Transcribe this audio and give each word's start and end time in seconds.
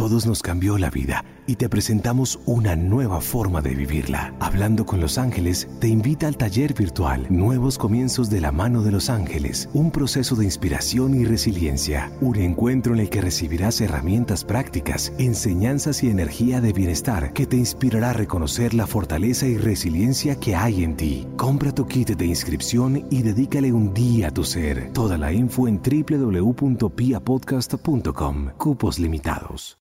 todos 0.00 0.24
nos 0.24 0.40
cambió 0.40 0.78
la 0.78 0.88
vida 0.88 1.26
y 1.46 1.56
te 1.56 1.68
presentamos 1.68 2.40
una 2.46 2.74
nueva 2.74 3.20
forma 3.20 3.60
de 3.60 3.74
vivirla. 3.74 4.32
Hablando 4.40 4.86
con 4.86 4.98
los 4.98 5.18
ángeles 5.18 5.68
te 5.78 5.88
invita 5.88 6.26
al 6.26 6.38
taller 6.38 6.72
virtual 6.72 7.26
Nuevos 7.28 7.76
Comienzos 7.76 8.30
de 8.30 8.40
la 8.40 8.50
mano 8.50 8.82
de 8.82 8.92
los 8.92 9.10
ángeles, 9.10 9.68
un 9.74 9.90
proceso 9.90 10.36
de 10.36 10.46
inspiración 10.46 11.14
y 11.14 11.26
resiliencia, 11.26 12.10
un 12.22 12.36
encuentro 12.36 12.94
en 12.94 13.00
el 13.00 13.10
que 13.10 13.20
recibirás 13.20 13.78
herramientas 13.82 14.42
prácticas, 14.42 15.12
enseñanzas 15.18 16.02
y 16.02 16.08
energía 16.08 16.62
de 16.62 16.72
bienestar 16.72 17.34
que 17.34 17.46
te 17.46 17.58
inspirará 17.58 18.08
a 18.08 18.14
reconocer 18.14 18.72
la 18.72 18.86
fortaleza 18.86 19.48
y 19.48 19.58
resiliencia 19.58 20.40
que 20.40 20.56
hay 20.56 20.82
en 20.82 20.96
ti. 20.96 21.26
Compra 21.36 21.72
tu 21.72 21.86
kit 21.86 22.16
de 22.16 22.24
inscripción 22.24 23.06
y 23.10 23.20
dedícale 23.20 23.70
un 23.70 23.92
día 23.92 24.28
a 24.28 24.30
tu 24.30 24.44
ser. 24.44 24.94
Toda 24.94 25.18
la 25.18 25.34
info 25.34 25.68
en 25.68 25.82
www.piapodcast.com. 25.82 28.50
Cupos 28.56 28.98
limitados. 28.98 29.76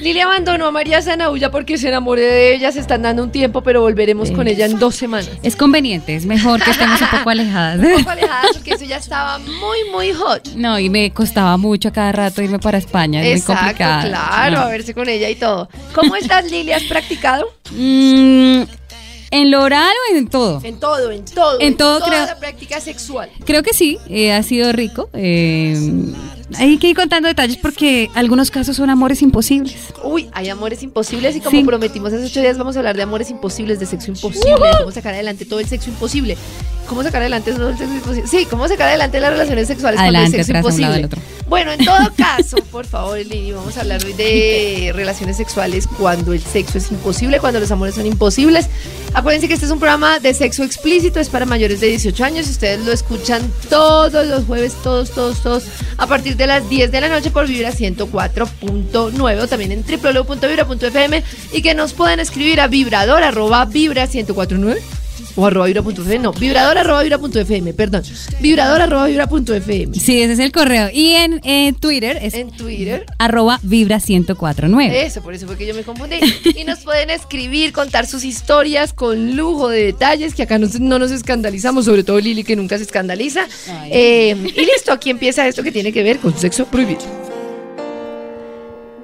Lili 0.00 0.20
abandonó 0.20 0.66
a 0.66 0.70
María 0.70 1.02
Zanaulla 1.02 1.50
porque 1.50 1.76
se 1.78 1.88
enamoré 1.88 2.22
de 2.22 2.54
ella, 2.54 2.72
se 2.72 2.80
están 2.80 3.02
dando 3.02 3.22
un 3.22 3.30
tiempo, 3.32 3.62
pero 3.62 3.80
volveremos 3.82 4.30
con 4.30 4.46
ella 4.48 4.66
en 4.66 4.78
dos 4.78 4.94
semanas. 4.96 5.30
Es 5.42 5.56
conveniente, 5.56 6.14
es 6.16 6.26
mejor 6.26 6.62
que 6.62 6.70
estemos 6.70 7.00
un 7.00 7.08
poco 7.08 7.30
alejadas. 7.30 7.78
Un 7.80 7.98
poco 7.98 8.10
alejada 8.10 8.42
porque 8.52 8.72
eso 8.72 8.84
ya 8.84 8.96
estaba 8.96 9.38
muy, 9.38 9.78
muy 9.92 10.12
hot. 10.12 10.48
No, 10.56 10.78
y 10.78 10.88
me 10.90 11.10
costaba 11.12 11.56
mucho 11.56 11.88
a 11.88 11.92
cada 11.92 12.12
rato 12.12 12.42
irme 12.42 12.58
para 12.58 12.78
España, 12.78 13.20
es 13.20 13.26
muy 13.26 13.32
Exacto, 13.38 13.60
complicado. 13.64 14.08
claro, 14.08 14.56
No. 14.56 14.62
a 14.62 14.68
verse 14.68 14.94
con 14.94 15.08
ella 15.08 15.28
y 15.28 15.34
todo. 15.34 15.68
¿Cómo 15.94 16.16
estás, 16.16 16.50
Lili? 16.50 16.72
¿Has 16.72 16.84
practicado? 16.84 17.46
Mm, 17.72 18.62
¿En 19.32 19.50
lo 19.52 19.62
oral 19.62 19.92
o 20.12 20.16
en 20.16 20.26
todo? 20.28 20.60
En 20.64 20.80
todo, 20.80 21.10
en 21.12 21.24
todo. 21.24 21.60
En 21.60 21.76
todo, 21.76 21.98
toda 21.98 22.10
creo- 22.10 22.26
la 22.26 22.38
práctica 22.38 22.80
sexual. 22.80 23.30
Creo 23.44 23.62
que 23.62 23.72
sí, 23.72 23.96
eh, 24.08 24.32
ha 24.32 24.42
sido 24.42 24.72
rico. 24.72 25.08
eh, 25.14 25.76
hay 26.58 26.78
que 26.78 26.88
ir 26.88 26.96
contando 26.96 27.28
detalles 27.28 27.56
porque 27.56 28.10
algunos 28.14 28.50
casos 28.50 28.76
son 28.76 28.90
amores 28.90 29.22
imposibles. 29.22 29.76
Uy, 30.02 30.28
hay 30.32 30.48
amores 30.48 30.82
imposibles 30.82 31.36
y 31.36 31.40
como 31.40 31.58
Sí. 31.58 31.64
prometimos 31.64 32.12
hace 32.12 32.24
ocho 32.24 32.40
días 32.40 32.58
vamos 32.58 32.76
a 32.76 32.80
hablar 32.80 32.96
de 32.96 33.02
amores 33.02 33.30
imposibles, 33.30 33.78
de 33.80 33.86
sexo 33.86 34.10
imposible, 34.10 34.50
de 34.50 34.78
cómo 34.78 34.90
sacar 34.92 35.14
adelante 35.14 35.44
todo 35.44 35.60
el 35.60 35.66
sexo 35.66 35.90
imposible. 35.90 36.36
¿Cómo 36.88 37.02
sacar 37.04 37.22
adelante 37.22 37.52
todo 37.52 37.68
el 37.70 37.78
sexo 37.78 37.94
imposible? 37.94 38.28
Sí, 38.28 38.46
cómo 38.50 38.66
sacar 38.66 38.88
adelante 38.88 39.20
las 39.20 39.30
relaciones 39.30 39.68
sexuales 39.68 40.00
Adelante, 40.00 40.30
cuando 40.30 40.38
hay 40.38 40.44
sexo 40.44 40.58
imposible. 40.58 41.08
Bueno, 41.48 41.72
en 41.72 41.84
todo 41.84 41.98
caso, 42.16 42.56
por 42.70 42.86
favor, 42.86 43.18
Lili, 43.18 43.52
vamos 43.52 43.76
a 43.76 43.80
hablar 43.80 44.04
hoy 44.04 44.12
de 44.12 44.92
relaciones 44.94 45.36
sexuales 45.36 45.86
cuando 45.98 46.32
el 46.32 46.40
sexo 46.40 46.78
es 46.78 46.90
imposible, 46.90 47.40
cuando 47.40 47.58
los 47.60 47.70
amores 47.70 47.94
son 47.96 48.06
imposibles. 48.06 48.68
Acuérdense 49.14 49.48
que 49.48 49.54
este 49.54 49.66
es 49.66 49.72
un 49.72 49.80
programa 49.80 50.20
de 50.20 50.32
sexo 50.32 50.62
explícito, 50.62 51.18
es 51.18 51.28
para 51.28 51.44
mayores 51.46 51.80
de 51.80 51.88
18 51.88 52.24
años. 52.24 52.48
Ustedes 52.48 52.84
lo 52.84 52.92
escuchan 52.92 53.42
todos 53.68 54.26
los 54.26 54.44
jueves, 54.44 54.74
todos, 54.84 55.10
todos, 55.10 55.42
todos, 55.42 55.64
a 55.96 56.06
partir 56.06 56.36
de 56.36 56.39
las 56.46 56.68
10 56.68 56.90
de 56.90 57.00
la 57.00 57.08
noche 57.08 57.30
por 57.30 57.46
Vibra 57.46 57.70
104.9 57.70 59.40
o 59.40 59.48
también 59.48 59.72
en 59.72 59.84
www.vibra.fm 59.84 61.22
y 61.52 61.62
que 61.62 61.74
nos 61.74 61.92
pueden 61.92 62.20
escribir 62.20 62.60
a 62.60 62.68
vibrador 62.68 63.22
arroba 63.22 63.64
vibra 63.64 64.06
1049 64.06 64.99
o 65.36 65.46
arroba 65.46 65.66
vibra.fm, 65.66 66.18
no, 66.18 66.32
vibrador 66.32 66.78
arroba 66.78 67.02
vibra.fm, 67.02 67.72
perdón, 67.74 68.02
vibrador 68.40 68.82
arroba 68.82 69.06
vibra.fm. 69.06 69.94
Sí, 69.98 70.22
ese 70.22 70.32
es 70.32 70.38
el 70.38 70.52
correo. 70.52 70.88
Y 70.92 71.12
en 71.12 71.40
eh, 71.44 71.72
Twitter 71.78 72.18
es 72.20 72.34
En 72.34 72.50
Twitter. 72.50 73.06
arroba 73.18 73.58
vibra 73.62 73.98
1049. 73.98 75.04
Eso, 75.04 75.22
por 75.22 75.34
eso 75.34 75.46
fue 75.46 75.56
que 75.56 75.66
yo 75.66 75.74
me 75.74 75.82
confundí. 75.82 76.16
Y 76.56 76.64
nos 76.64 76.80
pueden 76.80 77.10
escribir, 77.10 77.72
contar 77.72 78.06
sus 78.06 78.24
historias 78.24 78.92
con 78.92 79.36
lujo 79.36 79.68
de 79.68 79.84
detalles, 79.84 80.34
que 80.34 80.42
acá 80.42 80.58
no, 80.58 80.68
no 80.80 80.98
nos 80.98 81.10
escandalizamos, 81.10 81.84
sobre 81.84 82.04
todo 82.04 82.18
Lili, 82.20 82.44
que 82.44 82.56
nunca 82.56 82.76
se 82.76 82.84
escandaliza. 82.84 83.46
Eh, 83.90 84.36
y 84.56 84.60
listo, 84.64 84.92
aquí 84.92 85.10
empieza 85.10 85.46
esto 85.46 85.62
que 85.62 85.72
tiene 85.72 85.92
que 85.92 86.02
ver 86.02 86.18
con 86.18 86.36
sexo 86.36 86.66
prohibido. 86.66 87.00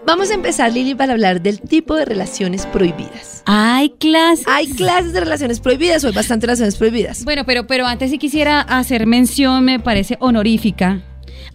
Vamos 0.07 0.31
a 0.31 0.35
empezar, 0.35 0.73
Lili, 0.73 0.95
para 0.95 1.15
hablar 1.15 1.41
del 1.41 1.61
tipo 1.61 1.97
de 1.97 2.05
relaciones 2.05 2.65
prohibidas. 2.67 3.43
Hay 3.45 3.91
clases. 3.91 4.47
Hay 4.47 4.69
clases 4.69 5.13
de 5.13 5.19
relaciones 5.19 5.59
prohibidas 5.59 6.05
o 6.05 6.07
hay 6.07 6.13
bastantes 6.15 6.47
relaciones 6.47 6.77
prohibidas. 6.77 7.25
Bueno, 7.25 7.43
pero, 7.45 7.67
pero 7.67 7.87
antes 7.87 8.13
sí 8.13 8.19
quisiera 8.19 8.61
hacer 8.61 9.05
mención, 9.07 9.65
me 9.65 9.81
parece 9.81 10.17
honorífica, 10.21 11.03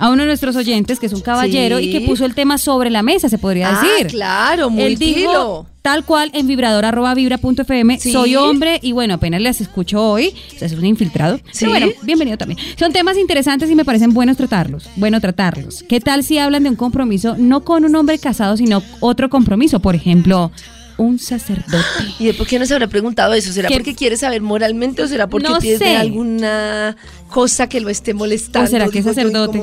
a 0.01 0.09
uno 0.09 0.23
de 0.23 0.27
nuestros 0.27 0.55
oyentes, 0.55 0.99
que 0.99 1.05
es 1.05 1.13
un 1.13 1.21
caballero 1.21 1.77
Sí. 1.77 1.85
y 1.85 1.91
que 1.91 2.01
puso 2.01 2.25
el 2.25 2.33
tema 2.35 2.57
sobre 2.57 2.89
la 2.89 3.03
mesa, 3.03 3.29
se 3.29 3.37
podría 3.37 3.69
Ah, 3.69 3.81
decir. 3.83 4.07
claro, 4.07 4.69
muy 4.71 4.83
Él 4.83 4.97
dijo, 4.97 5.67
tal 5.83 6.03
cual, 6.05 6.31
en 6.33 6.47
vibrador 6.47 6.85
arroba 6.85 7.13
vibra 7.13 7.37
punto 7.37 7.61
fm, 7.61 7.99
Sí. 7.99 8.11
soy 8.11 8.35
hombre 8.35 8.79
y 8.81 8.91
bueno, 8.93 9.13
apenas 9.13 9.41
las 9.41 9.61
escucho 9.61 10.01
hoy, 10.03 10.33
o 10.55 10.59
sea, 10.59 10.65
es 10.65 10.73
un 10.73 10.85
infiltrado. 10.85 11.37
Sí. 11.51 11.65
Pero 11.65 11.69
bueno, 11.71 11.87
bienvenido 12.01 12.35
también. 12.37 12.59
Son 12.77 12.91
temas 12.91 13.15
interesantes 13.17 13.69
y 13.69 13.75
me 13.75 13.85
parecen 13.85 14.13
buenos 14.13 14.37
tratarlos. 14.37 14.89
Bueno, 14.95 15.21
tratarlos. 15.21 15.83
¿Qué 15.87 15.99
tal 16.01 16.23
si 16.23 16.39
hablan 16.39 16.63
de 16.63 16.69
un 16.69 16.75
compromiso 16.75 17.35
no 17.37 17.63
con 17.63 17.85
un 17.85 17.95
hombre 17.95 18.17
casado, 18.17 18.57
sino 18.57 18.81
otro 19.01 19.29
compromiso? 19.29 19.79
Por 19.81 19.95
ejemplo, 19.95 20.51
un 20.97 21.19
sacerdote. 21.19 21.77
¿Y 22.19 22.25
de 22.25 22.33
por 22.33 22.47
qué 22.47 22.59
no 22.59 22.65
se 22.65 22.73
habrá 22.73 22.87
preguntado 22.87 23.33
eso? 23.33 23.51
¿Será 23.51 23.67
¿Qué? 23.69 23.75
porque 23.75 23.95
quiere 23.95 24.17
saber 24.17 24.41
moralmente 24.41 25.01
o 25.03 25.07
será 25.07 25.27
porque 25.27 25.47
No 25.49 25.59
tiene 25.59 25.77
sé. 25.77 25.95
alguna 25.97 26.95
cosa 27.29 27.67
que 27.69 27.79
lo 27.79 27.89
esté 27.89 28.13
molestando? 28.13 28.67
¿O 28.67 28.69
será 28.69 28.87
que 28.89 28.99
es 28.99 29.05
sacerdote? 29.05 29.59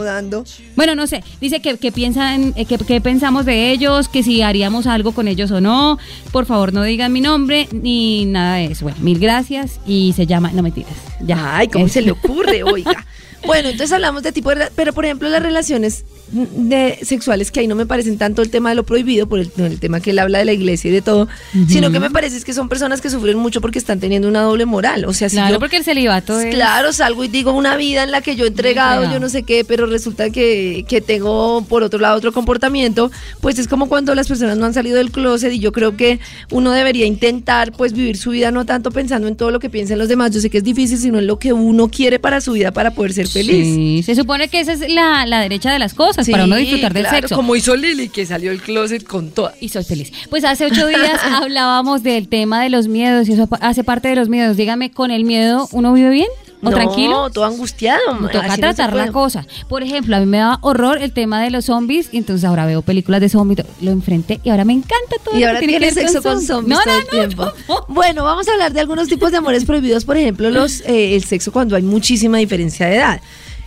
Bueno, 0.76 0.94
no 0.94 1.06
sé, 1.06 1.22
dice 1.40 1.60
que, 1.60 1.76
que 1.76 1.92
piensan, 1.92 2.54
eh, 2.56 2.64
que, 2.64 2.78
que 2.78 3.00
pensamos 3.00 3.44
de 3.44 3.70
ellos, 3.70 4.08
que 4.08 4.22
si 4.22 4.42
haríamos 4.42 4.86
algo 4.86 5.12
con 5.12 5.28
ellos 5.28 5.50
o 5.50 5.60
no. 5.60 5.98
Por 6.32 6.46
favor, 6.46 6.72
no 6.72 6.82
digan 6.82 7.12
mi 7.12 7.20
nombre 7.20 7.68
ni 7.72 8.24
nada 8.24 8.56
de 8.56 8.66
eso. 8.66 8.84
Bueno, 8.84 8.98
mil 9.00 9.18
gracias 9.18 9.80
y 9.86 10.12
se 10.16 10.26
llama, 10.26 10.50
no 10.52 10.62
mentiras. 10.62 10.92
Ya. 11.20 11.56
Ay, 11.58 11.68
¿cómo 11.68 11.86
Es- 11.86 11.92
se 11.92 12.02
le 12.02 12.10
ocurre? 12.12 12.62
Oiga. 12.62 13.04
Bueno, 13.46 13.68
entonces 13.68 13.92
hablamos 13.92 14.22
de 14.24 14.32
tipo 14.32 14.52
de... 14.54 14.68
Pero, 14.74 14.92
por 14.92 15.04
ejemplo, 15.04 15.28
las 15.28 15.42
relaciones 15.42 16.04
de 16.32 16.98
sexuales 17.02 17.50
que 17.50 17.60
ahí 17.60 17.66
no 17.66 17.74
me 17.74 17.86
parecen 17.86 18.18
tanto 18.18 18.42
el 18.42 18.50
tema 18.50 18.68
de 18.70 18.74
lo 18.74 18.84
prohibido, 18.84 19.26
por 19.28 19.38
el, 19.40 19.50
el 19.58 19.80
tema 19.80 20.00
que 20.00 20.10
él 20.10 20.18
habla 20.18 20.38
de 20.38 20.44
la 20.44 20.52
iglesia 20.52 20.90
y 20.90 20.92
de 20.92 21.02
todo, 21.02 21.28
sino 21.68 21.90
que 21.90 22.00
me 22.00 22.10
parece 22.10 22.36
es 22.36 22.44
que 22.44 22.52
son 22.52 22.68
personas 22.68 23.00
que 23.00 23.10
sufren 23.10 23.38
mucho 23.38 23.60
porque 23.60 23.78
están 23.78 24.00
teniendo 24.00 24.28
una 24.28 24.42
doble 24.42 24.66
moral. 24.66 25.04
O 25.06 25.12
sea, 25.12 25.28
si 25.28 25.36
Claro, 25.36 25.54
yo- 25.54 25.60
porque 25.60 25.76
el 25.76 25.84
celibato 25.84 26.38
es... 26.40 26.54
Claro, 26.54 26.92
salgo 26.92 27.24
y 27.24 27.28
digo 27.28 27.52
una 27.52 27.76
vida 27.76 28.02
en 28.02 28.10
la 28.10 28.20
que 28.20 28.36
yo 28.36 28.44
he 28.44 28.48
entregado, 28.48 29.10
yo 29.12 29.20
no 29.20 29.28
sé 29.28 29.42
qué, 29.42 29.64
pero 29.64 29.86
resulta 29.86 30.30
que, 30.30 30.84
que 30.88 31.00
tengo 31.00 31.64
por 31.68 31.82
otro 31.82 31.98
lado 32.00 32.16
otro 32.16 32.32
comportamiento, 32.32 33.10
pues 33.40 33.58
es 33.58 33.68
como 33.68 33.88
cuando 33.88 34.14
las 34.14 34.26
personas 34.28 34.58
no 34.58 34.66
han 34.66 34.74
salido 34.74 34.96
del 34.98 35.10
closet 35.10 35.52
y 35.52 35.58
yo 35.58 35.72
creo 35.72 35.96
que 35.96 36.18
uno 36.50 36.72
debería 36.72 37.06
intentar 37.06 37.72
pues 37.72 37.92
vivir 37.92 38.16
su 38.16 38.30
vida 38.30 38.50
no 38.50 38.66
tanto 38.66 38.90
pensando 38.90 39.28
en 39.28 39.36
todo 39.36 39.50
lo 39.50 39.60
que 39.60 39.70
piensan 39.70 39.98
los 39.98 40.08
demás, 40.08 40.32
yo 40.32 40.40
sé 40.40 40.50
que 40.50 40.58
es 40.58 40.64
difícil, 40.64 40.98
sino 40.98 41.18
en 41.18 41.26
lo 41.26 41.38
que 41.38 41.52
uno 41.52 41.88
quiere 41.88 42.18
para 42.18 42.40
su 42.40 42.52
vida 42.52 42.72
para 42.72 42.90
poder 42.92 43.12
ser 43.12 43.28
feliz. 43.28 43.64
Sí, 43.64 44.02
se 44.04 44.14
supone 44.14 44.48
que 44.48 44.60
esa 44.60 44.72
es 44.72 44.80
la, 44.90 45.24
la 45.26 45.40
derecha 45.40 45.72
de 45.72 45.78
las 45.78 45.94
cosas, 45.94 46.17
Sí, 46.24 46.32
para 46.32 46.44
uno 46.44 46.56
disfrutar 46.56 46.92
del 46.92 47.02
claro, 47.04 47.16
sexo. 47.18 47.36
Como 47.36 47.56
hizo 47.56 47.76
Lili, 47.76 48.08
que 48.08 48.26
salió 48.26 48.50
del 48.50 48.60
closet 48.60 49.04
con 49.04 49.30
toda. 49.30 49.54
Y 49.60 49.68
soy 49.68 49.84
feliz. 49.84 50.12
Pues 50.30 50.44
hace 50.44 50.66
ocho 50.66 50.86
días 50.86 51.20
hablábamos 51.32 52.02
del 52.02 52.28
tema 52.28 52.62
de 52.62 52.70
los 52.70 52.88
miedos 52.88 53.28
y 53.28 53.32
eso 53.32 53.48
hace 53.60 53.84
parte 53.84 54.08
de 54.08 54.16
los 54.16 54.28
miedos. 54.28 54.56
Dígame, 54.56 54.90
¿con 54.90 55.10
el 55.10 55.24
miedo 55.24 55.68
uno 55.72 55.92
vive 55.92 56.10
bien 56.10 56.28
o 56.60 56.70
no, 56.70 56.70
tranquilo? 56.72 57.30
todo 57.30 57.44
angustiado. 57.44 58.14
Me 58.20 58.28
toca 58.28 58.46
así 58.46 58.60
no 58.60 58.68
se 58.68 58.74
tratar 58.74 58.94
la 58.94 59.12
cosa. 59.12 59.46
Por 59.68 59.82
ejemplo, 59.82 60.16
a 60.16 60.20
mí 60.20 60.26
me 60.26 60.38
da 60.38 60.58
horror 60.62 60.98
el 61.00 61.12
tema 61.12 61.42
de 61.42 61.50
los 61.50 61.66
zombies, 61.66 62.08
y 62.12 62.18
entonces 62.18 62.44
ahora 62.44 62.66
veo 62.66 62.82
películas 62.82 63.20
de 63.20 63.28
zombies, 63.28 63.64
lo 63.80 63.90
enfrenté 63.92 64.40
y 64.42 64.50
ahora 64.50 64.64
me 64.64 64.72
encanta 64.72 65.16
todo 65.22 65.36
Y 65.36 65.40
lo 65.40 65.46
ahora 65.48 65.60
que 65.60 65.68
tiene 65.68 65.90
sexo 65.92 66.22
con 66.22 66.42
zombies 66.42 66.76
No, 66.76 66.82
todo 66.82 66.98
el 66.98 67.06
tiempo. 67.06 67.52
no. 67.68 67.84
Bueno, 67.88 68.24
vamos 68.24 68.48
a 68.48 68.52
hablar 68.52 68.72
de 68.72 68.80
algunos 68.80 69.08
tipos 69.08 69.30
de 69.30 69.38
amores 69.38 69.64
prohibidos, 69.64 70.04
por 70.04 70.16
ejemplo, 70.16 70.50
los 70.50 70.80
eh, 70.80 71.14
el 71.14 71.24
sexo 71.24 71.52
cuando 71.52 71.76
hay 71.76 71.82
muchísima 71.82 72.38
diferencia 72.38 72.86
de 72.86 72.96
edad. 72.96 73.20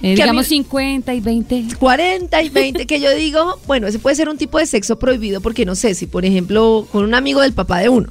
Eh, 0.03 0.15
digamos 0.15 0.45
mí- 0.49 0.57
50 0.57 1.13
y 1.13 1.19
20. 1.19 1.65
40 1.79 2.41
y 2.41 2.49
20, 2.49 2.85
que 2.87 2.99
yo 2.99 3.11
digo, 3.15 3.59
bueno, 3.67 3.87
ese 3.87 3.99
puede 3.99 4.15
ser 4.15 4.29
un 4.29 4.37
tipo 4.37 4.57
de 4.57 4.65
sexo 4.65 4.97
prohibido 4.97 5.41
porque 5.41 5.65
no 5.65 5.75
sé 5.75 5.93
si, 5.95 6.07
por 6.07 6.25
ejemplo, 6.25 6.87
con 6.91 7.03
un 7.03 7.13
amigo 7.13 7.41
del 7.41 7.53
papá 7.53 7.79
de 7.79 7.89
uno. 7.89 8.09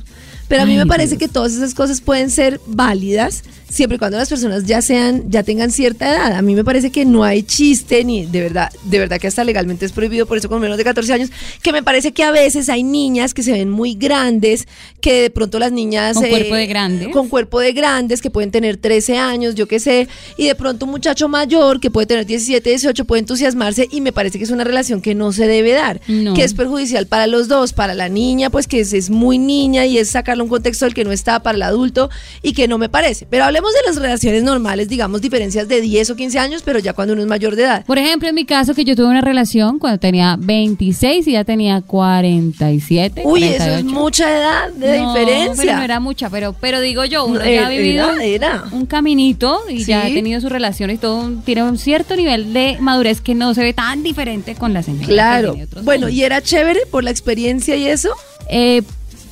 Pero 0.48 0.62
a 0.62 0.66
mí 0.66 0.72
Ay, 0.72 0.78
me 0.78 0.86
parece 0.86 1.10
Dios. 1.16 1.18
que 1.20 1.28
todas 1.28 1.52
esas 1.52 1.74
cosas 1.74 2.00
pueden 2.00 2.28
ser 2.30 2.60
válidas 2.66 3.44
siempre 3.70 3.96
y 3.96 3.98
cuando 3.98 4.18
las 4.18 4.28
personas 4.28 4.64
ya 4.64 4.82
sean, 4.82 5.30
ya 5.30 5.42
tengan 5.42 5.70
cierta 5.70 6.10
edad. 6.10 6.32
A 6.32 6.42
mí 6.42 6.54
me 6.54 6.64
parece 6.64 6.90
que 6.90 7.04
no 7.04 7.22
hay 7.24 7.42
chiste 7.42 8.02
ni 8.04 8.26
de 8.26 8.40
verdad, 8.40 8.70
de 8.84 8.98
verdad 8.98 9.20
que 9.20 9.26
hasta 9.28 9.44
legalmente 9.44 9.86
es 9.86 9.92
prohibido, 9.92 10.26
por 10.26 10.36
eso 10.38 10.48
con 10.48 10.60
menos 10.60 10.76
de 10.76 10.84
14 10.84 11.12
años, 11.12 11.30
que 11.62 11.72
me 11.72 11.82
parece 11.82 12.12
que 12.12 12.24
a 12.24 12.32
veces 12.32 12.68
hay 12.68 12.82
niñas 12.82 13.32
que 13.34 13.42
se 13.42 13.52
ven 13.52 13.70
muy 13.70 13.94
grandes, 13.94 14.66
que 15.00 15.22
de 15.22 15.30
pronto 15.30 15.58
las 15.58 15.70
niñas 15.70 16.16
Con 16.16 16.24
eh, 16.24 16.30
cuerpo 16.30 16.54
de 16.56 16.66
grande. 16.66 17.10
con 17.10 17.28
cuerpo 17.28 17.60
de 17.60 17.72
grandes 17.72 18.20
que 18.22 18.30
pueden 18.30 18.50
tener 18.50 18.76
13 18.76 19.18
años, 19.18 19.54
yo 19.54 19.68
qué 19.68 19.78
sé, 19.78 20.08
y 20.36 20.46
de 20.46 20.54
pronto 20.56 20.86
un 20.86 20.90
muchacho 20.90 21.28
mayor 21.28 21.78
que 21.80 21.90
puede 21.90 22.06
tener 22.08 22.26
17, 22.26 22.68
18 22.70 23.04
puede 23.04 23.20
entusiasmarse 23.20 23.86
y 23.90 24.00
me 24.00 24.12
parece 24.12 24.38
que 24.38 24.44
es 24.44 24.50
una 24.50 24.64
relación 24.64 25.00
que 25.00 25.14
no 25.14 25.32
se 25.32 25.46
debe 25.46 25.72
dar, 25.72 26.00
No. 26.08 26.34
que 26.34 26.42
es 26.42 26.54
perjudicial 26.54 27.06
para 27.06 27.26
los 27.28 27.46
dos, 27.46 27.72
para 27.72 27.94
la 27.94 28.08
niña 28.08 28.50
pues 28.50 28.66
que 28.66 28.80
es, 28.80 28.92
es 28.92 29.10
muy 29.10 29.38
niña 29.38 29.86
y 29.86 29.98
es 29.98 30.10
sacar 30.10 30.30
llevarlo 30.30 30.42
a 30.42 30.44
un 30.44 30.50
contexto 30.50 30.84
del 30.86 30.94
que 30.94 31.04
no 31.04 31.12
está 31.12 31.42
para 31.42 31.56
el 31.56 31.62
adulto 31.62 32.08
y 32.42 32.52
que 32.52 32.68
no 32.68 32.78
me 32.78 32.88
parece. 32.88 33.26
Pero 33.28 33.44
hablemos 33.60 33.74
de 33.74 33.80
las 33.86 33.96
relaciones 33.96 34.42
normales, 34.42 34.88
digamos, 34.88 35.20
diferencias 35.20 35.68
de 35.68 35.80
10 35.80 36.10
o 36.10 36.16
15 36.16 36.38
años, 36.38 36.62
pero 36.64 36.78
ya 36.78 36.92
cuando 36.94 37.12
uno 37.12 37.22
es 37.22 37.28
mayor 37.28 37.56
de 37.56 37.64
edad. 37.64 37.84
Por 37.84 37.98
ejemplo, 37.98 38.28
en 38.28 38.34
mi 38.34 38.44
caso, 38.46 38.74
que 38.74 38.84
yo 38.84 38.96
tuve 38.96 39.06
una 39.06 39.20
relación 39.20 39.78
cuando 39.78 39.98
tenía 39.98 40.36
26 40.38 41.26
y 41.28 41.32
ya 41.32 41.44
tenía 41.44 41.82
47. 41.82 43.22
Uy, 43.24 43.44
eso 43.44 43.52
es 43.56 43.58
48. 43.84 43.84
mucha 43.94 44.30
edad 44.38 44.70
de 44.72 44.98
No, 44.98 45.12
diferencia. 45.14 45.62
Pero 45.64 45.76
no 45.76 45.82
era 45.82 46.00
mucha, 46.00 46.30
pero, 46.30 46.54
pero 46.58 46.80
digo 46.80 47.04
yo, 47.04 47.26
uno 47.26 47.38
No, 47.38 47.44
ya 47.44 47.50
ha 47.50 47.52
era- 47.54 47.68
vivido 47.68 48.10
era. 48.18 48.64
un 48.72 48.86
caminito 48.86 49.60
y 49.68 49.84
ya 49.84 50.02
ha 50.02 50.06
Sí. 50.08 50.14
tenido 50.14 50.40
sus 50.40 50.50
relaciones 50.50 50.96
y 50.96 50.98
todo, 50.98 51.30
tiene 51.44 51.62
un 51.64 51.76
cierto 51.78 52.16
nivel 52.16 52.52
de 52.52 52.76
madurez 52.80 53.20
que 53.20 53.34
no 53.34 53.52
se 53.54 53.62
ve 53.62 53.72
tan 53.74 54.02
diferente 54.02 54.54
con 54.54 54.72
la 54.72 54.82
señora. 54.82 55.06
Claro. 55.06 55.56
Bueno, 55.82 56.06
años. 56.06 56.18
¿y 56.18 56.24
era 56.24 56.40
chévere 56.42 56.80
por 56.90 57.04
la 57.04 57.10
experiencia 57.10 57.76
y 57.76 57.86
eso? 57.86 58.10
Eh, 58.48 58.82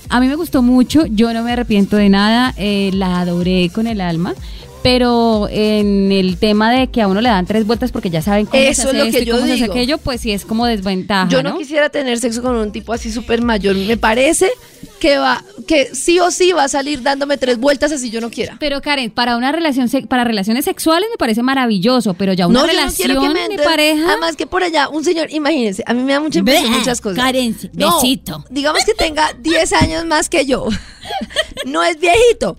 a 0.08 0.20
mí 0.20 0.28
me 0.28 0.34
gustó 0.36 0.62
mucho, 0.62 1.06
yo 1.06 1.32
no 1.32 1.42
me 1.42 1.52
arrepiento 1.52 1.96
de 1.96 2.08
nada, 2.08 2.54
eh, 2.56 2.90
la 2.94 3.20
adoré 3.20 3.70
con 3.72 3.86
el 3.86 4.00
alma. 4.00 4.34
Pero 4.82 5.48
en 5.50 6.12
el 6.12 6.38
tema 6.38 6.70
de 6.72 6.86
que 6.88 7.02
a 7.02 7.08
uno 7.08 7.20
le 7.20 7.28
dan 7.28 7.46
tres 7.46 7.66
vueltas 7.66 7.90
porque 7.92 8.10
ya 8.10 8.22
saben 8.22 8.46
cómo 8.46 8.62
Eso 8.62 8.82
se 8.82 8.88
es 8.88 8.94
hace 8.94 8.96
lo 8.98 9.04
esto 9.04 9.18
que 9.18 9.22
y 9.22 9.26
yo 9.26 9.34
cómo 9.34 9.46
se 9.46 9.52
hace 9.52 9.62
digo. 9.62 9.74
aquello, 9.74 9.98
pues 9.98 10.20
sí 10.20 10.30
es 10.32 10.44
como 10.44 10.66
desventaja, 10.66 11.28
Yo 11.28 11.42
no, 11.42 11.50
¿no? 11.50 11.58
quisiera 11.58 11.88
tener 11.88 12.18
sexo 12.20 12.42
con 12.42 12.54
un 12.56 12.70
tipo 12.72 12.92
así 12.92 13.10
súper 13.12 13.42
mayor. 13.42 13.74
Me 13.76 13.96
parece 13.96 14.50
que 15.00 15.18
va, 15.18 15.44
que 15.66 15.94
sí 15.94 16.18
o 16.20 16.30
sí 16.30 16.52
va 16.52 16.64
a 16.64 16.68
salir 16.68 17.02
dándome 17.02 17.36
tres 17.38 17.58
vueltas 17.58 17.92
así 17.92 18.10
yo 18.10 18.20
no 18.20 18.30
quiera. 18.30 18.56
Pero 18.60 18.80
Karen, 18.80 19.10
para 19.10 19.36
una 19.36 19.52
relación 19.52 19.88
para 20.08 20.24
relaciones 20.24 20.64
sexuales 20.64 21.08
me 21.10 21.16
parece 21.18 21.42
maravilloso, 21.42 22.14
pero 22.14 22.32
ya 22.32 22.46
una 22.46 22.60
no, 22.60 22.66
yo 22.66 22.72
no 22.72 22.78
relación 22.78 23.20
que 23.22 23.28
me 23.30 23.48
de 23.56 23.62
pareja 23.62 24.04
Además 24.08 24.36
que 24.36 24.46
por 24.46 24.62
allá, 24.62 24.88
un 24.88 25.04
señor, 25.04 25.30
imagínense, 25.30 25.82
a 25.86 25.92
mí 25.94 26.02
me 26.02 26.12
da 26.12 26.20
mucha 26.20 26.38
impresión 26.38 26.68
Bleh, 26.70 26.78
muchas 26.78 27.00
cosas. 27.00 27.18
Karen, 27.18 27.56
No, 27.74 27.96
besito. 28.00 28.44
digamos 28.50 28.84
que 28.84 28.94
tenga 28.94 29.32
10 29.40 29.72
años 29.74 30.04
más 30.06 30.28
que 30.28 30.46
yo. 30.46 30.66
no 31.66 31.82
es 31.82 31.98
viejito. 31.98 32.56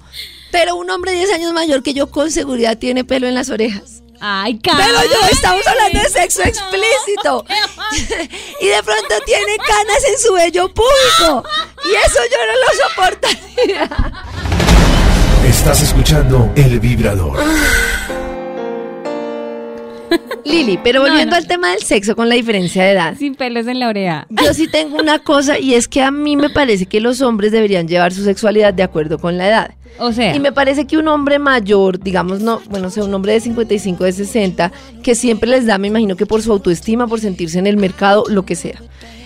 Pero 0.51 0.75
un 0.75 0.89
hombre 0.89 1.13
10 1.13 1.31
años 1.33 1.53
mayor 1.53 1.83
que 1.83 1.93
yo 1.93 2.09
con 2.09 2.31
seguridad 2.31 2.77
tiene 2.77 3.03
pelo 3.03 3.27
en 3.27 3.35
las 3.35 3.49
orejas. 3.49 4.03
Ay, 4.19 4.59
Karen. 4.59 4.85
Pero 4.85 5.03
yo 5.03 5.27
estamos 5.31 5.65
hablando 5.65 5.99
de 5.99 6.09
sexo 6.09 6.41
No, 6.41 6.49
explícito. 6.49 7.45
y 8.61 8.67
de 8.67 8.83
pronto 8.83 9.15
tiene 9.25 9.57
canas 9.57 10.03
en 10.11 10.19
su 10.19 10.33
vello 10.33 10.73
público. 10.73 11.43
Y 11.85 11.95
eso 11.95 12.19
yo 12.29 12.37
no 12.45 12.53
lo 12.53 12.89
soportaría. 12.89 13.89
Estás 15.47 15.81
escuchando 15.81 16.51
El 16.55 16.79
Vibrador. 16.79 17.39
Lili, 20.45 20.79
pero 20.83 21.01
volviendo 21.01 21.31
no. 21.31 21.37
al 21.37 21.47
tema 21.47 21.71
del 21.71 21.81
sexo 21.81 22.15
con 22.15 22.29
la 22.29 22.35
diferencia 22.35 22.83
de 22.83 22.91
edad. 22.91 23.15
Sin 23.17 23.35
pelos 23.35 23.67
en 23.67 23.79
la 23.79 23.89
oreja. 23.89 24.27
Yo 24.29 24.53
sí 24.53 24.67
tengo 24.67 24.97
una 24.97 25.19
cosa 25.19 25.59
y 25.59 25.73
es 25.73 25.87
que 25.87 26.01
a 26.01 26.11
mí 26.11 26.35
me 26.35 26.49
parece 26.49 26.85
que 26.85 27.01
los 27.01 27.21
hombres 27.21 27.51
deberían 27.51 27.87
llevar 27.87 28.13
su 28.13 28.23
sexualidad 28.23 28.73
de 28.73 28.83
acuerdo 28.83 29.19
con 29.19 29.37
la 29.37 29.47
edad. 29.47 29.71
O 29.99 30.11
sea, 30.11 30.35
Y 30.35 30.39
me 30.39 30.51
parece 30.51 30.87
que 30.87 30.97
un 30.97 31.07
hombre 31.07 31.39
mayor, 31.39 31.99
digamos, 31.99 32.39
no, 32.39 32.61
bueno, 32.69 32.89
sea, 32.89 33.03
un 33.03 33.13
hombre 33.13 33.33
de 33.33 33.41
55, 33.41 34.03
de 34.03 34.11
60, 34.13 34.71
que 35.03 35.13
siempre 35.13 35.49
les 35.49 35.65
da, 35.65 35.77
me 35.77 35.89
imagino 35.89 36.15
que 36.15 36.25
por 36.25 36.41
su 36.41 36.51
autoestima, 36.51 37.07
por 37.07 37.19
sentirse 37.19 37.59
en 37.59 37.67
el 37.67 37.75
mercado, 37.77 38.23
lo 38.29 38.45
que 38.45 38.55
sea. 38.55 38.81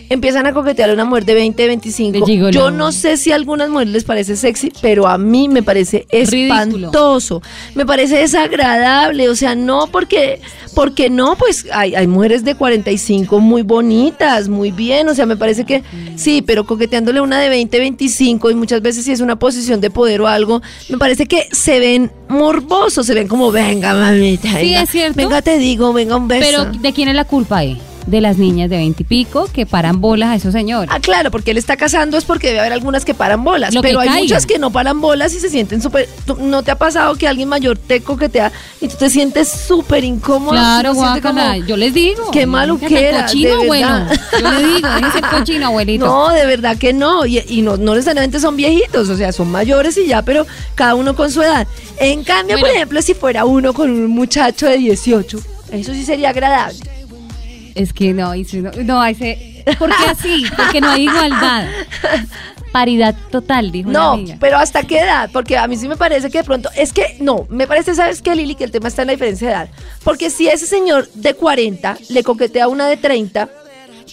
Empiezan 0.09 0.45
a 0.45 0.53
coquetear 0.53 0.89
a 0.89 0.93
una 0.93 1.05
mujer 1.05 1.25
de 1.25 1.33
20, 1.33 1.67
25. 1.67 2.19
De 2.19 2.25
gigolo. 2.25 2.51
Yo 2.51 2.71
no 2.71 2.91
sé 2.91 3.17
si 3.17 3.31
a 3.31 3.35
algunas 3.35 3.69
mujeres 3.69 3.93
les 3.93 4.03
parece 4.03 4.35
sexy, 4.35 4.71
pero 4.81 5.07
a 5.07 5.17
mí 5.17 5.47
me 5.49 5.63
parece 5.63 6.05
Ridículo. 6.11 6.87
espantoso. 6.87 7.41
Me 7.75 7.85
parece 7.85 8.17
desagradable. 8.17 9.29
O 9.29 9.35
sea, 9.35 9.55
no 9.55 9.87
porque, 9.87 10.39
porque 10.75 11.09
no, 11.09 11.35
pues 11.35 11.65
hay, 11.71 11.95
hay 11.95 12.07
mujeres 12.07 12.43
de 12.43 12.55
45 12.55 13.39
muy 13.39 13.61
bonitas, 13.63 14.49
muy 14.49 14.71
bien. 14.71 15.07
O 15.09 15.15
sea, 15.15 15.25
me 15.25 15.37
parece 15.37 15.65
que 15.65 15.83
sí, 16.15 16.41
pero 16.41 16.65
coqueteándole 16.65 17.19
a 17.19 17.23
una 17.23 17.39
de 17.39 17.49
20, 17.49 17.79
25 17.79 18.51
y 18.51 18.55
muchas 18.55 18.81
veces 18.81 19.05
si 19.05 19.11
es 19.11 19.21
una 19.21 19.37
posición 19.37 19.81
de 19.81 19.89
poder 19.89 20.21
o 20.21 20.27
algo, 20.27 20.61
me 20.89 20.97
parece 20.97 21.25
que 21.25 21.47
se 21.51 21.79
ven 21.79 22.11
morbosos, 22.29 23.05
se 23.05 23.13
ven 23.13 23.27
como, 23.27 23.51
venga, 23.51 23.93
mamita. 23.93 24.49
Sí, 24.49 24.55
venga, 24.55 24.81
es 24.83 24.89
cierto. 24.89 25.17
Venga, 25.17 25.41
te 25.41 25.57
digo, 25.57 25.93
venga, 25.93 26.15
un 26.17 26.27
beso. 26.27 26.45
pero 26.45 26.79
¿de 26.79 26.93
quién 26.93 27.09
es 27.09 27.15
la 27.15 27.25
culpa 27.25 27.57
ahí? 27.57 27.79
De 28.05 28.19
las 28.19 28.37
niñas 28.37 28.69
de 28.69 28.75
veintipico 28.77 29.45
que 29.53 29.65
paran 29.65 30.01
bolas 30.01 30.29
a 30.29 30.35
esos 30.35 30.51
señores. 30.51 30.89
Ah, 30.93 30.99
claro, 30.99 31.31
porque 31.31 31.51
él 31.51 31.57
está 31.57 31.77
casando 31.77 32.17
es 32.17 32.25
porque 32.25 32.47
debe 32.47 32.59
haber 32.59 32.73
algunas 32.73 33.05
que 33.05 33.13
paran 33.13 33.43
bolas, 33.45 33.73
Lo 33.73 33.81
que 33.81 33.87
pero 33.89 33.99
hay 34.01 34.09
muchas 34.23 34.45
que 34.45 34.59
no 34.59 34.71
paran 34.71 34.99
bolas 34.99 35.33
y 35.33 35.39
se 35.39 35.49
sienten 35.49 35.81
súper... 35.81 36.09
¿tú- 36.25 36.35
¿No 36.39 36.63
te 36.63 36.71
ha 36.71 36.75
pasado 36.77 37.15
que 37.15 37.27
alguien 37.29 37.47
mayor 37.47 37.77
te 37.77 38.01
coquetea 38.01 38.51
y 38.81 38.89
tú 38.89 38.95
te 38.97 39.09
sientes 39.09 39.47
súper 39.49 40.03
incómodo? 40.03 40.51
Claro, 40.51 40.93
¿No 40.93 40.99
sientes 41.01 41.23
guácala. 41.23 41.57
Yo 41.59 41.77
les 41.77 41.93
digo. 41.93 42.29
Qué 42.31 42.45
maluquera, 42.45 43.23
Déjate 43.23 43.23
Cochino, 43.25 43.59
de 43.61 43.69
verdad. 43.69 44.19
Yo 44.41 44.51
le 44.51 44.67
digo, 44.73 44.87
déjese 45.01 45.21
cochino, 45.21 45.65
abuelito. 45.67 46.05
No, 46.05 46.29
de 46.29 46.45
verdad 46.45 46.77
que 46.77 46.91
no. 46.91 47.25
Y, 47.25 47.39
y 47.47 47.61
no, 47.61 47.77
no 47.77 47.93
necesariamente 47.95 48.39
son 48.41 48.57
viejitos, 48.57 49.07
o 49.09 49.15
sea, 49.15 49.31
son 49.31 49.49
mayores 49.49 49.97
y 49.97 50.07
ya, 50.07 50.21
pero 50.23 50.45
cada 50.75 50.95
uno 50.95 51.15
con 51.15 51.31
su 51.31 51.41
edad. 51.41 51.65
En 51.97 52.23
cambio, 52.25 52.55
por 52.55 52.61
Bueno. 52.61 52.75
ejemplo, 52.75 53.01
si 53.01 53.13
fuera 53.13 53.45
uno 53.45 53.73
con 53.73 53.89
un 53.89 54.07
muchacho 54.07 54.67
de 54.67 54.77
18, 54.77 55.39
eso 55.71 55.93
sí 55.93 56.03
sería 56.03 56.29
agradable. 56.31 56.79
Es 57.75 57.91
que 57.93 58.13
no, 58.13 58.33
no, 58.35 58.71
no, 58.83 59.05
ese, 59.05 59.63
¿por 59.79 59.89
qué 59.89 60.05
así? 60.09 60.43
Porque 60.55 60.79
no 60.81 60.89
hay 60.91 61.03
igualdad. 61.03 61.67
Paridad 62.71 63.15
total, 63.31 63.71
dijo 63.71 63.89
una 63.89 63.99
No, 63.99 64.11
amiga. 64.13 64.37
pero 64.39 64.57
¿hasta 64.57 64.81
qué 64.83 64.99
edad? 64.99 65.29
Porque 65.31 65.57
a 65.57 65.67
mí 65.67 65.77
sí 65.77 65.87
me 65.87 65.95
parece 65.95 66.29
que 66.31 66.39
de 66.39 66.43
pronto, 66.43 66.69
es 66.75 66.91
que 66.91 67.17
no, 67.19 67.45
me 67.49 67.67
parece, 67.67 67.93
¿sabes 67.93 68.21
qué, 68.21 68.35
Lili? 68.35 68.55
Que 68.55 68.63
el 68.63 68.71
tema 68.71 68.87
está 68.87 69.03
en 69.03 69.07
la 69.07 69.13
diferencia 69.13 69.47
de 69.47 69.53
edad. 69.53 69.69
Porque 70.03 70.29
si 70.31 70.47
ese 70.47 70.65
señor 70.65 71.07
de 71.13 71.35
40 71.35 71.97
le 72.09 72.23
coquetea 72.23 72.65
a 72.65 72.67
una 72.67 72.87
de 72.87 72.97
30, 72.97 73.47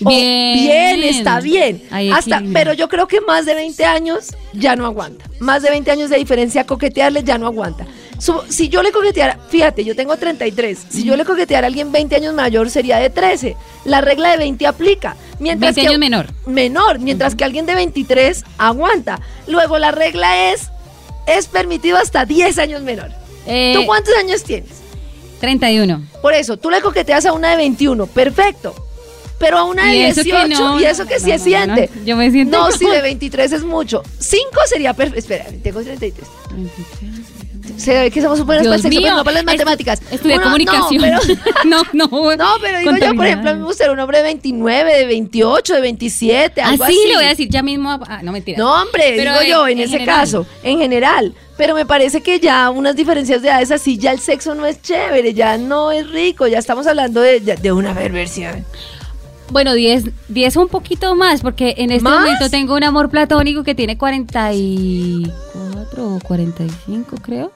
oh, 0.05 0.09
Bien. 0.11 1.01
bien, 1.01 1.05
está 1.05 1.41
bien. 1.41 1.83
Hasta, 2.13 2.43
pero 2.53 2.75
yo 2.75 2.89
creo 2.89 3.07
que 3.09 3.21
más 3.23 3.47
de 3.47 3.55
20 3.55 3.83
años 3.87 4.35
ya 4.53 4.77
no 4.77 4.85
aguanta. 4.85 5.25
Más 5.39 5.63
de 5.63 5.71
20 5.71 5.91
años 5.91 6.11
de 6.11 6.19
diferencia, 6.19 6.65
coquetearle 6.67 7.25
ya 7.25 7.39
no 7.39 7.47
aguanta. 7.47 7.87
Su- 8.21 8.43
si 8.49 8.69
yo 8.69 8.83
le 8.83 8.93
coqueteara, 8.93 9.39
fíjate, 9.49 9.85
yo 9.85 9.97
tengo 9.97 10.17
33. 10.17 10.79
Si 10.91 11.03
yo 11.05 11.17
le 11.17 11.25
coqueteara 11.25 11.67
a 11.67 11.69
alguien 11.69 11.91
20 11.91 12.15
años 12.17 12.35
mayor, 12.35 12.71
sería 12.71 12.99
de 12.99 13.11
13. 13.11 13.57
La 13.85 14.01
regla 14.01 14.31
de 14.31 14.37
20 14.37 14.67
aplica. 14.67 15.17
Mientras 15.39 15.75
20 15.75 15.81
que, 15.81 15.87
años 15.89 15.99
menor. 15.99 16.27
menor, 16.47 16.99
mientras 16.99 17.35
que 17.35 17.45
alguien 17.45 17.65
de 17.67 17.75
23 17.75 18.45
aguanta. 18.59 19.21
Luego 19.47 19.79
la 19.79 19.91
regla 19.91 20.53
es 20.53 20.69
es 21.27 21.47
permitido 21.47 21.97
hasta 21.97 22.25
10 22.25 22.59
años 22.59 22.83
menor. 22.83 23.11
Eh, 23.47 23.73
¿Tú 23.77 23.87
cuántos 23.87 24.15
años 24.17 24.43
tienes? 24.43 24.71
31. 25.41 26.03
Por 26.21 26.35
eso, 26.35 26.59
tú 26.59 26.71
le 26.71 26.81
coqueteas 26.83 27.25
a 27.25 27.33
una 27.33 27.51
de 27.51 27.57
21, 27.57 28.07
perfecto. 28.07 28.75
Pero 29.39 29.57
a 29.57 29.65
una 29.65 29.87
de 29.87 29.97
Y 29.97 30.03
eso 30.03 30.23
que 30.23 30.33
18, 30.33 30.49
no, 30.61 30.81
y 30.81 30.85
eso 30.85 31.07
que 31.07 31.15
no, 31.15 31.21
sí 31.21 31.27
no, 31.31 31.37
no, 31.39 31.45
siente. 31.45 31.91
yo 32.05 32.17
me 32.17 32.31
siento 32.31 32.59
No, 32.59 32.71
si 32.77 32.85
de 32.85 33.01
23 33.01 33.53
es 33.53 33.65
mucho. 33.65 34.03
5 34.19 34.43
sería 34.67 34.93
perfecto. 34.93 35.19
Espera, 35.21 35.47
tengo 35.63 35.81
33. 35.83 36.29
Se 37.81 37.95
ve 37.99 38.11
que 38.11 38.21
somos 38.23 38.39
súper 38.39 38.59
para 38.59 38.61
el 38.61 38.65
Dios 38.67 38.83
sexo, 38.83 39.01
pero 39.03 39.17
no 39.17 39.25
para 39.25 39.35
las 39.37 39.45
matemáticas. 39.45 40.01
Estudié 40.11 40.35
Uno- 40.37 40.45
comunicación. 40.45 41.03
No, 41.03 41.19
pero, 41.27 41.41
no, 41.65 41.83
no. 41.93 42.37
no, 42.37 42.47
pero 42.61 42.79
digo 42.79 42.93
yo, 42.97 43.15
por 43.15 43.27
ejemplo, 43.27 43.51
a 43.51 43.55
mí 43.55 43.61
me 43.61 43.67
gustaría 43.67 43.93
un 43.93 43.99
hombre 44.01 44.19
de 44.19 44.25
29, 44.25 44.95
de 44.99 45.07
28, 45.07 45.75
de 45.75 45.81
27, 45.81 46.61
algo 46.63 46.85
Así 46.85 46.93
así. 46.93 47.03
Ah, 47.05 47.09
le 47.09 47.15
voy 47.17 47.25
a 47.25 47.29
decir 47.29 47.49
ya 47.49 47.63
mismo. 47.63 47.91
a- 47.91 48.01
ah, 48.07 48.21
no, 48.23 48.33
mentira. 48.33 48.59
No, 48.59 48.83
hombre, 48.83 49.15
Pero 49.17 49.31
digo 49.33 49.43
en- 49.43 49.49
yo, 49.49 49.67
en, 49.67 49.79
en 49.79 49.85
ese 49.85 49.93
general. 49.99 50.17
caso, 50.21 50.47
en 50.63 50.79
general. 50.79 51.35
Pero 51.57 51.75
me 51.75 51.85
parece 51.87 52.21
que 52.23 52.39
ya 52.41 52.71
unas 52.71 52.97
diferencias 52.97 53.43
de 53.43 53.49
edades 53.49 53.71
así, 53.71 53.99
ya 53.99 54.13
el 54.13 54.21
sexo 54.21 54.55
no 54.55 54.65
es 54.67 54.81
chévere, 54.83 55.35
ya 55.35 55.59
no 55.59 55.91
es 55.93 56.09
rico, 56.11 56.47
ya 56.47 56.59
estamos 56.59 56.87
hablando 56.87 57.21
de, 57.21 57.41
de- 57.41 57.57
de 57.57 57.73
una 57.73 57.95
perversión. 57.95 58.65
Bueno, 59.51 59.75
10, 59.75 60.05
10 60.29 60.57
un 60.57 60.69
poquito 60.69 61.17
más, 61.17 61.41
porque 61.41 61.75
en 61.79 61.91
este 61.91 62.05
¿Más? 62.05 62.21
momento 62.21 62.49
tengo 62.51 62.77
un 62.77 62.85
amor 62.85 63.11
platónico 63.11 63.65
que 63.65 63.75
tiene 63.75 63.99
44 63.99 65.33
o 65.99 66.19
45, 66.21 67.17
creo. 67.21 67.51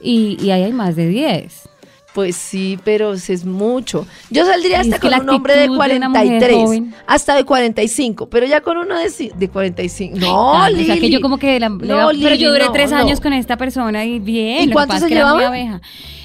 Y, 0.00 0.36
y 0.44 0.50
ahí 0.50 0.62
hay 0.64 0.72
más 0.72 0.96
de 0.96 1.08
10. 1.08 1.68
Pues 2.14 2.34
sí, 2.36 2.78
pero 2.84 3.12
es 3.12 3.44
mucho. 3.44 4.06
Yo 4.30 4.44
saldría 4.44 4.80
hasta 4.80 4.98
con 4.98 5.12
un 5.14 5.28
hombre 5.28 5.54
de 5.54 5.64
actitud 5.64 5.84
de 5.84 5.96
una 5.98 6.08
mujer 6.08 6.26
43, 6.38 6.56
joven. 6.64 6.94
hasta 7.06 7.36
de 7.36 7.44
45, 7.44 8.28
pero 8.28 8.46
ya 8.46 8.60
con 8.60 8.76
uno 8.78 8.98
de, 8.98 9.32
de 9.36 9.48
45. 9.48 10.18
No, 10.18 10.52
Claro, 10.52 10.70
Lili. 10.74 10.82
O 10.82 10.86
sea, 10.94 11.00
que 11.00 11.10
yo 11.10 11.20
como 11.20 11.38
que... 11.38 11.60
la- 11.60 11.68
No, 11.68 11.76
va- 11.78 12.08
pero 12.08 12.12
Lili, 12.12 12.38
yo 12.38 12.50
duré 12.50 12.64
no, 12.64 12.72
tres 12.72 12.90
no. 12.90 12.96
años 12.96 13.20
con 13.20 13.32
esta 13.34 13.56
persona 13.56 14.04
y 14.04 14.18
bien. 14.18 14.68
¿Y 14.70 14.72
cuánto 14.72 14.98
se 14.98 15.08
llevaban? 15.08 15.80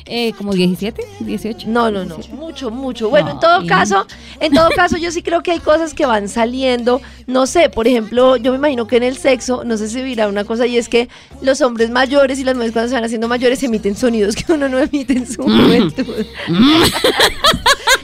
Eh, 0.05 0.33
como 0.37 0.51
17, 0.53 1.01
18. 1.21 1.67
No, 1.69 1.89
no, 1.89 2.03
no, 2.03 2.17
mucho, 2.33 2.69
mucho. 2.71 3.09
Bueno, 3.09 3.27
No, 3.29 3.33
en 3.35 3.39
todo 3.39 3.63
y- 3.63 3.67
caso, 3.67 4.05
en 4.41 4.53
todo 4.53 4.69
caso, 4.75 4.97
yo 4.97 5.11
sí 5.11 5.21
creo 5.23 5.41
que 5.43 5.51
hay 5.51 5.59
cosas 5.59 5.93
que 5.93 6.05
van 6.05 6.27
saliendo. 6.27 7.01
No 7.25 7.45
sé, 7.47 7.69
por 7.69 7.87
ejemplo, 7.87 8.35
yo 8.35 8.51
me 8.51 8.57
imagino 8.57 8.85
que 8.85 8.97
en 8.97 9.03
el 9.03 9.17
sexo, 9.17 9.63
no 9.63 9.77
sé 9.77 9.87
si 9.87 10.01
dirá 10.01 10.27
una 10.27 10.43
cosa, 10.43 10.67
y 10.67 10.77
es 10.77 10.89
que 10.89 11.07
los 11.41 11.61
hombres 11.61 11.89
mayores 11.89 12.37
y 12.39 12.43
las 12.43 12.55
mujeres 12.55 12.73
cuando 12.73 12.89
se 12.89 12.95
van 12.95 13.05
haciendo 13.05 13.29
mayores 13.29 13.63
emiten 13.63 13.95
sonidos 13.95 14.35
que 14.35 14.51
uno 14.51 14.67
no 14.67 14.77
emite 14.79 15.13
en 15.13 15.25
su 15.25 15.41
juventud. 15.43 16.25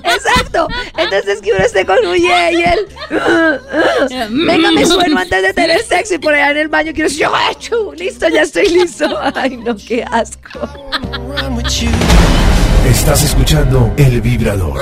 Exacto. 0.04 0.68
Entonces 0.98 1.42
que 1.42 1.52
uno 1.52 1.64
esté 1.64 1.86
con 1.86 1.98
un 2.06 2.16
y 2.18 2.28
él. 2.28 2.88
Venga, 4.30 4.72
me 4.72 4.86
sueno 4.86 5.18
antes 5.20 5.42
de 5.42 5.54
tener 5.54 5.82
sexo 5.84 6.16
y 6.16 6.18
por 6.20 6.34
allá 6.34 6.52
en 6.52 6.58
el 6.58 6.68
baño 6.68 6.92
quiero 6.94 7.10
decir, 7.10 7.26
"Achu, 7.26 7.94
listo, 7.98 8.28
ya 8.30 8.42
estoy 8.44 8.68
listo. 8.70 9.06
Ay, 9.36 9.58
no, 9.58 9.76
qué 9.76 10.04
asco. 10.12 10.60
Estás 12.90 13.24
escuchando 13.24 13.94
El 13.98 14.22
Vibrador. 14.22 14.82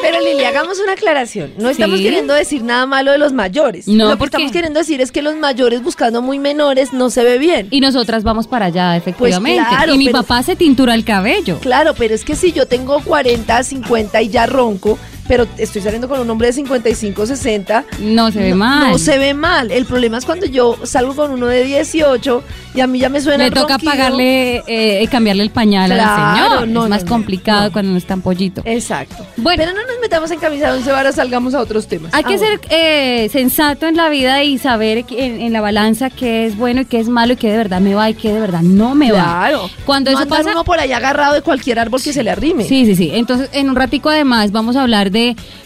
Pero 0.00 0.20
Lili, 0.20 0.44
hagamos 0.44 0.78
una 0.78 0.92
aclaración. 0.92 1.52
No 1.58 1.68
estamos 1.68 1.98
Sí. 1.98 2.04
queriendo 2.04 2.32
decir 2.32 2.62
nada 2.62 2.86
malo 2.86 3.10
de 3.10 3.18
los 3.18 3.32
mayores. 3.32 3.88
No, 3.88 4.04
Lo 4.04 4.10
que 4.12 4.16
¿por 4.16 4.30
qué? 4.30 4.36
estamos 4.36 4.52
queriendo 4.52 4.78
decir 4.78 5.00
es 5.00 5.10
que 5.10 5.22
los 5.22 5.34
mayores 5.36 5.82
buscando 5.82 6.22
muy 6.22 6.38
menores 6.38 6.92
no 6.92 7.10
se 7.10 7.24
ve 7.24 7.38
bien. 7.38 7.66
Y 7.72 7.80
nosotras 7.80 8.22
vamos 8.22 8.46
para 8.46 8.66
allá, 8.66 8.96
efectivamente. 8.96 9.60
Pues 9.66 9.76
claro, 9.76 9.94
y 9.94 9.98
mi 9.98 10.06
pero- 10.06 10.18
papá 10.20 10.42
se 10.44 10.54
tintura 10.56 10.94
el 10.94 11.04
cabello. 11.04 11.58
Claro, 11.58 11.94
pero 11.94 12.14
es 12.14 12.24
que 12.24 12.36
si 12.36 12.52
yo 12.52 12.66
tengo 12.66 13.00
40, 13.02 13.62
50 13.64 14.22
y 14.22 14.28
ya 14.28 14.46
ronco, 14.46 14.98
pero 15.28 15.46
estoy 15.58 15.82
saliendo 15.82 16.08
con 16.08 16.18
un 16.20 16.28
hombre 16.30 16.48
de 16.48 16.52
55, 16.54 17.26
60, 17.26 17.84
No 18.00 18.32
se 18.32 18.38
ve 18.40 18.50
no, 18.50 18.56
mal. 18.56 18.90
no 18.92 18.98
se 18.98 19.18
ve 19.18 19.34
mal. 19.34 19.70
El 19.70 19.84
problema 19.84 20.18
es 20.18 20.24
cuando 20.24 20.46
yo 20.46 20.76
salgo 20.84 21.14
con 21.14 21.30
uno 21.30 21.46
de 21.46 21.62
18 21.64 22.42
y 22.74 22.80
a 22.80 22.86
mí 22.86 22.98
ya 22.98 23.08
me 23.08 23.20
suena 23.20 23.44
Le 23.44 23.50
toca 23.50 23.74
ronquido. 23.74 23.92
pagarle, 23.92 24.62
eh, 24.66 25.06
cambiarle 25.10 25.42
el 25.42 25.50
pañal 25.50 25.90
Claro, 25.90 26.32
al 26.54 26.58
señor. 26.60 26.68
no, 26.68 26.84
es 26.84 26.90
más 26.90 27.04
no, 27.04 27.08
complicado 27.10 27.72
cuando 27.72 27.92
no 27.92 27.98
está 27.98 28.14
en 28.14 28.22
pollito. 28.22 28.62
Exacto. 28.64 29.24
Bueno. 29.36 29.62
Pero 29.64 29.72
no 29.78 29.86
nos 29.86 30.00
metamos 30.00 30.30
en 30.30 30.38
camisa 30.40 30.72
de 30.72 30.78
once 30.78 30.90
varas, 30.90 31.14
salgamos 31.16 31.54
a 31.54 31.60
otros 31.60 31.86
temas. 31.86 32.12
Hay 32.14 32.22
Ah, 32.24 32.28
que 32.28 32.36
bueno. 32.36 32.58
ser 32.60 32.60
eh, 32.70 33.28
sensato 33.30 33.86
en 33.86 33.96
la 33.96 34.08
vida 34.08 34.42
y 34.42 34.58
saber 34.58 35.04
en, 35.10 35.40
en 35.40 35.52
la 35.52 35.60
balanza 35.60 36.10
qué 36.10 36.46
es 36.46 36.56
bueno 36.56 36.80
y 36.82 36.84
qué 36.84 37.00
es 37.00 37.08
malo 37.08 37.34
y 37.34 37.36
qué 37.36 37.50
de 37.50 37.56
verdad 37.56 37.80
me 37.80 37.94
va 37.94 38.08
y 38.10 38.14
qué 38.14 38.32
de 38.32 38.40
verdad 38.40 38.62
no 38.62 38.94
me 38.94 39.12
va. 39.12 39.22
Claro. 39.22 39.70
Cuando 39.84 40.10
eso 40.10 40.26
pasa, 40.26 40.50
uno 40.50 40.64
por 40.64 40.78
ahí 40.80 40.92
agarrado 40.92 41.34
de 41.34 41.42
cualquier 41.42 41.78
árbol 41.78 42.00
que 42.02 42.12
se 42.12 42.22
le 42.22 42.30
arrime. 42.30 42.64
Sí, 42.64 42.86
sí, 42.86 42.96
sí. 42.96 43.10
Entonces, 43.12 43.48
en 43.52 43.68
un 43.68 43.76
ratico 43.76 44.08
además 44.08 44.52
vamos 44.52 44.76
a 44.76 44.82
hablar 44.82 45.10
de 45.10 45.17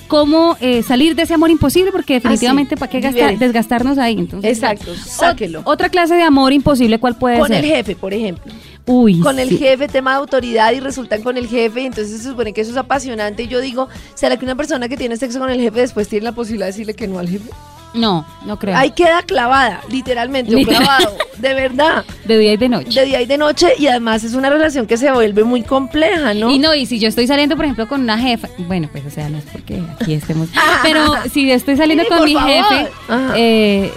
cómo 0.09 0.57
eh, 0.61 0.83
salir 0.83 1.15
de 1.15 1.23
ese 1.23 1.35
amor 1.35 1.51
imposible, 1.51 1.91
porque 1.93 2.15
definitivamente 2.15 2.75
Ah, 2.75 2.77
sí. 2.77 2.81
para 2.81 2.91
qué 2.91 3.01
gastar- 3.01 3.39
desgastarnos 3.39 3.99
ahí. 3.99 4.17
Entonces, 4.19 4.59
Exacto, 4.59 4.95
sáquelo. 4.95 5.63
otra 5.65 5.89
clase 5.89 6.15
de 6.15 6.23
amor 6.23 6.53
imposible, 6.53 6.99
¿cuál 6.99 7.17
puede 7.17 7.39
Con 7.39 7.49
ser? 7.49 7.65
el 7.65 7.71
jefe, 7.71 7.97
por 7.97 8.13
ejemplo. 8.13 8.53
Uy, 8.85 9.21
Con 9.21 9.39
el 9.39 9.49
sí. 9.49 9.59
jefe, 9.59 9.87
tema 9.89 10.11
de 10.13 10.17
autoridad 10.19 10.73
y 10.73 10.81
resultan 10.81 11.23
con 11.23 11.37
el 11.37 11.47
jefe, 11.47 11.83
y 11.83 11.87
entonces 11.87 12.21
se 12.21 12.29
supone 12.31 12.53
que 12.53 12.63
eso 12.63 12.73
es 12.73 12.77
apasionante. 12.77 13.45
Y 13.45 13.49
yo 13.49 13.61
digo, 13.61 13.89
¿será 14.15 14.37
que 14.37 14.45
una 14.45 14.57
persona 14.57 14.89
que 14.89 14.97
tiene 14.97 15.17
sexo 15.17 15.39
con 15.39 15.51
el 15.51 15.61
jefe 15.61 15.81
después 15.81 16.09
tiene 16.09 16.25
la 16.25 16.33
posibilidad 16.33 16.67
de 16.67 16.73
decirle 16.73 16.95
que 16.95 17.07
no 17.07 17.19
al 17.21 17.29
jefe? 17.29 17.49
No, 17.95 18.25
no 18.47 18.59
creo. 18.59 18.77
Ahí 18.77 18.91
queda 18.93 19.23
clavada, 19.23 19.81
literalmente, 19.91 20.55
o 20.57 20.63
clavado, 20.67 21.17
de 21.39 21.55
verdad, 21.55 22.05
De 22.25 22.39
día 22.39 22.53
y 22.53 22.57
de 22.57 22.69
noche. 22.69 23.01
de 23.01 23.07
día 23.07 23.21
y 23.21 23.27
de 23.27 23.37
noche, 23.39 23.73
y 23.79 23.87
además 23.87 24.25
es 24.25 24.35
una 24.35 24.49
relación 24.49 24.87
que 24.87 24.97
se 24.97 25.11
vuelve 25.13 25.45
muy 25.45 25.63
compleja, 25.63 26.33
¿no? 26.35 26.51
Y 26.51 26.59
no, 26.59 26.75
y 26.75 26.87
si 26.87 26.99
yo 26.99 27.09
estoy 27.09 27.27
saliendo, 27.27 27.55
por 27.57 27.65
ejemplo, 27.67 27.87
con 27.89 28.01
una 28.01 28.19
jefa, 28.19 28.49
bueno, 28.59 28.89
pues 28.91 29.05
o 29.07 29.11
sea, 29.11 29.29
no 29.29 29.39
es 29.39 29.45
porque 29.53 29.83
aquí 30.01 30.15
estemos, 30.15 30.49
pero 30.83 31.15
si 31.33 31.47
yo 31.47 31.55
estoy 31.55 31.77
saliendo 31.77 32.05
Sí, 32.05 32.09
con 32.11 32.25
mi 32.25 32.35
favor. 32.35 32.51
jefe, 32.51 32.91
Ajá. 33.09 33.35
eh, 33.37 33.93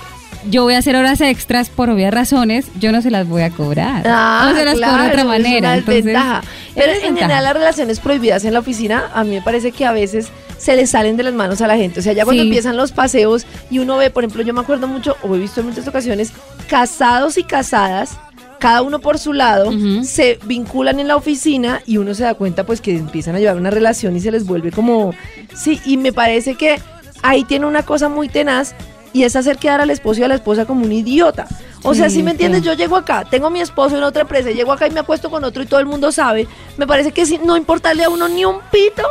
yo 0.49 0.63
voy 0.63 0.73
a 0.75 0.79
hacer 0.79 0.95
horas 0.95 1.21
extras 1.21 1.69
por 1.69 1.89
obvias 1.89 2.13
razones, 2.13 2.67
yo 2.79 2.91
no 2.91 3.01
se 3.01 3.11
las 3.11 3.27
voy 3.27 3.41
a 3.43 3.49
cobrar. 3.49 4.03
Ah, 4.07 4.49
o 4.51 4.55
se 4.55 4.65
las 4.65 4.75
cobro 4.75 4.87
de 4.87 4.93
claro, 4.93 5.07
otra 5.09 5.21
es 5.21 5.27
manera. 5.27 5.57
una 5.69 5.75
entonces, 5.77 6.05
es 6.05 6.49
Pero 6.75 6.91
en 6.93 7.15
general 7.17 7.43
las 7.43 7.53
relaciones 7.53 7.99
prohibidas 7.99 8.45
en 8.45 8.53
la 8.53 8.59
oficina, 8.59 9.09
a 9.13 9.23
mí 9.23 9.31
me 9.35 9.41
parece 9.41 9.71
que 9.71 9.85
a 9.85 9.91
veces 9.91 10.29
se 10.57 10.75
le 10.75 10.87
salen 10.87 11.17
de 11.17 11.23
las 11.23 11.33
manos 11.33 11.61
a 11.61 11.67
la 11.67 11.75
gente. 11.77 11.99
O 11.99 12.03
sea, 12.03 12.13
ya 12.13 12.23
cuando 12.23 12.41
Sí. 12.43 12.47
empiezan 12.47 12.77
los 12.77 12.91
paseos 12.91 13.45
y 13.69 13.79
uno 13.79 13.97
ve, 13.97 14.09
por 14.09 14.23
ejemplo, 14.23 14.43
yo 14.43 14.53
me 14.53 14.61
acuerdo 14.61 14.87
mucho, 14.87 15.17
o 15.21 15.35
he 15.35 15.39
visto 15.39 15.59
en 15.61 15.67
muchas 15.67 15.87
ocasiones, 15.87 16.31
casados 16.69 17.37
y 17.37 17.43
casadas, 17.43 18.17
cada 18.59 18.81
uno 18.81 18.99
por 18.99 19.19
su 19.19 19.33
lado, 19.33 19.71
se 20.03 20.39
vinculan 20.45 20.99
en 20.99 21.07
la 21.07 21.15
oficina 21.17 21.81
y 21.85 21.97
uno 21.97 22.13
se 22.15 22.23
da 22.23 22.33
cuenta 22.33 22.65
pues 22.65 22.81
que 22.81 22.95
empiezan 22.95 23.35
a 23.35 23.39
llevar 23.39 23.57
una 23.57 23.69
relación 23.69 24.15
y 24.15 24.21
se 24.21 24.31
les 24.31 24.45
vuelve 24.45 24.71
como, 24.71 25.13
sí, 25.53 25.79
y 25.85 25.97
me 25.97 26.13
parece 26.13 26.55
que 26.55 26.79
ahí 27.21 27.43
tiene 27.43 27.65
una 27.65 27.83
cosa 27.83 28.09
muy 28.09 28.27
tenaz 28.29 28.73
y 29.15 29.23
es 29.23 29.33
hacer 29.37 29.57
quedar 29.57 29.79
al 29.79 29.89
esposo 29.91 30.19
y 30.19 30.23
a 30.25 30.27
la 30.27 30.35
esposa 30.35 30.65
como 30.65 30.83
un 30.83 30.91
idiota. 30.91 31.47
O 31.83 31.95
sea, 31.95 32.09
Sí, 32.09 32.17
si 32.17 32.23
me 32.23 32.31
entiendes, 32.31 32.63
yo 32.63 32.73
llego 32.73 32.97
acá, 32.97 33.23
tengo 33.23 33.47
a 33.47 33.49
mi 33.49 33.61
esposo 33.61 33.95
en 33.95 34.03
otra 34.03 34.23
empresa, 34.23 34.51
llego 34.51 34.73
acá 34.73 34.87
y 34.87 34.91
me 34.91 34.99
acuesto 34.99 35.29
con 35.31 35.41
otro 35.45 35.63
y 35.63 35.65
todo 35.65 35.79
el 35.79 35.85
mundo 35.85 36.11
sabe, 36.11 36.49
me 36.77 36.85
parece 36.85 37.13
que 37.13 37.25
si 37.25 37.37
no 37.37 37.55
importarle 37.55 38.03
a 38.03 38.09
uno 38.09 38.27
ni 38.27 38.43
un 38.43 38.57
pito 38.69 39.03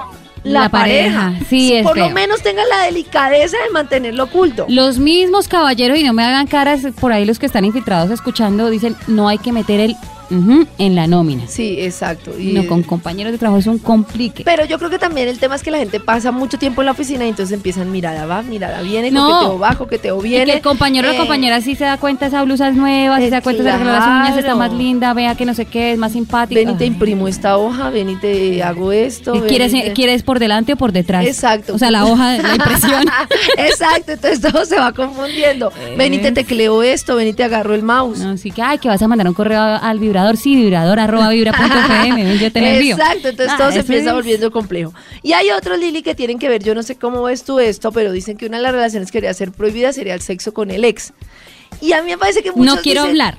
la, 0.42 0.64
La 0.64 0.68
pareja, 0.68 1.20
pareja. 1.30 1.44
sí, 1.48 1.72
es 1.72 1.84
Por 1.84 1.96
lo 1.96 2.10
menos 2.10 2.42
tenga 2.42 2.62
la 2.66 2.82
delicadeza 2.82 3.56
de 3.64 3.70
mantenerlo 3.70 4.24
oculto. 4.24 4.66
Los 4.68 4.98
mismos 4.98 5.48
caballeros, 5.48 5.96
y 5.98 6.02
no 6.04 6.12
me 6.12 6.22
hagan 6.22 6.46
caras 6.48 6.82
por 7.00 7.10
ahí 7.10 7.24
los 7.24 7.38
que 7.38 7.46
están 7.46 7.64
infiltrados 7.64 8.10
escuchando, 8.10 8.68
dicen, 8.68 8.94
no 9.06 9.28
hay 9.28 9.38
que 9.38 9.52
meter 9.52 9.80
el 9.80 9.96
en 10.30 10.94
la 10.94 11.06
nómina. 11.06 11.44
Sí, 11.46 11.76
exacto. 11.80 12.32
Y, 12.38 12.52
No, 12.52 12.66
con 12.66 12.82
compañeros 12.82 13.32
de 13.32 13.38
trabajo 13.38 13.58
es 13.60 13.66
un 13.66 13.78
complique. 13.78 14.42
Pero 14.44 14.64
yo 14.64 14.78
creo 14.78 14.90
que 14.90 14.98
también 14.98 15.28
el 15.28 15.38
tema 15.38 15.54
es 15.56 15.62
que 15.62 15.70
la 15.70 15.78
gente 15.78 16.00
pasa 16.00 16.32
mucho 16.32 16.58
tiempo 16.58 16.82
en 16.82 16.86
la 16.86 16.92
oficina 16.92 17.24
y 17.26 17.28
entonces 17.30 17.54
empiezan 17.54 17.90
mirada 17.90 18.26
va, 18.26 18.42
mirada 18.42 18.82
viene, 18.82 19.10
No. 19.10 19.28
coqueteo 19.28 19.58
va, 19.58 19.74
coqueteo 19.76 20.18
Y 20.24 20.28
viene. 20.28 20.44
que 20.46 20.52
el 20.52 20.60
compañero 20.62 21.08
o 21.08 21.10
la 21.10 21.16
Eh, 21.16 21.18
compañera 21.18 21.60
sí 21.60 21.74
se 21.74 21.84
da 21.84 21.96
cuenta 21.98 22.26
esa 22.26 22.42
blusa 22.44 22.68
es 22.68 22.74
nueva, 22.76 23.16
sí 23.18 23.24
Eh, 23.24 23.26
se 23.26 23.30
da 23.30 23.40
cuenta 23.42 23.62
se 23.62 23.70
arregló 23.70 23.92
las 23.92 24.06
uñas, 24.06 24.28
está 24.30 24.40
claro. 24.42 24.56
más 24.58 24.72
linda, 24.72 25.12
vea 25.14 25.34
que 25.34 25.44
no 25.44 25.54
sé 25.54 25.64
qué, 25.66 25.92
es 25.92 25.98
más 25.98 26.12
simpática. 26.12 26.58
Ven 26.60 26.70
y 26.70 26.74
te 26.74 26.86
imprimo 26.86 27.28
esta 27.28 27.56
hoja, 27.56 27.90
ven 27.90 28.10
y 28.10 28.16
te 28.16 28.62
hago 28.62 28.92
esto. 28.92 29.34
¿Y 29.36 29.40
¿Quieres, 29.42 29.72
y 29.74 29.82
te- 29.82 29.92
¿Quieres 29.92 30.22
por 30.22 30.38
delante 30.38 30.72
o 30.72 30.76
por 30.76 30.92
detrás? 30.92 31.24
Exacto. 31.26 31.74
O 31.74 31.78
sea, 31.78 31.90
la 31.90 32.04
hoja, 32.06 32.36
la 32.38 32.54
impresión. 32.56 33.04
Exacto, 33.58 34.12
entonces 34.12 34.40
todo 34.40 34.64
se 34.64 34.76
va 34.78 34.92
confundiendo. 34.92 35.72
Ven 35.96 36.14
y 36.14 36.18
te 36.18 36.32
tecleo 36.32 36.82
esto, 36.82 37.16
ven 37.16 37.28
y 37.28 37.32
te 37.32 37.44
agarro 37.44 37.74
el 37.74 37.82
mouse. 37.82 38.18
No, 38.18 38.36
sí 38.36 38.50
que, 38.50 38.62
ay, 38.62 38.78
que 38.78 38.88
vas 38.88 39.00
a 39.02 39.08
mandar 39.08 39.28
un 39.28 39.34
correo 39.34 39.60
al 39.60 39.98
vibrador, 40.14 40.36
sí, 40.36 40.54
vibrador, 40.54 41.00
arroba 41.00 41.28
vibra.fm, 41.30 42.38
yo 42.38 42.52
te 42.52 42.60
lo 42.60 42.66
envío. 42.66 42.96
Exacto, 42.96 43.28
entonces 43.28 43.52
Ah, 43.54 43.58
todo 43.58 43.72
se 43.72 43.80
empieza 43.80 44.10
es- 44.10 44.14
volviendo 44.14 44.50
complejo. 44.52 44.94
Y 45.22 45.32
hay 45.32 45.50
otros, 45.50 45.78
Lili, 45.78 46.02
que 46.02 46.14
tienen 46.14 46.38
que 46.38 46.48
ver, 46.48 46.62
yo 46.62 46.74
no 46.74 46.82
sé 46.82 46.96
cómo 46.96 47.22
ves 47.24 47.42
tú 47.44 47.58
esto, 47.58 47.90
pero 47.92 48.12
dicen 48.12 48.36
que 48.36 48.46
una 48.46 48.58
de 48.58 48.62
las 48.62 48.72
relaciones 48.72 49.10
que 49.10 49.18
debería 49.18 49.34
ser 49.34 49.50
prohibida 49.52 49.92
sería 49.92 50.14
el 50.14 50.20
sexo 50.20 50.54
con 50.54 50.70
el 50.70 50.84
ex. 50.84 51.12
Y 51.80 51.92
a 51.92 52.02
mí 52.02 52.10
me 52.10 52.18
parece 52.18 52.42
que 52.42 52.52
muchos 52.52 52.76
No 52.76 52.82
quiero 52.82 53.02
dicen- 53.02 53.10
hablar. 53.10 53.38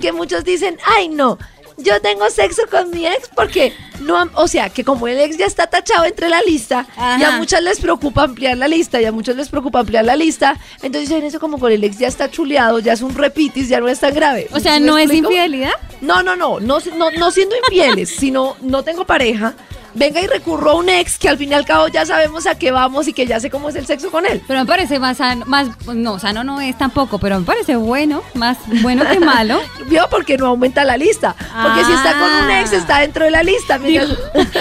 Que 0.00 0.10
muchos 0.12 0.42
dicen, 0.44 0.76
ay 0.96 1.08
no, 1.08 1.38
yo 1.78 2.00
tengo 2.00 2.28
sexo 2.30 2.62
con 2.70 2.90
mi 2.90 3.06
ex 3.06 3.28
porque 3.34 3.72
no, 4.00 4.28
o 4.34 4.46
sea, 4.48 4.68
que 4.70 4.84
como 4.84 5.08
el 5.08 5.18
ex 5.18 5.36
ya 5.36 5.46
está 5.46 5.66
tachado 5.66 6.04
entre 6.04 6.28
la 6.28 6.40
lista, 6.42 6.86
y 6.96 7.00
a 7.00 7.28
Ajá. 7.28 7.38
muchas 7.38 7.62
les 7.62 7.80
preocupa 7.80 8.24
ampliar 8.24 8.56
la 8.58 8.68
lista, 8.68 9.00
y 9.00 9.04
a 9.06 9.12
muchos 9.12 9.36
les 9.36 9.48
preocupa 9.48 9.80
ampliar 9.80 10.04
la 10.04 10.16
lista, 10.16 10.58
entonces 10.82 11.08
dicen 11.08 11.24
eso 11.24 11.40
como 11.40 11.58
con 11.58 11.72
el 11.72 11.82
ex 11.82 11.98
ya 11.98 12.08
está 12.08 12.30
chuleado, 12.30 12.78
ya 12.78 12.92
es 12.92 13.02
un 13.02 13.14
repitis, 13.14 13.68
ya 13.68 13.80
no 13.80 13.88
es 13.88 14.00
tan 14.00 14.14
grave. 14.14 14.48
O 14.52 14.60
sea, 14.60 14.74
¿Sí 14.74 14.80
me 14.80 14.86
¿no 14.86 14.98
es 14.98 15.04
explico? 15.04 15.30
infidelidad? 15.30 15.72
No, 16.02 16.22
no, 16.22 16.36
no, 16.36 16.60
no, 16.60 16.78
no, 16.96 17.10
no 17.10 17.30
siendo 17.30 17.56
infieles, 17.56 18.10
sino 18.18 18.56
no 18.60 18.82
tengo 18.82 19.06
pareja, 19.06 19.54
venga 19.96 20.20
y 20.20 20.26
recurro 20.26 20.70
a 20.70 20.74
un 20.76 20.88
ex 20.88 21.18
que 21.18 21.28
al 21.28 21.38
fin 21.38 21.50
y 21.50 21.54
al 21.54 21.64
cabo 21.64 21.88
ya 21.88 22.06
sabemos 22.06 22.46
a 22.46 22.54
qué 22.56 22.70
vamos 22.70 23.08
y 23.08 23.12
que 23.12 23.26
ya 23.26 23.40
sé 23.40 23.50
cómo 23.50 23.68
es 23.68 23.74
el 23.76 23.86
sexo 23.86 24.10
con 24.10 24.26
él. 24.26 24.42
Pero 24.46 24.60
me 24.60 24.66
parece 24.66 24.98
más 24.98 25.16
sano, 25.16 25.44
más, 25.46 25.68
no, 25.86 26.18
sano 26.18 26.44
no 26.44 26.60
es 26.60 26.76
tampoco, 26.78 27.18
pero 27.18 27.38
me 27.40 27.46
parece 27.46 27.76
bueno, 27.76 28.22
más 28.34 28.58
bueno 28.82 29.04
que 29.10 29.18
malo. 29.20 29.60
¿Vio? 29.88 30.06
Porque 30.10 30.36
no 30.36 30.46
aumenta 30.46 30.84
la 30.84 30.96
lista. 30.96 31.34
Porque 31.62 31.84
si 31.84 31.92
está 31.92 32.12
con 32.18 32.44
un 32.44 32.50
ex, 32.50 32.72
Ah. 32.72 32.76
está 32.76 32.98
dentro 33.00 33.24
de 33.24 33.30
la 33.30 33.42
lista. 33.42 33.78
mientras- 33.78 34.18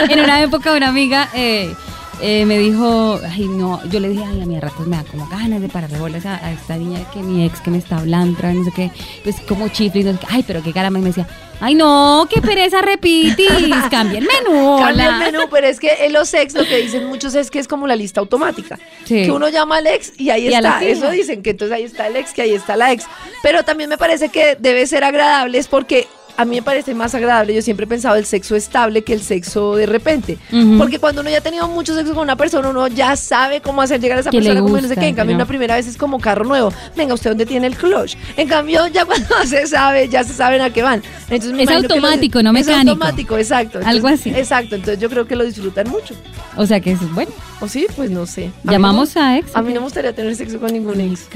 en 0.10 0.20
una 0.20 0.42
época 0.42 0.74
una 0.74 0.88
amiga 0.88 1.30
eh, 1.34 1.74
eh, 2.22 2.46
me 2.46 2.58
dijo, 2.58 3.20
ay 3.30 3.48
no, 3.48 3.84
yo 3.90 4.00
le 4.00 4.10
dije, 4.10 4.24
ay 4.26 4.42
a 4.42 4.46
mí 4.46 4.56
a 4.58 4.62
ratos 4.62 4.88
me 4.88 4.96
da 4.98 5.04
como 5.04 5.28
ganas 5.28 5.62
de 5.62 5.70
pararle 5.70 5.98
bolas 6.00 6.26
a, 6.26 6.36
a 6.46 6.52
esta 6.52 6.76
niña 6.78 7.00
que 7.12 7.20
mi 7.20 7.46
ex 7.46 7.60
que 7.62 7.72
me 7.72 7.78
está 7.78 7.98
hablando, 7.98 8.42
no 8.42 8.64
sé 8.66 8.72
qué, 8.76 8.92
pues 9.24 9.36
como 9.48 9.68
chifle, 9.70 10.02
y 10.02 10.04
no 10.06 10.14
sé 10.14 10.20
qué, 10.20 10.28
ay 10.30 10.44
pero 10.46 10.64
qué 10.64 10.72
caramba, 10.74 11.00
y 11.00 11.02
me 11.02 11.10
decía, 11.10 11.28
ay 11.60 11.76
no, 11.76 12.28
qué 12.30 12.42
pereza 12.42 12.82
repitis, 12.82 13.48
cambia 13.92 14.20
el 14.20 14.26
menú, 14.28 14.78
Cambia 14.80 15.06
el 15.06 15.16
hola". 15.16 15.20
menú, 15.32 15.40
pero 15.52 15.68
es 15.68 15.80
que 15.80 15.92
en 16.06 16.14
los 16.14 16.34
ex 16.34 16.54
lo 16.54 16.66
que 16.66 16.78
dicen 16.78 17.06
muchos 17.08 17.36
es 17.36 17.52
que 17.52 17.60
es 17.60 17.68
como 17.68 17.88
la 17.88 17.96
lista 17.96 18.20
automática. 18.20 18.78
Sí. 19.06 19.24
Que 19.24 19.32
uno 19.32 19.50
llama 19.50 19.78
al 19.78 19.88
ex 19.88 20.14
y 20.18 20.30
ahí 20.30 20.48
Y 20.50 20.54
está. 20.54 20.84
Eso 20.84 21.10
dicen, 21.12 21.42
que 21.44 21.52
entonces 21.52 21.76
ahí 21.76 21.84
está 21.84 22.08
el 22.08 22.16
ex, 22.16 22.34
que 22.34 22.42
ahí 22.42 22.54
está 22.54 22.76
la 22.76 22.92
ex. 22.92 23.06
Pero 23.44 23.64
también 23.64 23.90
me 23.90 23.98
parece 23.98 24.30
que 24.30 24.56
debe 24.60 24.86
ser 24.88 25.04
agradable, 25.04 25.58
es 25.58 25.68
porque 25.68 26.08
a 26.38 26.46
mí 26.46 26.56
me 26.58 26.62
parece 26.62 26.94
más 26.94 27.16
agradable. 27.16 27.54
Yo 27.54 27.62
siempre 27.62 27.86
he 27.86 27.88
pensado 27.88 28.16
el 28.16 28.26
sexo 28.26 28.56
estable 28.56 29.04
que 29.04 29.14
el 29.14 29.22
sexo 29.22 29.76
de 29.76 29.86
repente. 29.86 30.38
Porque 30.78 31.00
cuando 31.00 31.22
uno 31.22 31.30
ya 31.30 31.38
ha 31.38 31.42
tenido 31.42 31.68
mucho 31.68 31.96
sexo 31.96 32.14
con 32.14 32.24
una 32.24 32.36
persona, 32.36 32.70
uno 32.70 32.88
ya 32.88 33.16
sabe 33.16 33.62
cómo 33.62 33.82
hacer 33.82 34.00
llegar 34.02 34.18
a 34.18 34.22
esa 34.22 34.32
persona 34.32 34.62
como 34.62 34.80
no 34.80 34.88
sé 34.88 34.96
qué. 34.96 35.08
En 35.08 35.16
cambio, 35.16 35.36
no. 35.36 35.44
una 35.44 35.48
primera 35.48 35.76
vez 35.76 35.88
es 35.88 35.98
como 35.98 36.20
carro 36.20 36.46
nuevo. 36.46 36.72
Venga, 36.96 37.14
¿usted 37.14 37.32
dónde 37.32 37.46
tiene 37.46 37.68
el 37.68 37.76
clutch? 37.78 38.16
En 38.38 38.48
cambio, 38.48 38.88
ya 38.88 39.06
cuando 39.06 39.28
se 39.46 39.68
sabe, 39.68 40.10
ya 40.10 40.24
se 40.24 40.34
saben 40.34 40.62
a 40.62 40.70
qué 40.70 40.82
van. 40.82 41.02
Entonces, 41.30 41.54
me 41.54 41.64
Es 41.64 41.72
automático, 41.72 42.42
no 42.44 42.50
Es 42.52 42.66
mecánico. 42.66 42.92
automático, 42.92 43.38
exacto. 43.38 43.80
Algo 43.84 44.08
así. 44.08 44.30
Exacto, 44.30 44.76
entonces 44.76 45.00
yo 45.00 45.10
creo 45.10 45.28
que 45.28 45.36
lo 45.36 45.44
disfrutan 45.44 45.90
mucho. 45.90 46.16
O 46.58 46.66
sea 46.66 46.80
que 46.80 46.92
es 46.92 47.14
bueno. 47.14 47.32
¿O 47.62 47.68
sí? 47.70 47.88
Pues 47.96 48.12
no 48.12 48.26
sé. 48.26 48.52
A 48.68 48.72
Llamamos 48.72 49.16
no- 49.16 49.22
a 49.22 49.38
ex. 49.38 49.56
A 49.56 49.62
mí 49.62 49.70
no 49.74 49.80
me 49.80 49.86
gustaría 49.86 50.14
tener 50.14 50.36
sexo 50.36 50.60
con 50.60 50.74
ningún 50.74 51.00
ex. 51.00 51.28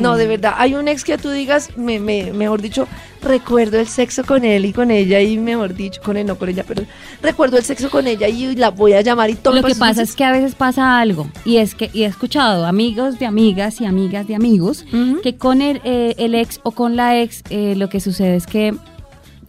No, 0.00 0.16
de 0.16 0.26
verdad. 0.26 0.54
Hay 0.56 0.74
un 0.74 0.88
ex 0.88 1.04
que 1.04 1.18
tú 1.18 1.30
digas, 1.30 1.70
me, 1.76 1.98
me- 1.98 2.32
mejor 2.32 2.62
dicho, 2.62 2.88
recuerdo 3.22 3.78
el 3.78 3.86
sexo 3.86 4.24
con 4.24 4.44
él 4.44 4.64
y 4.64 4.72
con 4.72 4.90
ella 4.90 5.20
y 5.20 5.36
mejor 5.36 5.74
dicho, 5.74 6.00
con 6.02 6.16
él, 6.16 6.26
no 6.26 6.36
con 6.38 6.48
ella, 6.48 6.64
pero 6.66 6.84
recuerdo 7.22 7.58
el 7.58 7.64
sexo 7.64 7.90
con 7.90 8.06
ella 8.06 8.26
y 8.28 8.56
la 8.56 8.70
voy 8.70 8.94
a 8.94 9.00
llamar 9.02 9.28
y 9.30 9.34
todo. 9.34 9.54
Lo 9.54 9.62
que 9.62 9.74
pasa 9.74 10.02
es 10.02 10.14
que 10.16 10.24
a 10.24 10.32
veces 10.32 10.54
pasa 10.54 10.98
algo 10.98 11.28
y 11.44 11.58
es 11.58 11.74
que 11.74 11.90
y 11.92 12.04
he 12.04 12.06
escuchado 12.06 12.64
amigos 12.66 13.18
de 13.18 13.26
amigas 13.26 13.80
y 13.80 13.84
amigas 13.84 14.26
de 14.26 14.34
amigos 14.34 14.84
que 15.22 15.36
con 15.36 15.60
el, 15.60 15.80
eh, 15.84 16.14
el 16.18 16.34
ex 16.34 16.60
o 16.62 16.70
con 16.70 16.96
la 16.96 17.20
ex 17.20 17.42
eh, 17.50 17.74
lo 17.76 17.88
que 17.88 18.00
sucede 18.00 18.36
es 18.36 18.46
que 18.46 18.74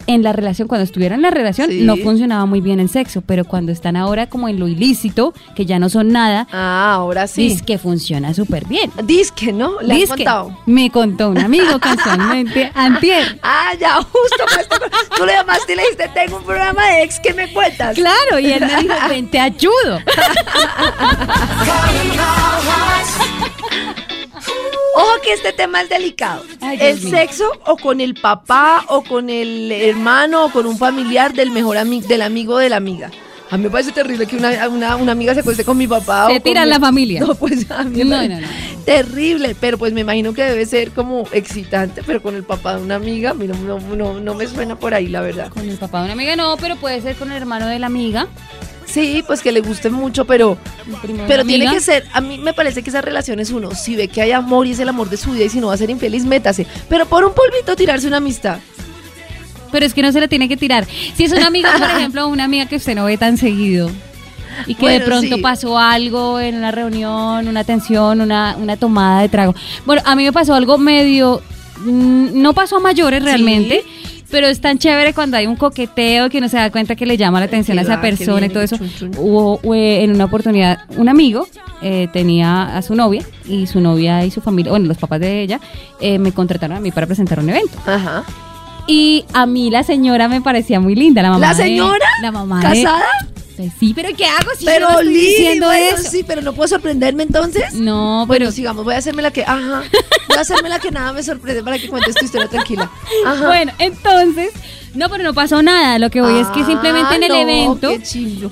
en 0.07 0.23
la 0.23 0.33
relación, 0.33 0.67
cuando 0.67 0.83
estuvieron 0.85 1.17
en 1.17 1.21
la 1.23 1.31
relación, 1.31 1.69
Sí. 1.69 1.81
no 1.83 1.97
funcionaba 1.97 2.45
muy 2.45 2.61
bien 2.61 2.79
el 2.79 2.89
sexo, 2.89 3.21
pero 3.21 3.45
cuando 3.45 3.71
están 3.71 3.95
ahora 3.95 4.27
como 4.27 4.47
en 4.49 4.59
lo 4.59 4.67
ilícito, 4.67 5.33
que 5.55 5.65
ya 5.65 5.79
no 5.79 5.89
son 5.89 6.11
nada, 6.11 6.47
Ah, 6.51 6.93
ahora 6.95 7.27
sí. 7.27 7.49
dice 7.49 7.63
que 7.65 7.77
funciona 7.77 8.33
súper 8.33 8.65
bien. 8.65 8.91
Disque, 9.03 9.51
¿no? 9.53 9.79
Le 9.81 10.07
contado. 10.07 10.57
me 10.65 10.89
contó 10.89 11.29
un 11.29 11.37
amigo 11.39 11.79
casualmente 11.79 12.71
antier. 12.75 13.39
Ah, 13.43 13.71
ya, 13.79 13.95
justo. 13.97 14.43
pues, 14.53 14.67
tú 15.17 15.25
le 15.25 15.33
llamaste 15.33 15.73
y 15.73 15.75
le 15.75 15.81
dijiste, 15.83 16.09
tengo 16.13 16.37
un 16.37 16.43
programa 16.43 16.85
de 16.87 17.03
ex 17.03 17.19
que 17.19 17.33
me 17.33 17.51
cuentas. 17.53 17.95
Claro, 17.95 18.39
y 18.39 18.51
él 18.51 18.65
me 18.65 18.75
dijo, 18.83 18.93
ven, 19.09 19.29
te 19.29 19.39
ayudo. 19.39 19.99
Ojo 24.97 25.21
que 25.23 25.33
este 25.33 25.53
tema 25.53 25.81
es 25.81 25.89
delicado. 25.89 26.43
Ay, 26.61 26.77
el 26.81 26.99
sexo 26.99 27.51
o 27.65 27.77
con 27.77 28.01
el 28.01 28.13
papá 28.15 28.83
o 28.89 29.03
con 29.03 29.29
el 29.29 29.71
hermano 29.71 30.45
o 30.45 30.49
con 30.51 30.65
un 30.65 30.77
familiar 30.77 31.33
del 31.33 31.51
mejor 31.51 31.77
amigo 31.77 32.07
del 32.07 32.21
amigo 32.21 32.57
de 32.57 32.69
la 32.69 32.77
amiga. 32.77 33.11
A 33.49 33.55
mí 33.55 33.63
me 33.63 33.69
parece 33.69 33.93
terrible 33.93 34.25
que 34.27 34.35
una, 34.35 34.67
una, 34.67 34.97
una 34.97 35.13
amiga 35.13 35.33
se 35.33 35.39
acueste 35.39 35.63
con 35.63 35.77
mi 35.77 35.87
papá. 35.87 36.25
Se 36.27 36.31
o 36.33 36.35
con 36.35 36.41
tiran 36.43 36.65
mi- 36.65 36.69
la 36.71 36.79
familia. 36.81 37.21
No, 37.21 37.33
pues 37.35 37.69
a 37.71 37.83
mí 37.85 38.03
no. 38.03 38.17
terrible, 38.85 39.55
pero 39.57 39.77
pues 39.77 39.93
me 39.93 40.01
imagino 40.01 40.33
que 40.33 40.43
debe 40.43 40.65
ser 40.65 40.91
como 40.91 41.23
excitante, 41.31 42.03
pero 42.05 42.21
con 42.21 42.35
el 42.35 42.43
papá 42.43 42.75
de 42.75 42.81
una 42.83 42.95
amiga, 42.95 43.29
a 43.29 43.33
mí 43.33 43.47
no, 43.47 43.53
no, 43.55 43.79
no, 43.95 44.19
no 44.19 44.33
me 44.33 44.47
suena 44.47 44.77
por 44.77 44.93
ahí, 44.93 45.07
la 45.07 45.21
verdad. 45.21 45.47
Con 45.49 45.67
el 45.69 45.77
papá 45.77 45.99
de 45.99 46.03
una 46.05 46.13
amiga 46.13 46.35
no, 46.35 46.57
pero 46.57 46.75
puede 46.75 47.01
ser 47.01 47.15
con 47.15 47.31
el 47.31 47.37
hermano 47.37 47.67
de 47.67 47.79
la 47.79 47.85
amiga. 47.87 48.27
Sí, 48.87 49.23
pues 49.27 49.41
que 49.41 49.51
le 49.51 49.59
guste 49.59 49.89
mucho, 49.89 50.25
pero, 50.25 50.57
pero 51.27 51.43
tiene 51.43 51.69
que 51.69 51.81
ser, 51.81 52.05
a 52.13 52.21
mí 52.21 52.37
me 52.37 52.53
parece 52.53 52.81
que 52.81 52.89
esa 52.89 53.01
relación 53.01 53.39
es 53.39 53.51
uno, 53.51 53.75
si 53.75 53.95
ve 53.95 54.07
que 54.07 54.21
hay 54.21 54.31
amor 54.31 54.65
y 54.65 54.71
es 54.71 54.79
el 54.79 54.89
amor 54.89 55.09
de 55.09 55.17
su 55.17 55.31
vida 55.31 55.45
y 55.45 55.49
si 55.49 55.59
no 55.59 55.67
va 55.67 55.73
a 55.73 55.77
ser 55.77 55.89
infeliz, 55.89 56.23
métase. 56.23 56.65
Pero 56.87 57.05
por 57.05 57.25
un 57.25 57.33
polvito 57.33 57.75
tirarse 57.75 58.07
una 58.07 58.17
amistad. 58.17 58.59
Pero 59.71 59.85
es 59.85 59.93
que 59.93 60.01
no 60.01 60.11
se 60.11 60.21
la 60.21 60.29
tiene 60.29 60.47
que 60.47 60.55
tirar. 60.55 60.87
Si 61.15 61.25
es 61.25 61.31
una 61.33 61.47
amiga, 61.47 61.73
por 61.77 61.89
ejemplo, 61.97 62.27
una 62.27 62.45
amiga 62.45 62.65
que 62.65 62.77
usted 62.77 62.95
no 62.95 63.05
ve 63.05 63.17
tan 63.17 63.37
seguido 63.37 63.91
y 64.65 64.75
que 64.75 64.89
de 64.89 65.01
pronto 65.01 65.35
sí. 65.35 65.41
pasó 65.41 65.77
algo 65.77 66.39
en 66.39 66.55
una 66.55 66.71
reunión, 66.71 67.47
una 67.47 67.59
atención, 67.59 68.21
una, 68.21 68.55
una 68.57 68.77
tomada 68.77 69.21
de 69.21 69.29
trago. 69.29 69.53
Bueno, 69.85 70.01
a 70.05 70.15
mí 70.15 70.23
me 70.23 70.33
pasó 70.33 70.55
algo 70.55 70.77
medio, 70.77 71.41
mm, 71.81 72.41
no 72.41 72.53
pasó 72.53 72.77
a 72.77 72.79
mayores 72.79 73.21
realmente. 73.21 73.83
Pero 74.29 74.47
es 74.47 74.59
tan 74.59 74.77
chévere 74.77 75.13
cuando 75.13 75.37
hay 75.37 75.47
un 75.47 75.55
coqueteo 75.55 76.29
que 76.29 76.39
uno 76.39 76.49
se 76.49 76.57
da 76.57 76.69
cuenta 76.69 76.95
que 76.95 77.05
le 77.05 77.17
llama 77.17 77.39
la 77.39 77.45
atención 77.45 77.79
a 77.79 77.81
esa 77.81 78.01
persona 78.01 78.45
y 78.45 78.49
todo 78.49 78.63
eso. 78.63 78.77
hubo, 79.17 79.59
en 79.73 80.11
una 80.11 80.25
oportunidad 80.25 80.79
un 80.97 81.09
amigo 81.09 81.47
eh, 81.81 82.07
tenía 82.11 82.75
a 82.77 82.81
su 82.81 82.95
novia 82.95 83.23
y 83.45 83.67
su 83.67 83.79
novia 83.79 84.25
y 84.25 84.31
su 84.31 84.41
familia, 84.41 84.71
bueno, 84.71 84.87
los 84.87 84.97
papás 84.97 85.19
de 85.19 85.41
ella, 85.41 85.59
eh, 86.01 86.19
me 86.19 86.31
contrataron 86.31 86.77
a 86.77 86.79
mí 86.79 86.91
para 86.91 87.07
presentar 87.07 87.39
un 87.39 87.49
evento. 87.49 87.77
Ajá. 87.85 88.23
Y 88.87 89.25
a 89.33 89.45
mí 89.45 89.69
la 89.69 89.83
señora 89.83 90.27
me 90.29 90.41
parecía 90.41 90.79
muy 90.79 90.95
linda, 90.95 91.21
la 91.21 91.29
mamá. 91.31 91.47
¿La 91.47 91.53
de- 91.53 91.63
señora? 91.63 92.05
la 92.21 92.31
mamá. 92.31 92.61
de- 92.61 92.83
¿Casada? 92.83 93.03
Pues 93.57 93.71
sí, 93.79 93.91
pero 93.95 94.09
¿qué 94.15 94.25
hago 94.25 94.51
si 94.55 94.65
pero 94.65 94.81
yo 94.87 94.93
no 94.93 94.99
estoy 94.99 95.13
Lili, 95.13 95.25
diciendo 95.29 95.65
bueno, 95.65 95.97
eso? 95.97 96.11
sí, 96.11 96.23
pero 96.25 96.41
no 96.43 96.53
puedo 96.53 96.67
sorprenderme 96.67 97.23
entonces. 97.23 97.73
No, 97.73 98.27
Bueno, 98.27 98.45
pero 98.45 98.51
sigamos, 98.51 98.85
voy 98.85 98.93
a 98.93 98.97
hacerme 98.99 99.23
la 99.23 99.31
que, 99.31 99.41
ajá, 99.41 99.81
voy 100.27 100.37
a 100.37 100.41
hacerme 100.41 100.69
la 100.69 100.77
que 100.79 100.91
nada 100.91 101.11
me 101.11 101.23
sorprende 101.23 101.63
para 101.63 101.79
que 101.79 101.89
cuentes 101.89 102.13
tu 102.13 102.23
historia 102.23 102.47
tranquila. 102.47 102.89
Ajá. 103.25 103.47
bueno, 103.47 103.71
entonces, 103.79 104.51
no, 104.97 105.09
pero 105.09 105.23
no 105.23 105.33
pasó 105.33 105.61
nada. 105.61 105.99
Lo 105.99 106.09
que 106.09 106.21
voy 106.21 106.39
es 106.39 106.47
que 106.47 106.63
simplemente 106.65 107.15
en 107.15 107.23
el 107.23 107.31
Ah, 107.31 107.35
no, 107.35 107.41
evento. 107.49 107.91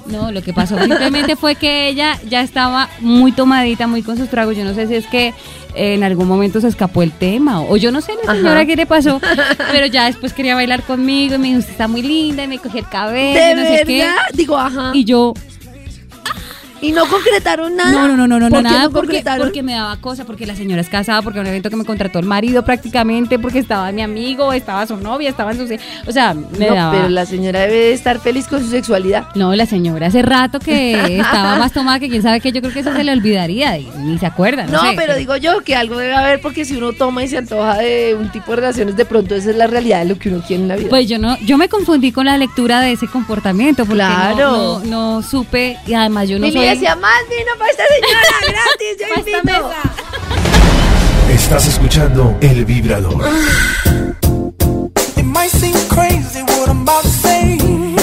No, 0.07 0.31
lo 0.31 0.41
que 0.41 0.53
pasó 0.53 0.77
simplemente 0.79 1.35
fue 1.35 1.55
que 1.55 1.89
ella 1.89 2.19
ya 2.29 2.41
estaba 2.41 2.89
muy 2.99 3.31
tomadita, 3.31 3.87
muy 3.87 4.01
con 4.03 4.17
sus 4.17 4.29
tragos. 4.29 4.55
Yo 4.55 4.63
no 4.63 4.73
sé 4.73 4.87
si 4.87 4.95
es 4.95 5.05
que 5.07 5.33
eh, 5.75 5.93
en 5.95 6.03
algún 6.03 6.27
momento 6.27 6.61
se 6.61 6.67
escapó 6.67 7.03
el 7.03 7.11
tema 7.11 7.61
o 7.61 7.75
yo 7.77 7.91
no 7.91 7.99
sé, 8.01 8.13
la 8.23 8.31
Ajá. 8.31 8.35
señora 8.41 8.65
qué 8.65 8.75
le 8.75 8.85
pasó, 8.85 9.19
pero 9.71 9.85
ya 9.87 10.05
después 10.05 10.31
quería 10.33 10.55
bailar 10.55 10.83
conmigo 10.83 11.35
y 11.35 11.37
me 11.37 11.47
dijo, 11.49 11.59
usted 11.59 11.71
está 11.71 11.87
muy 11.87 12.01
linda 12.01 12.43
y 12.43 12.47
me 12.47 12.59
cogió 12.59 12.79
el 12.79 12.87
cabello, 12.87 13.39
¿De 13.39 13.55
no 13.55 13.61
sé 13.63 13.83
verdad? 13.85 14.15
qué. 14.31 14.37
Digo, 14.37 14.57
ajá. 14.57 14.91
Y 14.93 15.03
yo, 15.03 15.33
¿Y 16.81 16.91
no 16.91 17.05
concretaron 17.07 17.75
nada? 17.75 17.91
No, 17.91 18.07
no, 18.07 18.15
no, 18.17 18.27
no, 18.27 18.39
no, 18.39 18.49
¿Por 18.49 18.57
qué 18.59 18.63
nada, 18.63 18.83
no 18.83 18.91
porque, 18.91 19.63
me 19.63 19.73
daba 19.73 19.97
cosa, 19.97 20.25
porque 20.25 20.45
la 20.45 20.55
señora 20.55 20.81
es 20.81 20.89
casada, 20.89 21.21
porque 21.21 21.39
era 21.39 21.43
un 21.43 21.49
evento 21.49 21.69
que 21.69 21.75
me 21.75 21.85
contrató 21.85 22.19
el 22.19 22.25
marido 22.25 22.63
prácticamente, 22.65 23.39
porque 23.39 23.59
estaba 23.59 23.91
mi 23.91 24.01
amigo, 24.01 24.51
estaba 24.53 24.85
su 24.85 24.97
novia, 24.97 25.29
estaban 25.29 25.57
sus... 25.57 25.69
O 26.07 26.11
sea, 26.11 26.33
me 26.33 26.67
no, 26.67 26.75
daba... 26.75 26.91
pero 26.91 27.09
la 27.09 27.25
señora 27.25 27.61
debe 27.61 27.73
de 27.73 27.93
estar 27.93 28.19
feliz 28.19 28.47
con 28.47 28.61
su 28.61 28.69
sexualidad. 28.69 29.27
No, 29.35 29.55
la 29.55 29.65
señora 29.65 30.07
hace 30.07 30.21
rato 30.21 30.59
que 30.59 31.17
estaba 31.19 31.55
más 31.57 31.71
tomada 31.71 31.99
que 31.99 32.09
quién 32.09 32.21
sabe 32.21 32.39
qué, 32.41 32.51
yo 32.51 32.61
creo 32.61 32.73
que 32.73 32.81
eso 32.81 32.93
se 32.93 33.03
le 33.03 33.11
olvidaría 33.11 33.77
y 33.77 33.89
ni 33.99 34.17
se 34.19 34.25
acuerda, 34.25 34.65
no, 34.65 34.83
No, 34.83 34.89
sé. 34.89 34.95
pero 34.97 35.15
digo 35.15 35.35
yo 35.37 35.61
que 35.61 35.75
algo 35.75 35.97
debe 35.97 36.13
haber 36.13 36.41
porque 36.41 36.65
si 36.65 36.75
uno 36.75 36.93
toma 36.93 37.23
y 37.23 37.27
se 37.27 37.37
antoja 37.37 37.77
de 37.77 38.15
un 38.19 38.29
tipo 38.31 38.51
de 38.51 38.57
relaciones, 38.57 38.95
de 38.95 39.05
pronto 39.05 39.35
esa 39.35 39.49
es 39.51 39.55
la 39.55 39.67
realidad 39.67 39.99
de 39.99 40.05
lo 40.05 40.19
que 40.19 40.29
uno 40.29 40.43
quiere 40.45 40.63
en 40.63 40.67
la 40.69 40.75
vida. 40.75 40.89
Pues 40.89 41.07
yo 41.07 41.17
no, 41.19 41.37
yo 41.39 41.57
me 41.57 41.69
confundí 41.69 42.11
con 42.11 42.25
la 42.25 42.37
lectura 42.37 42.81
de 42.81 42.91
ese 42.91 43.07
comportamiento, 43.07 43.85
porque 43.85 44.03
Claro. 44.03 44.81
no, 44.83 45.15
no, 45.15 45.21
supe, 45.21 45.77
y 45.87 45.93
además 45.93 46.27
yo 46.29 46.37
no 46.39 46.45
Lili 46.45 46.64
decía, 46.69 46.95
más 46.95 47.21
vino 47.29 47.51
para 47.57 47.71
esta 47.71 47.83
señora, 47.87 48.21
gratis, 48.41 48.97
yo 48.99 49.05
esta 49.07 49.19
invito. 49.19 49.43
mesa. 49.43 49.83
Estás 51.33 51.67
escuchando 51.67 52.35
El 52.41 52.65
Vibrador. 52.65 53.25
It 55.17 55.23
might 55.25 55.49
seem 55.51 55.75
crazy 55.89 56.41
what 56.43 56.67
I'm 56.69 56.81
about 56.81 57.03
to 57.03 57.09
say. 57.09 57.34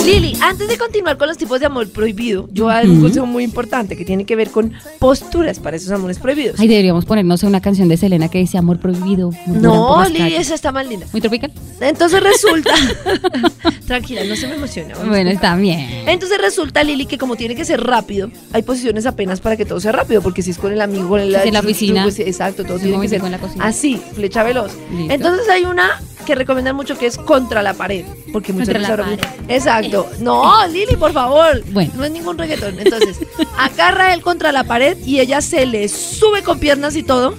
Lili, 0.05 0.37
antes 0.41 0.67
de 0.67 0.79
continuar 0.79 1.17
con 1.17 1.29
los 1.29 1.39
tipos 1.39 1.61
de 1.61 1.67
amor 1.67 1.89
prohibido, 1.89 2.49
yo 2.53 2.69
hay 2.69 2.89
un 2.89 3.01
consejo 3.01 3.25
muy 3.25 3.45
importante 3.45 3.97
que 3.97 4.05
tiene 4.05 4.25
que 4.25 4.35
ver 4.35 4.51
con 4.51 4.73
posturas 4.99 5.61
para 5.61 5.77
esos 5.77 5.93
amores 5.93 6.19
prohibidos. 6.19 6.59
Ay, 6.59 6.67
deberíamos 6.67 7.05
ponernos 7.05 7.45
una 7.45 7.61
canción 7.61 7.89
de 7.89 7.97
Selena 7.97 8.29
que 8.29 8.39
dice 8.39 8.59
Amor 8.59 8.81
Prohibido. 8.81 9.31
no, 9.47 10.05
Lili, 10.09 10.35
esa 10.35 10.55
está 10.55 10.73
más 10.73 10.87
linda. 10.89 11.07
¿Muy 11.13 11.21
tropical? 11.21 11.53
Entonces 11.81 12.21
resulta. 12.21 12.75
Tranquila, 13.87 14.25
no 14.25 14.35
se 14.35 14.49
me 14.49 14.57
emociona. 14.57 14.95
Bueno, 15.07 15.31
está 15.31 15.55
bien. 15.57 16.05
Entonces 16.07 16.39
resulta, 16.41 16.83
Lili, 16.83 17.07
que 17.07 17.19
como 17.19 17.37
tiene 17.37 17.55
que 17.55 17.65
ser 17.65 17.81
rápido, 17.81 18.29
hay 18.53 18.63
posiciones 18.63 19.07
apenas 19.07 19.41
para 19.41 19.57
que 19.57 19.65
todo 19.65 19.79
sea 19.79 19.93
rápido, 19.93 20.21
porque 20.21 20.43
si 20.43 20.51
es 20.51 20.59
con 20.59 20.73
el 20.73 20.81
amigo, 20.81 21.09
con 21.09 21.21
el 21.21 21.31
Si 21.31 21.37
es 21.37 21.47
en 21.47 21.55
la 21.55 21.61
oficina. 21.61 22.03
pues, 22.03 22.19
exacto, 22.19 22.65
todo 22.65 22.79
tiene 22.79 23.01
que 23.01 23.09
ser 23.09 23.23
así, 23.61 24.03
flecha 24.15 24.43
veloz. 24.43 24.73
Entonces 25.09 25.49
hay 25.49 25.65
una 25.65 26.01
que 26.25 26.35
recomiendan 26.35 26.75
mucho 26.77 26.97
que 26.99 27.07
es 27.07 27.17
contra 27.19 27.63
la 27.63 27.75
pared, 27.75 28.05
porque 28.33 28.53
muchas 28.53 28.69
veces 28.69 28.89
ahora- 28.91 29.07
Exacto. 29.49 30.09
No, 30.21 30.67
Lili, 30.69 30.97
por 30.97 31.13
favor. 31.13 31.63
Bueno. 31.73 31.93
No 31.97 32.05
es 32.05 32.11
ningún 32.11 32.39
reggaetón. 32.39 32.79
Entonces, 32.79 33.19
agarra 33.59 34.15
él 34.15 34.23
contra 34.23 34.53
la 34.53 34.65
pared 34.65 34.97
y 35.05 35.21
ella 35.21 35.41
se 35.41 35.67
le 35.67 35.89
sube 35.89 36.43
con 36.43 36.59
piernas 36.59 36.97
y 36.97 37.03
todo. 37.03 37.35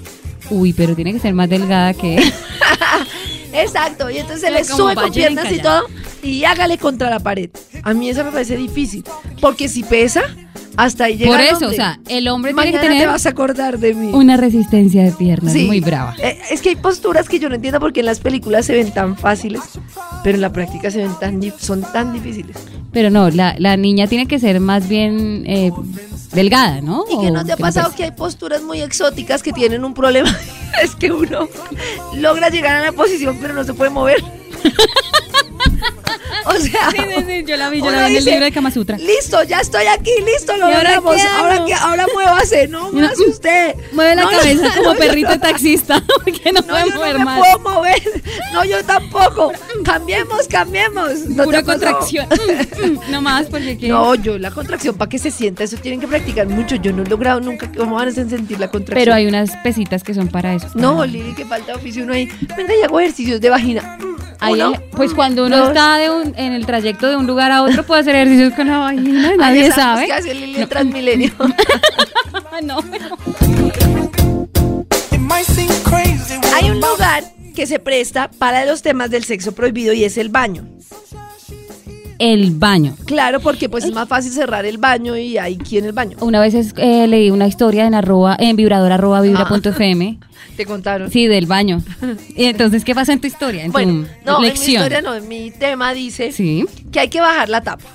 Uy, 0.50 0.74
pero 0.74 0.96
tiene 0.96 1.14
que 1.14 1.20
ser 1.20 1.34
más 1.34 1.50
delgada 1.50 1.94
que... 1.94 2.22
Exacto, 3.54 4.10
y 4.10 4.18
entonces 4.18 4.42
se 4.42 4.52
le 4.52 4.64
sube 4.64 4.96
con 4.96 5.12
piernas 5.12 5.52
y 5.52 5.60
todo 5.60 5.84
y 6.24 6.44
hágale 6.46 6.78
contra 6.78 7.10
la 7.10 7.20
pared. 7.20 7.50
A 7.84 7.94
mí 7.94 8.10
esa 8.10 8.24
me 8.24 8.32
parece 8.32 8.58
difícil, 8.58 9.04
porque 9.40 9.68
si 9.68 9.84
pesa, 9.84 10.24
hasta 10.78 11.06
ahí 11.06 11.18
llega 11.18 11.32
Por 11.32 11.42
eso, 11.42 11.68
o 11.68 11.74
sea, 11.74 12.00
el 12.10 12.28
hombre 12.28 12.54
tiene 12.54 12.72
que 12.72 12.78
te 12.80 12.88
tener 12.88 13.08
vas 13.08 13.26
a 13.26 13.30
acordar 13.30 13.80
de 13.80 13.94
mí. 13.94 14.12
una 14.14 14.38
resistencia 14.38 15.04
de 15.04 15.12
piernas 15.12 15.54
Sí. 15.54 15.66
muy 15.66 15.80
brava. 15.80 16.16
Eh, 16.20 16.40
es 16.52 16.62
que 16.62 16.70
hay 16.70 16.76
posturas 16.76 17.30
que 17.30 17.40
yo 17.40 17.50
no 17.50 17.56
entiendo 17.56 17.80
porque 17.80 18.00
en 18.02 18.08
las 18.08 18.20
películas 18.20 18.66
se 18.66 18.74
ven 18.74 18.92
tan 18.92 19.16
fáciles, 19.18 19.62
pero 20.24 20.36
en 20.36 20.42
la 20.42 20.52
práctica 20.52 20.90
se 20.92 21.00
ven 21.00 21.12
tan 21.20 21.42
son 21.60 21.82
tan 21.82 22.14
difíciles. 22.14 22.58
Pero 22.92 23.10
no, 23.10 23.30
la, 23.30 23.56
la 23.58 23.76
niña 23.78 24.08
tiene 24.08 24.28
que 24.28 24.40
ser 24.40 24.60
más 24.60 24.88
bien 24.88 25.44
eh, 25.48 25.72
delgada, 26.34 26.82
¿no? 26.82 27.06
Y 27.10 27.20
que 27.20 27.32
no 27.32 27.44
te 27.46 27.54
ha 27.54 27.58
pasado 27.58 27.94
que 27.96 28.04
hay 28.04 28.12
posturas 28.12 28.62
muy 28.64 28.82
exóticas 28.82 29.42
que 29.44 29.52
tienen 29.52 29.84
un 29.84 29.94
problema. 29.94 30.30
es 30.84 30.96
que 30.96 31.12
uno 31.12 31.48
logra 32.16 32.50
llegar 32.50 32.76
a 32.76 32.86
la 32.86 32.92
posición, 32.92 33.38
pero 33.42 33.54
no 33.54 33.64
se 33.64 33.74
puede 33.74 33.90
mover. 33.92 34.24
o 36.46 36.54
sea, 36.54 36.92
Sí, 36.92 36.98
sí, 36.98 37.24
sí, 37.28 37.44
yo 37.46 37.58
la 37.58 37.70
vi, 37.70 37.80
yo 37.80 37.90
la 37.92 38.08
vi 38.08 38.12
en 38.14 38.18
el 38.18 38.26
libro 38.26 38.46
de 38.46 38.52
Kama 38.52 38.72
Sutra. 38.72 38.98
Listo, 38.98 39.44
ya 39.44 39.60
estoy 39.60 39.86
aquí, 39.88 40.12
listo, 40.26 40.56
lo 40.58 40.70
¿Y 40.70 40.74
ahora 40.74 40.96
logramos. 40.96 41.22
Ahora 41.38 41.66
que 41.66 41.74
ahora 41.74 42.06
muévase, 42.14 42.68
no 42.68 42.92
me 42.92 43.06
asuste. 43.06 43.76
Mueve 43.94 44.16
la 44.16 44.24
No, 44.24 44.30
cabeza 44.32 44.68
no, 44.76 44.84
como 44.84 44.96
perrito 44.96 45.40
taxista, 45.40 46.04
porque 46.24 46.52
no, 46.52 46.62
puede 46.64 46.86
mover 46.94 47.20
no 47.20 47.26
más. 47.26 47.40
puedo 47.40 47.60
mover. 47.60 48.02
No, 48.54 48.64
yo 48.66 48.84
tampoco. 48.84 49.52
Cambiemos, 49.84 50.48
cambiemos. 50.48 51.20
¿No 51.28 51.44
te 51.44 51.44
Pura 51.44 51.64
contracción. 51.64 52.28
no 53.10 53.22
más, 53.22 53.48
porque 53.48 53.78
¿qué? 53.78 53.88
No, 53.90 54.16
yo 54.16 54.38
la 54.38 54.52
contracción 54.52 54.96
para 54.96 55.10
que 55.10 55.20
se 55.20 55.32
sienta, 55.32 55.64
eso 55.64 55.78
tienen 55.78 56.00
que 56.00 56.08
practicar 56.08 56.48
mucho. 56.48 56.76
Yo 56.76 56.92
no 56.94 57.04
he 57.04 57.06
logrado 57.06 57.40
nunca 57.40 57.72
cómo 57.76 57.96
van 57.96 58.08
a 58.10 58.12
sentir 58.12 58.60
la 58.60 58.70
contracción. 58.70 59.04
Pero 59.06 59.14
hay 59.14 59.26
unas 59.28 59.52
pesitas 59.64 60.04
que 60.04 60.14
son 60.14 60.28
para 60.28 60.54
eso. 60.54 60.68
No, 60.76 61.06
Lili, 61.06 61.34
que 61.34 61.46
falta 61.46 61.76
oficio 61.76 62.04
uno 62.04 62.14
ahí. 62.14 62.30
Venga 62.56 62.74
y 62.76 62.82
hago 62.84 63.00
ejercicios 63.00 63.42
de 63.42 63.50
vagina. 63.50 63.98
Mm, 64.00 64.14
Ahí 64.40 64.54
uno, 64.54 64.74
pues 64.92 65.14
cuando 65.14 65.46
uno 65.46 65.58
dos. 65.58 65.68
está 65.70 65.98
de 65.98 66.10
un- 66.10 66.33
en 66.36 66.54
el 66.54 66.66
trayecto 66.66 67.10
de 67.10 67.16
un 67.18 67.28
lugar 67.28 67.52
a 67.52 67.64
otro 67.64 67.84
puede 67.86 68.02
hacer 68.02 68.16
ejercicios 68.16 68.54
con 68.54 68.68
la 68.68 68.80
vagina, 68.80 69.36
nadie 69.38 69.68
estamos, 69.68 69.96
sabe. 69.96 70.08
¿Qué 70.08 70.14
hace 70.14 70.34
Lili 70.34 70.62
en 70.62 70.70
Transmilenio? 70.70 71.32
No, 72.64 72.78
Hay 76.54 76.70
un 76.70 76.80
lugar 76.80 77.24
que 77.56 77.68
se 77.68 77.80
presta 77.80 78.30
para 78.30 78.64
los 78.64 78.82
temas 78.82 79.10
del 79.10 79.24
sexo 79.24 79.54
prohibido 79.54 79.92
y 79.94 80.04
es 80.04 80.18
el 80.18 80.30
baño. 80.30 80.66
El 82.20 82.52
baño. 82.52 82.96
Claro, 83.06 83.40
porque 83.40 83.70
pues 83.70 83.84
es 83.86 83.92
más 83.94 84.08
fácil 84.08 84.32
cerrar 84.32 84.66
el 84.66 84.78
baño 84.78 85.18
y 85.18 85.38
hay 85.38 85.58
aquí 85.60 85.78
en 85.78 85.86
el 85.86 85.92
baño. 85.94 86.18
Una 86.22 86.40
vez 86.40 86.54
es- 86.54 86.74
eh, 86.78 87.08
leí 87.08 87.30
una 87.32 87.48
historia 87.48 87.86
en 87.86 87.94
arroba, 87.96 88.36
en 88.40 88.56
vibrador 88.56 88.92
arroba 88.92 89.22
vibra.fm. 89.22 90.20
Te 90.58 90.66
contaron. 90.66 91.10
Sí, 91.10 91.28
del 91.28 91.46
baño. 91.48 91.82
Y 92.36 92.46
entonces, 92.46 92.84
¿qué 92.86 92.94
pasa 92.94 93.12
en 93.14 93.20
tu 93.20 93.28
historia? 93.28 93.64
En 93.66 93.72
Bueno, 93.72 94.06
tu 94.24 94.26
no, 94.32 94.36
en 94.38 94.42
mi 94.42 94.48
lección. 94.50 94.84
historia 94.84 95.02
no, 95.02 95.16
en 95.16 95.28
mi 95.28 95.50
tema 95.52 95.94
dice 95.94 96.32
Sí. 96.32 96.66
que 96.92 97.00
hay 97.00 97.08
que 97.10 97.20
bajar 97.22 97.50
la 97.50 97.62
tapa. 97.62 97.86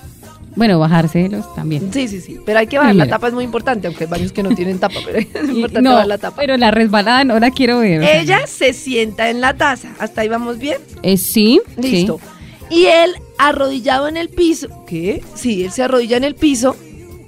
Bueno, 0.57 0.81
bajárselos 0.81 1.55
también. 1.55 1.93
Sí, 1.93 2.09
sí, 2.09 2.21
sí, 2.21 2.39
pero 2.45 2.59
hay 2.59 2.67
que 2.67 2.79
bajar 2.79 2.97
la 2.97 3.07
tapa, 3.07 3.29
es 3.29 3.35
muy 3.35 3.45
importante, 3.45 3.87
aunque 3.87 4.05
hay 4.05 4.11
baños 4.11 4.33
que 4.33 4.43
no 4.43 4.53
tienen 4.57 4.81
tapa, 4.81 4.97
pero 5.05 5.19
es 5.19 5.27
importante 5.49 5.83
no, 5.83 5.93
bajar 5.93 6.07
la 6.09 6.19
tapa. 6.19 6.37
pero 6.37 6.57
la 6.57 6.73
resbalada 6.73 7.23
no 7.23 7.39
la 7.39 7.53
quiero 7.53 7.79
ver. 7.79 8.03
Ella 8.03 8.41
se 8.49 8.73
sienta 8.73 9.31
en 9.31 9.41
la 9.41 9.55
taza, 9.55 9.91
hasta 10.01 10.23
ahí 10.23 10.29
vamos 10.29 10.59
bien, 10.59 10.79
eh, 11.05 11.17
sí, 11.17 11.61
listo. 11.77 12.19
sí. 12.71 12.75
Y 12.77 12.87
él 12.87 13.15
arrodillado 13.39 14.09
en 14.09 14.17
el 14.17 14.29
piso, 14.29 14.85
¿qué? 14.87 15.23
Sí, 15.35 15.65
él 15.65 15.73
se 15.73 15.83
arrodilla 15.83 16.17
en 16.17 16.25
el 16.25 16.35
piso, 16.35 16.77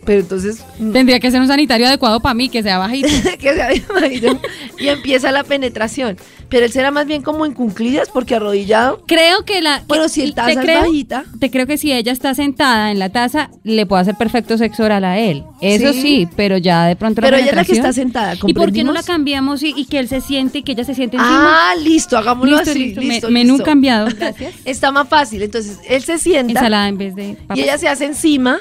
pero 0.04 0.20
entonces 0.20 0.64
mm, 0.78 0.92
Tendría 0.92 1.20
que 1.20 1.30
ser 1.30 1.40
un 1.40 1.46
sanitario 1.46 1.86
adecuado 1.86 2.20
para 2.20 2.34
mí, 2.34 2.48
que 2.48 2.62
sea 2.62 2.78
bajito. 2.78 3.08
que 3.38 3.54
se 3.54 3.62
había 3.62 4.12
ido, 4.12 4.40
y 4.78 4.88
empieza 4.88 5.30
la 5.30 5.44
penetración. 5.44 6.16
Pero 6.50 6.66
él 6.66 6.72
será 6.72 6.90
más 6.90 7.06
bien 7.06 7.22
como 7.22 7.46
en 7.46 7.52
cunclillas 7.54 8.08
porque 8.12 8.34
arrodillado. 8.34 9.04
Creo 9.06 9.44
que 9.44 9.62
la. 9.62 9.82
Bueno, 9.86 10.08
si 10.08 10.22
el 10.22 10.30
te 10.30 10.34
taza 10.36 10.50
es 10.50 10.58
creo- 10.58 10.80
bajita. 10.80 11.24
Te 11.38 11.50
creo 11.50 11.66
que 11.66 11.78
si 11.78 11.92
ella 11.92 12.10
está 12.12 12.34
sentada 12.34 12.90
en 12.90 12.98
la 12.98 13.08
taza, 13.10 13.50
le 13.62 13.86
puede 13.86 14.02
hacer 14.02 14.16
perfecto 14.16 14.58
sexo 14.58 14.82
oral 14.84 15.04
a 15.04 15.18
él. 15.18 15.44
Eso 15.60 15.92
Sí. 15.92 16.02
sí, 16.02 16.28
pero 16.36 16.58
ya 16.58 16.86
de 16.86 16.96
pronto 16.96 17.20
la 17.20 17.26
Pero 17.28 17.36
ella 17.36 17.50
es 17.50 17.54
la 17.56 17.64
que 17.64 17.72
está 17.72 17.92
sentada, 17.92 18.34
¿Y 18.46 18.52
por 18.52 18.72
qué 18.72 18.82
no 18.84 18.92
la 18.92 19.02
cambiamos 19.04 19.62
y, 19.62 19.72
y 19.76 19.84
que 19.84 19.98
él 20.00 20.08
se 20.08 20.20
siente 20.20 20.58
y 20.58 20.62
que 20.62 20.72
ella 20.72 20.84
se 20.84 20.94
siente 20.94 21.16
encima? 21.16 21.70
Ah, 21.70 21.74
listo, 21.76 22.18
hagámoslo 22.18 22.56
Listo, 22.56 22.70
así. 22.72 22.78
listo, 22.86 23.00
me- 23.00 23.06
Listo, 23.08 23.30
menú 23.30 23.58
cambiado, 23.58 24.08
gracias. 24.18 24.52
Está 24.64 24.90
más 24.90 25.08
fácil. 25.08 25.42
Entonces, 25.42 25.78
él 25.88 26.02
se 26.02 26.18
sienta 26.18 26.52
Ensalada 26.52 26.88
en 26.88 26.98
vez 26.98 27.14
de 27.14 27.36
y 27.54 27.60
ella 27.60 27.78
se 27.78 27.86
hace 27.88 28.06
encima 28.06 28.58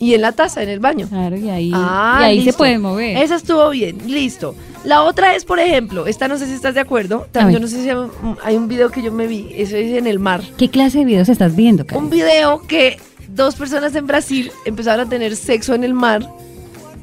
y 0.00 0.14
en 0.14 0.22
la 0.22 0.32
taza, 0.32 0.62
en 0.62 0.70
el 0.70 0.80
baño. 0.80 1.06
Claro, 1.08 1.36
y 1.36 1.48
ahí, 1.50 1.70
Ah, 1.74 2.18
y 2.22 2.24
ahí 2.24 2.44
se 2.44 2.52
puede 2.54 2.78
mover. 2.78 3.18
Esa 3.18 3.36
estuvo 3.36 3.68
bien, 3.70 3.98
listo. 4.06 4.54
La 4.84 5.02
otra 5.02 5.34
es, 5.34 5.44
por 5.44 5.58
ejemplo, 5.60 6.06
esta 6.06 6.26
no 6.26 6.38
sé 6.38 6.46
si 6.46 6.52
estás 6.54 6.74
de 6.74 6.80
acuerdo. 6.80 7.26
También 7.32 7.60
yo 7.60 7.60
no 7.60 7.68
sé 7.68 7.82
si 7.82 7.90
hay 7.90 7.96
un- 7.96 8.38
hay 8.42 8.56
un 8.56 8.66
video 8.66 8.90
que 8.90 9.02
yo 9.02 9.12
me 9.12 9.26
vi, 9.26 9.48
eso 9.54 9.76
es 9.76 9.92
en 9.96 10.06
el 10.06 10.18
mar. 10.18 10.40
¿Qué 10.56 10.70
clase 10.70 10.98
de 11.00 11.04
videos 11.04 11.28
estás 11.28 11.54
viendo, 11.54 11.84
Karen? 11.86 12.02
Un 12.04 12.10
video 12.10 12.62
que 12.66 12.98
dos 13.28 13.56
personas 13.56 13.94
en 13.94 14.06
Brasil 14.06 14.50
empezaron 14.64 15.06
a 15.06 15.10
tener 15.10 15.36
sexo 15.36 15.74
en 15.74 15.84
el 15.84 15.92
mar 15.92 16.26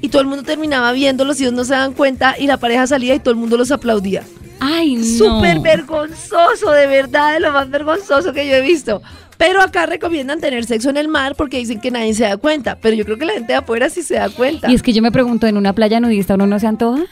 y 0.01 0.09
todo 0.09 0.21
el 0.21 0.27
mundo 0.27 0.43
terminaba 0.43 0.91
viéndolos 0.91 1.39
y 1.39 1.43
ellos 1.43 1.53
no 1.53 1.63
se 1.65 1.73
dan 1.73 1.93
cuenta 1.93 2.35
y 2.39 2.47
la 2.47 2.57
pareja 2.57 2.87
salía 2.87 3.13
y 3.13 3.19
todo 3.19 3.31
el 3.31 3.37
mundo 3.39 3.57
los 3.57 3.71
aplaudía. 3.71 4.23
Ay, 4.59 4.95
no. 4.95 5.03
Súper 5.03 5.59
vergonzoso, 5.59 6.71
de 6.71 6.87
verdad, 6.87 7.33
de 7.33 7.39
lo 7.41 7.51
más 7.51 7.69
vergonzoso 7.69 8.33
que 8.33 8.47
yo 8.47 8.55
he 8.55 8.61
visto. 8.61 9.03
Pero 9.37 9.61
acá 9.61 9.85
recomiendan 9.85 10.39
tener 10.39 10.65
sexo 10.65 10.89
en 10.89 10.97
el 10.97 11.07
mar 11.07 11.35
porque 11.35 11.57
dicen 11.57 11.79
que 11.79 11.91
nadie 11.91 12.15
se 12.15 12.23
da 12.23 12.37
cuenta. 12.37 12.75
Pero 12.81 12.95
yo 12.95 13.05
creo 13.05 13.19
que 13.19 13.25
la 13.25 13.33
gente 13.33 13.53
de 13.53 13.59
afuera 13.59 13.87
sí 13.87 14.01
se 14.01 14.15
da 14.15 14.29
cuenta. 14.29 14.71
Y 14.71 14.73
es 14.73 14.81
que 14.81 14.93
yo 14.93 15.03
me 15.03 15.11
pregunto, 15.11 15.45
¿en 15.45 15.57
una 15.57 15.73
playa 15.73 15.99
nudista 15.99 16.33
uno 16.33 16.47
no 16.47 16.59
se 16.59 16.65
antoja? 16.65 17.03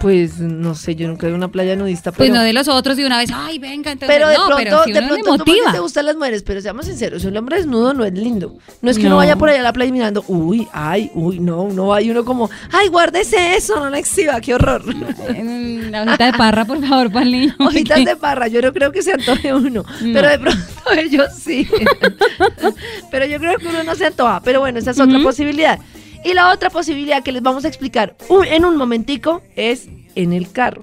Pues 0.00 0.38
no 0.38 0.74
sé, 0.74 0.94
yo 0.94 1.08
nunca 1.08 1.26
he 1.26 1.30
ido 1.30 1.36
a 1.36 1.38
una 1.38 1.48
playa 1.48 1.74
nudista, 1.74 2.12
Pues 2.12 2.28
pero... 2.28 2.38
no 2.38 2.44
de 2.44 2.52
los 2.52 2.68
otros 2.68 2.98
y 2.98 3.04
una 3.04 3.18
vez, 3.18 3.30
ay, 3.34 3.58
venga, 3.58 3.90
entonces. 3.90 4.14
pero 4.14 4.28
de 4.28 4.36
no, 4.36 4.46
pronto, 4.46 4.62
pero 4.62 4.84
si 4.84 4.92
de 4.92 4.98
uno 4.98 5.08
pronto 5.08 5.24
porque 5.38 5.52
motiva. 5.52 5.72
te 5.72 5.78
gustan 5.80 6.06
las 6.06 6.16
mujeres, 6.16 6.42
pero 6.42 6.60
seamos 6.60 6.86
sinceros, 6.86 7.24
un 7.24 7.36
hombre 7.36 7.56
desnudo 7.56 7.94
no 7.94 8.04
es 8.04 8.12
lindo. 8.12 8.56
No 8.82 8.90
es 8.90 8.96
que 8.98 9.04
No. 9.04 9.08
uno 9.10 9.16
vaya 9.16 9.36
por 9.36 9.48
allá 9.48 9.60
a 9.60 9.62
la 9.62 9.72
playa 9.72 9.90
mirando, 9.92 10.22
uy, 10.28 10.68
ay, 10.72 11.10
uy, 11.14 11.40
no, 11.40 11.68
no 11.68 11.94
hay 11.94 12.10
uno 12.10 12.24
como, 12.24 12.50
ay, 12.72 12.88
guárdese 12.88 13.56
eso, 13.56 13.76
no 13.76 13.88
lo 13.90 13.96
exhiba, 13.96 14.40
qué 14.40 14.54
horror. 14.54 14.84
La 14.94 16.02
hojita 16.02 16.26
de 16.26 16.32
parra, 16.38 16.64
por 16.66 16.80
favor, 16.86 17.10
para 17.10 17.24
el 17.24 17.32
niño. 17.32 17.54
Hojitas 17.60 18.04
de 18.04 18.16
parra, 18.16 18.48
yo 18.48 18.60
no 18.60 18.72
creo 18.72 18.92
que 18.92 19.02
se 19.02 19.12
antoje 19.12 19.52
uno, 19.54 19.82
No. 19.82 20.12
pero 20.12 20.28
de 20.28 20.38
pronto 20.38 20.62
ellos 20.96 21.26
sí. 21.38 21.66
pero 23.10 23.26
yo 23.26 23.38
creo 23.38 23.58
que 23.58 23.66
uno 23.68 23.82
no 23.82 23.94
se 23.94 24.06
antoja, 24.06 24.40
pero 24.42 24.60
bueno, 24.60 24.78
esa 24.78 24.90
es 24.90 25.00
otra 25.00 25.18
posibilidad. 25.20 25.78
Y 26.26 26.34
la 26.34 26.52
otra 26.52 26.70
posibilidad 26.70 27.22
que 27.22 27.30
les 27.30 27.40
vamos 27.40 27.64
a 27.64 27.68
explicar 27.68 28.16
en 28.50 28.64
un 28.64 28.76
momentico 28.76 29.42
es 29.54 29.88
en 30.16 30.32
el 30.32 30.50
carro. 30.50 30.82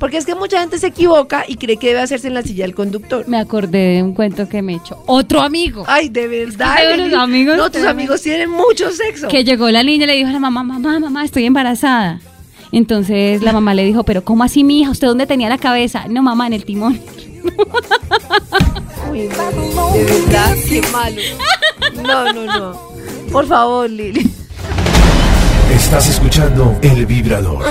Porque 0.00 0.16
es 0.16 0.26
que 0.26 0.34
mucha 0.34 0.58
gente 0.58 0.78
se 0.78 0.88
equivoca 0.88 1.44
y 1.46 1.54
cree 1.56 1.76
que 1.76 1.88
debe 1.88 2.00
hacerse 2.00 2.26
en 2.26 2.34
la 2.34 2.42
silla 2.42 2.64
del 2.64 2.74
conductor. 2.74 3.28
Me 3.28 3.38
acordé 3.38 3.94
de 3.94 4.02
un 4.02 4.14
cuento 4.14 4.48
que 4.48 4.62
me 4.62 4.74
echó 4.74 5.00
otro 5.06 5.42
amigo. 5.42 5.84
Ay, 5.86 6.08
de 6.08 6.26
verdad. 6.26 6.74
tengo 6.76 6.94
unos 6.94 7.06
Lili. 7.06 7.14
amigos 7.14 7.56
no, 7.56 7.70
tus 7.70 7.84
amigos 7.84 8.20
tienen 8.20 8.50
mucho 8.50 8.90
sexo. 8.90 9.28
Que 9.28 9.44
llegó 9.44 9.70
la 9.70 9.84
niña 9.84 10.04
y 10.04 10.06
le 10.08 10.16
dijo 10.16 10.28
a 10.28 10.32
la 10.32 10.40
mamá, 10.40 10.64
mamá, 10.64 10.98
mamá, 10.98 11.24
estoy 11.24 11.44
embarazada. 11.44 12.20
Entonces 12.72 13.42
la 13.42 13.52
mamá 13.52 13.74
le 13.74 13.84
dijo, 13.84 14.02
pero 14.02 14.24
¿cómo 14.24 14.42
así, 14.42 14.64
mi 14.64 14.80
hija? 14.80 14.90
¿Usted 14.90 15.06
dónde 15.06 15.26
tenía 15.26 15.48
la 15.48 15.58
cabeza? 15.58 16.06
No, 16.08 16.20
mamá, 16.22 16.48
en 16.48 16.54
el 16.54 16.64
timón. 16.64 17.00
Uy, 19.10 19.20
de 19.20 19.28
verdad, 19.28 20.56
qué 20.68 20.82
malo. 20.90 21.22
No, 22.02 22.32
no, 22.32 22.44
no. 22.46 22.90
Por 23.30 23.46
favor, 23.46 23.88
Lili. 23.88 24.29
Estás 25.90 26.08
escuchando 26.08 26.78
El 26.82 27.04
Vibrador. 27.04 27.64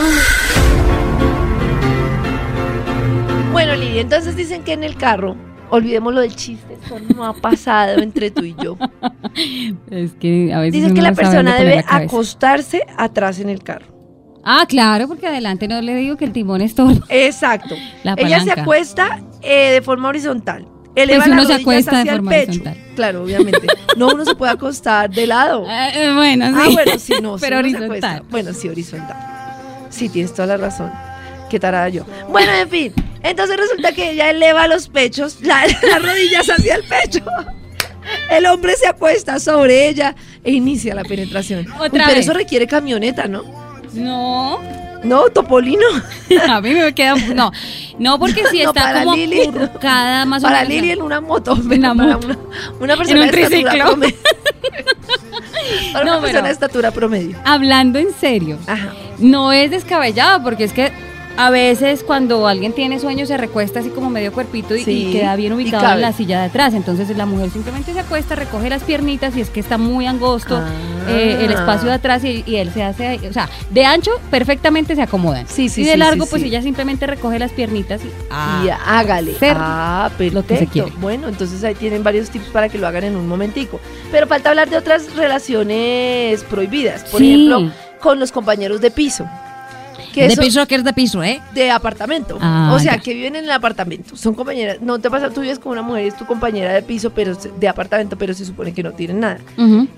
Bueno, 3.54 3.76
Lili, 3.78 4.00
entonces 4.00 4.36
dicen 4.36 4.62
que 4.66 4.74
en 4.74 4.84
el 4.84 4.98
carro, 4.98 5.38
olvidemos 5.70 6.14
lo 6.14 6.20
del 6.20 6.36
chiste, 6.36 6.78
eso 6.84 7.00
no 7.16 7.24
ha 7.24 7.34
pasado 7.34 8.02
entre 8.02 8.30
tú 8.30 8.44
y 8.44 8.58
yo. 8.62 8.76
Es 9.90 10.16
que 10.16 10.54
a 10.54 10.60
veces 10.60 10.74
Dicen 10.74 10.96
que 10.96 11.02
la 11.02 11.14
persona 11.14 11.56
debe 11.56 11.78
la 11.78 11.86
acostarse 11.88 12.86
atrás 12.98 13.40
en 13.40 13.48
el 13.48 13.64
carro. 13.64 13.86
Ah, 14.44 14.66
claro, 14.68 15.08
porque 15.08 15.28
adelante 15.28 15.70
no 15.70 15.82
le 15.82 15.96
digo 15.96 16.18
que 16.18 16.26
el 16.26 16.34
timón 16.34 16.60
es 16.60 16.76
todo. 16.76 16.92
Exacto. 17.08 17.76
La 18.04 18.16
Ella 18.18 18.42
se 18.42 18.52
acuesta 18.52 19.22
eh, 19.42 19.72
de 19.72 19.82
forma 19.82 20.10
horizontal. 20.10 20.68
Eleva 21.04 21.24
Pues 21.26 21.28
las 21.30 21.34
uno 21.40 21.42
se 21.42 21.48
rodillas 21.54 21.62
acuesta 21.62 21.92
de 21.92 21.98
hacia 22.02 22.14
el 22.14 22.24
pecho. 22.24 22.50
horizontal. 22.52 22.78
Claro, 22.96 23.24
obviamente. 23.24 23.68
No, 23.98 24.08
uno 24.10 24.26
se 24.26 24.36
puede 24.36 24.52
acostar 24.52 25.10
de 25.10 25.28
lado. 25.28 25.66
Eh, 25.70 25.90
eh, 25.96 26.14
bueno, 26.14 26.48
sí. 26.48 26.54
Ah, 26.56 26.70
bueno, 26.72 26.92
sí, 27.00 27.14
no. 27.22 27.38
Pero 27.40 27.56
se 27.56 27.60
horizontal. 27.60 27.86
acuesta. 27.86 28.24
Bueno, 28.30 28.54
sí, 28.54 28.70
horizontal. 28.70 29.18
Sí, 29.90 30.10
tienes 30.10 30.34
toda 30.34 30.48
la 30.48 30.58
razón. 30.58 30.92
Qué 31.50 31.60
tarada 31.60 31.90
yo. 31.90 32.06
Bueno, 32.30 32.52
en 32.54 32.70
fin. 32.70 32.94
Entonces 33.24 33.58
resulta 33.58 33.92
que 33.92 34.12
ella 34.12 34.30
eleva 34.30 34.68
los 34.68 34.88
pechos, 34.88 35.42
la- 35.42 35.66
las 35.84 36.02
rodillas 36.02 36.48
hacia 36.50 36.76
el 36.76 36.84
pecho. 36.84 37.24
El 38.32 38.46
hombre 38.46 38.76
se 38.76 38.88
acuesta 38.88 39.40
sobre 39.40 39.88
ella 39.90 40.16
e 40.44 40.52
inicia 40.52 40.96
la 40.96 41.04
penetración. 41.04 41.68
Uy, 41.82 41.90
pero 41.92 42.06
vez. 42.08 42.18
eso 42.20 42.34
requiere 42.34 42.66
camioneta, 42.68 43.28
¿no? 43.28 43.44
No, 43.94 44.60
No, 45.04 45.30
Topolino. 45.30 45.86
a 46.50 46.62
mí 46.62 46.74
me 46.74 46.94
queda. 46.94 47.16
No, 47.34 47.52
no, 47.98 48.20
porque 48.20 48.46
si 48.48 48.62
está 48.62 48.74
para 48.74 49.04
como 49.04 49.16
Lili. 49.16 49.48
más 50.28 50.44
o 50.44 50.48
Para. 50.48 50.64
Lili 50.66 50.92
en 50.92 51.02
una 51.02 51.22
moto. 51.22 51.54
Una 51.54 51.70
pero 51.70 51.96
para 51.96 52.18
moto. 52.18 52.28
Una, 52.28 52.38
una 52.82 52.98
persona 52.98 53.22
un 53.26 53.32
de 53.32 53.42
estatura 53.42 53.86
promedio. 53.86 54.16
para 55.94 56.06
No, 56.06 56.12
una 56.14 56.22
persona 56.22 56.48
de 56.48 56.54
estatura 56.54 56.92
promedio. 56.92 57.38
Hablando 57.46 58.00
en 58.00 58.14
serio, 58.14 58.58
Ajá. 58.68 58.94
no 59.20 59.52
es 59.54 59.72
descabellado, 59.72 60.44
porque 60.44 60.64
es 60.66 60.74
que 60.74 60.92
a 61.38 61.50
veces 61.52 62.04
cuando 62.04 62.48
alguien 62.48 62.74
tiene 62.74 63.00
sueño 63.00 63.26
se 63.26 63.38
recuesta 63.38 63.80
así 63.80 63.90
como 63.90 64.10
medio 64.10 64.34
cuerpito 64.34 64.76
y, 64.76 64.84
Sí, 64.84 65.08
y 65.08 65.12
queda 65.14 65.38
bien 65.38 65.54
ubicado 65.54 65.94
en 65.94 66.02
la 66.02 66.12
silla 66.12 66.42
de 66.42 66.48
atrás. 66.48 66.74
Entonces 66.74 67.16
la 67.16 67.26
mujer 67.26 67.50
simplemente 67.52 67.94
se 67.94 68.00
acuesta, 68.02 68.36
recoge 68.36 68.70
las 68.70 68.84
piernitas 68.84 69.38
y 69.38 69.42
es 69.42 69.50
que 69.50 69.62
está 69.62 69.78
muy 69.78 70.06
angosto 70.06 70.58
Ah. 70.58 70.68
Eh, 71.08 71.46
el 71.46 71.52
espacio 71.52 71.88
de 71.88 71.94
atrás 71.96 72.24
y, 72.24 72.44
y 72.46 72.56
él 72.58 72.72
se 72.74 72.84
hace, 72.84 73.08
ahí, 73.08 73.28
o 73.28 73.34
sea, 73.34 73.50
de 73.70 73.86
ancho 73.86 74.12
perfectamente 74.30 74.96
se 74.96 75.02
acomodan. 75.02 75.48
Sí, 75.48 75.70
sí, 75.70 75.82
y 75.82 75.86
de 75.86 75.94
sí, 75.94 75.98
largo 75.98 76.26
sí, 76.26 76.30
pues 76.30 76.42
sí. 76.42 76.48
ella 76.48 76.62
simplemente 76.62 77.06
recoge 77.08 77.40
las 77.40 77.52
piernitas 77.52 78.02
y, 78.04 78.10
ah, 78.30 78.64
y 78.66 78.70
hágale. 78.70 79.36
Ah, 79.56 80.10
perfecto. 80.18 80.40
lo 80.42 80.46
que 80.46 80.58
se 80.58 80.68
quiere. 80.68 80.92
Bueno, 81.00 81.28
entonces 81.28 81.64
ahí 81.64 81.76
tienen 81.76 82.04
varios 82.04 82.30
tips 82.30 82.48
para 82.48 82.70
que 82.70 82.78
lo 82.78 82.88
hagan 82.88 83.04
en 83.04 83.16
un 83.16 83.28
momentico. 83.28 83.80
Pero 84.12 84.28
falta 84.28 84.50
hablar 84.50 84.70
de 84.70 84.78
otras 84.78 85.16
relaciones 85.16 86.44
prohibidas. 86.44 87.04
Por 87.04 87.20
Sí. 87.22 87.34
ejemplo, 87.34 87.72
con 88.00 88.20
los 88.20 88.32
compañeros 88.32 88.82
de 88.82 88.92
piso. 88.92 89.28
Que 90.14 90.28
de 90.28 90.38
piso 90.38 90.66
que 90.68 90.76
es 90.76 90.84
de 90.84 90.94
piso, 90.94 91.24
¿eh? 91.24 91.42
de 91.54 91.72
apartamento. 91.72 92.38
Ah, 92.42 92.72
o 92.76 92.80
sea, 92.80 92.96
ya. 92.96 93.02
que 93.02 93.14
viven 93.14 93.36
en 93.36 93.46
el 93.46 93.52
apartamento. 93.52 94.16
Son 94.16 94.34
compañeras. 94.34 94.78
No 94.82 95.00
te 95.00 95.10
pasa, 95.10 95.30
tú 95.30 95.42
vives 95.42 95.60
con 95.60 95.72
una 95.72 95.82
mujer, 95.82 96.06
es 96.06 96.18
tu 96.18 96.26
compañera 96.26 96.74
de 96.74 96.82
piso, 96.82 97.12
pero 97.12 97.36
de 97.36 97.68
apartamento, 97.68 98.18
pero 98.18 98.34
se 98.34 98.46
supone 98.46 98.74
que 98.74 98.84
no 98.84 98.92
tienen 98.92 99.20
nada. 99.20 99.40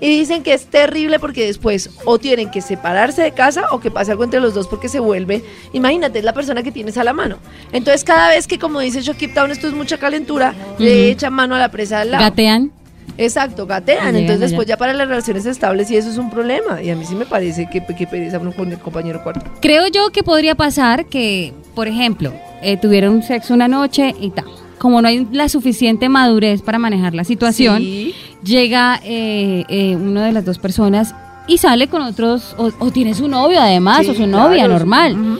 Y 0.00 0.18
dicen 0.18 0.42
que 0.42 0.54
es 0.54 0.66
terrible 0.66 1.18
porque 1.18 1.46
después 1.46 1.90
o 2.04 2.18
tienen 2.18 2.50
que 2.50 2.60
separarse 2.60 3.22
de 3.22 3.32
casa 3.32 3.64
o 3.70 3.80
que 3.80 3.90
pase 3.90 4.10
algo 4.10 4.24
entre 4.24 4.40
los 4.40 4.54
dos 4.54 4.68
porque 4.68 4.88
se 4.88 5.00
vuelve, 5.00 5.44
imagínate, 5.72 6.18
es 6.18 6.24
la 6.24 6.32
persona 6.32 6.62
que 6.62 6.72
tienes 6.72 6.98
a 6.98 7.04
la 7.04 7.12
mano. 7.12 7.38
Entonces 7.72 8.04
cada 8.04 8.28
vez 8.28 8.46
que, 8.46 8.58
como 8.58 8.80
dice 8.80 9.00
Shokip 9.02 9.34
Town, 9.34 9.50
esto 9.50 9.66
es 9.68 9.74
mucha 9.74 9.98
calentura, 9.98 10.54
le 10.78 11.10
echan 11.10 11.32
mano 11.32 11.54
a 11.54 11.58
la 11.58 11.70
presa 11.70 12.00
del 12.00 12.12
lado. 12.12 12.24
Gatean. 12.24 12.72
Exacto, 13.18 13.66
gatean. 13.66 14.16
Entonces 14.16 14.36
allá. 14.42 14.46
después 14.48 14.66
ya 14.68 14.76
para 14.76 14.92
las 14.94 15.06
relaciones 15.08 15.46
estables 15.46 15.90
y 15.90 15.96
eso 15.96 16.10
es 16.10 16.18
un 16.18 16.30
problema. 16.30 16.82
Y 16.82 16.90
a 16.90 16.96
mí 16.96 17.04
sí 17.04 17.14
me 17.14 17.26
parece 17.26 17.68
que, 17.70 17.84
que 17.94 18.06
pereza 18.06 18.38
uno 18.38 18.52
con 18.52 18.70
el 18.72 18.78
compañero 18.78 19.22
cuarto. 19.22 19.44
Creo 19.60 19.86
yo 19.88 20.10
que 20.10 20.22
podría 20.22 20.54
pasar 20.54 21.06
que, 21.06 21.52
por 21.74 21.88
ejemplo, 21.88 22.32
eh, 22.62 22.76
tuvieron 22.76 23.22
sexo 23.22 23.54
una 23.54 23.68
noche 23.68 24.14
y 24.20 24.30
tal. 24.30 24.46
Como 24.78 25.00
no 25.00 25.08
hay 25.08 25.26
la 25.30 25.48
suficiente 25.48 26.08
madurez 26.08 26.62
para 26.62 26.78
manejar 26.78 27.14
la 27.14 27.24
situación, 27.24 27.78
Sí. 27.78 28.14
llega 28.42 29.00
eh, 29.04 29.64
eh, 29.68 29.94
una 29.96 30.24
de 30.26 30.32
las 30.32 30.44
dos 30.44 30.58
personas 30.58 31.14
y 31.46 31.58
sale 31.58 31.88
con 31.88 32.02
otros, 32.02 32.54
o, 32.58 32.70
o 32.78 32.90
tiene 32.90 33.14
su 33.14 33.28
novio 33.28 33.60
además, 33.60 34.00
Sí, 34.04 34.10
o 34.10 34.14
su 34.14 34.24
claro, 34.24 34.48
novia 34.48 34.66
normal. 34.66 35.38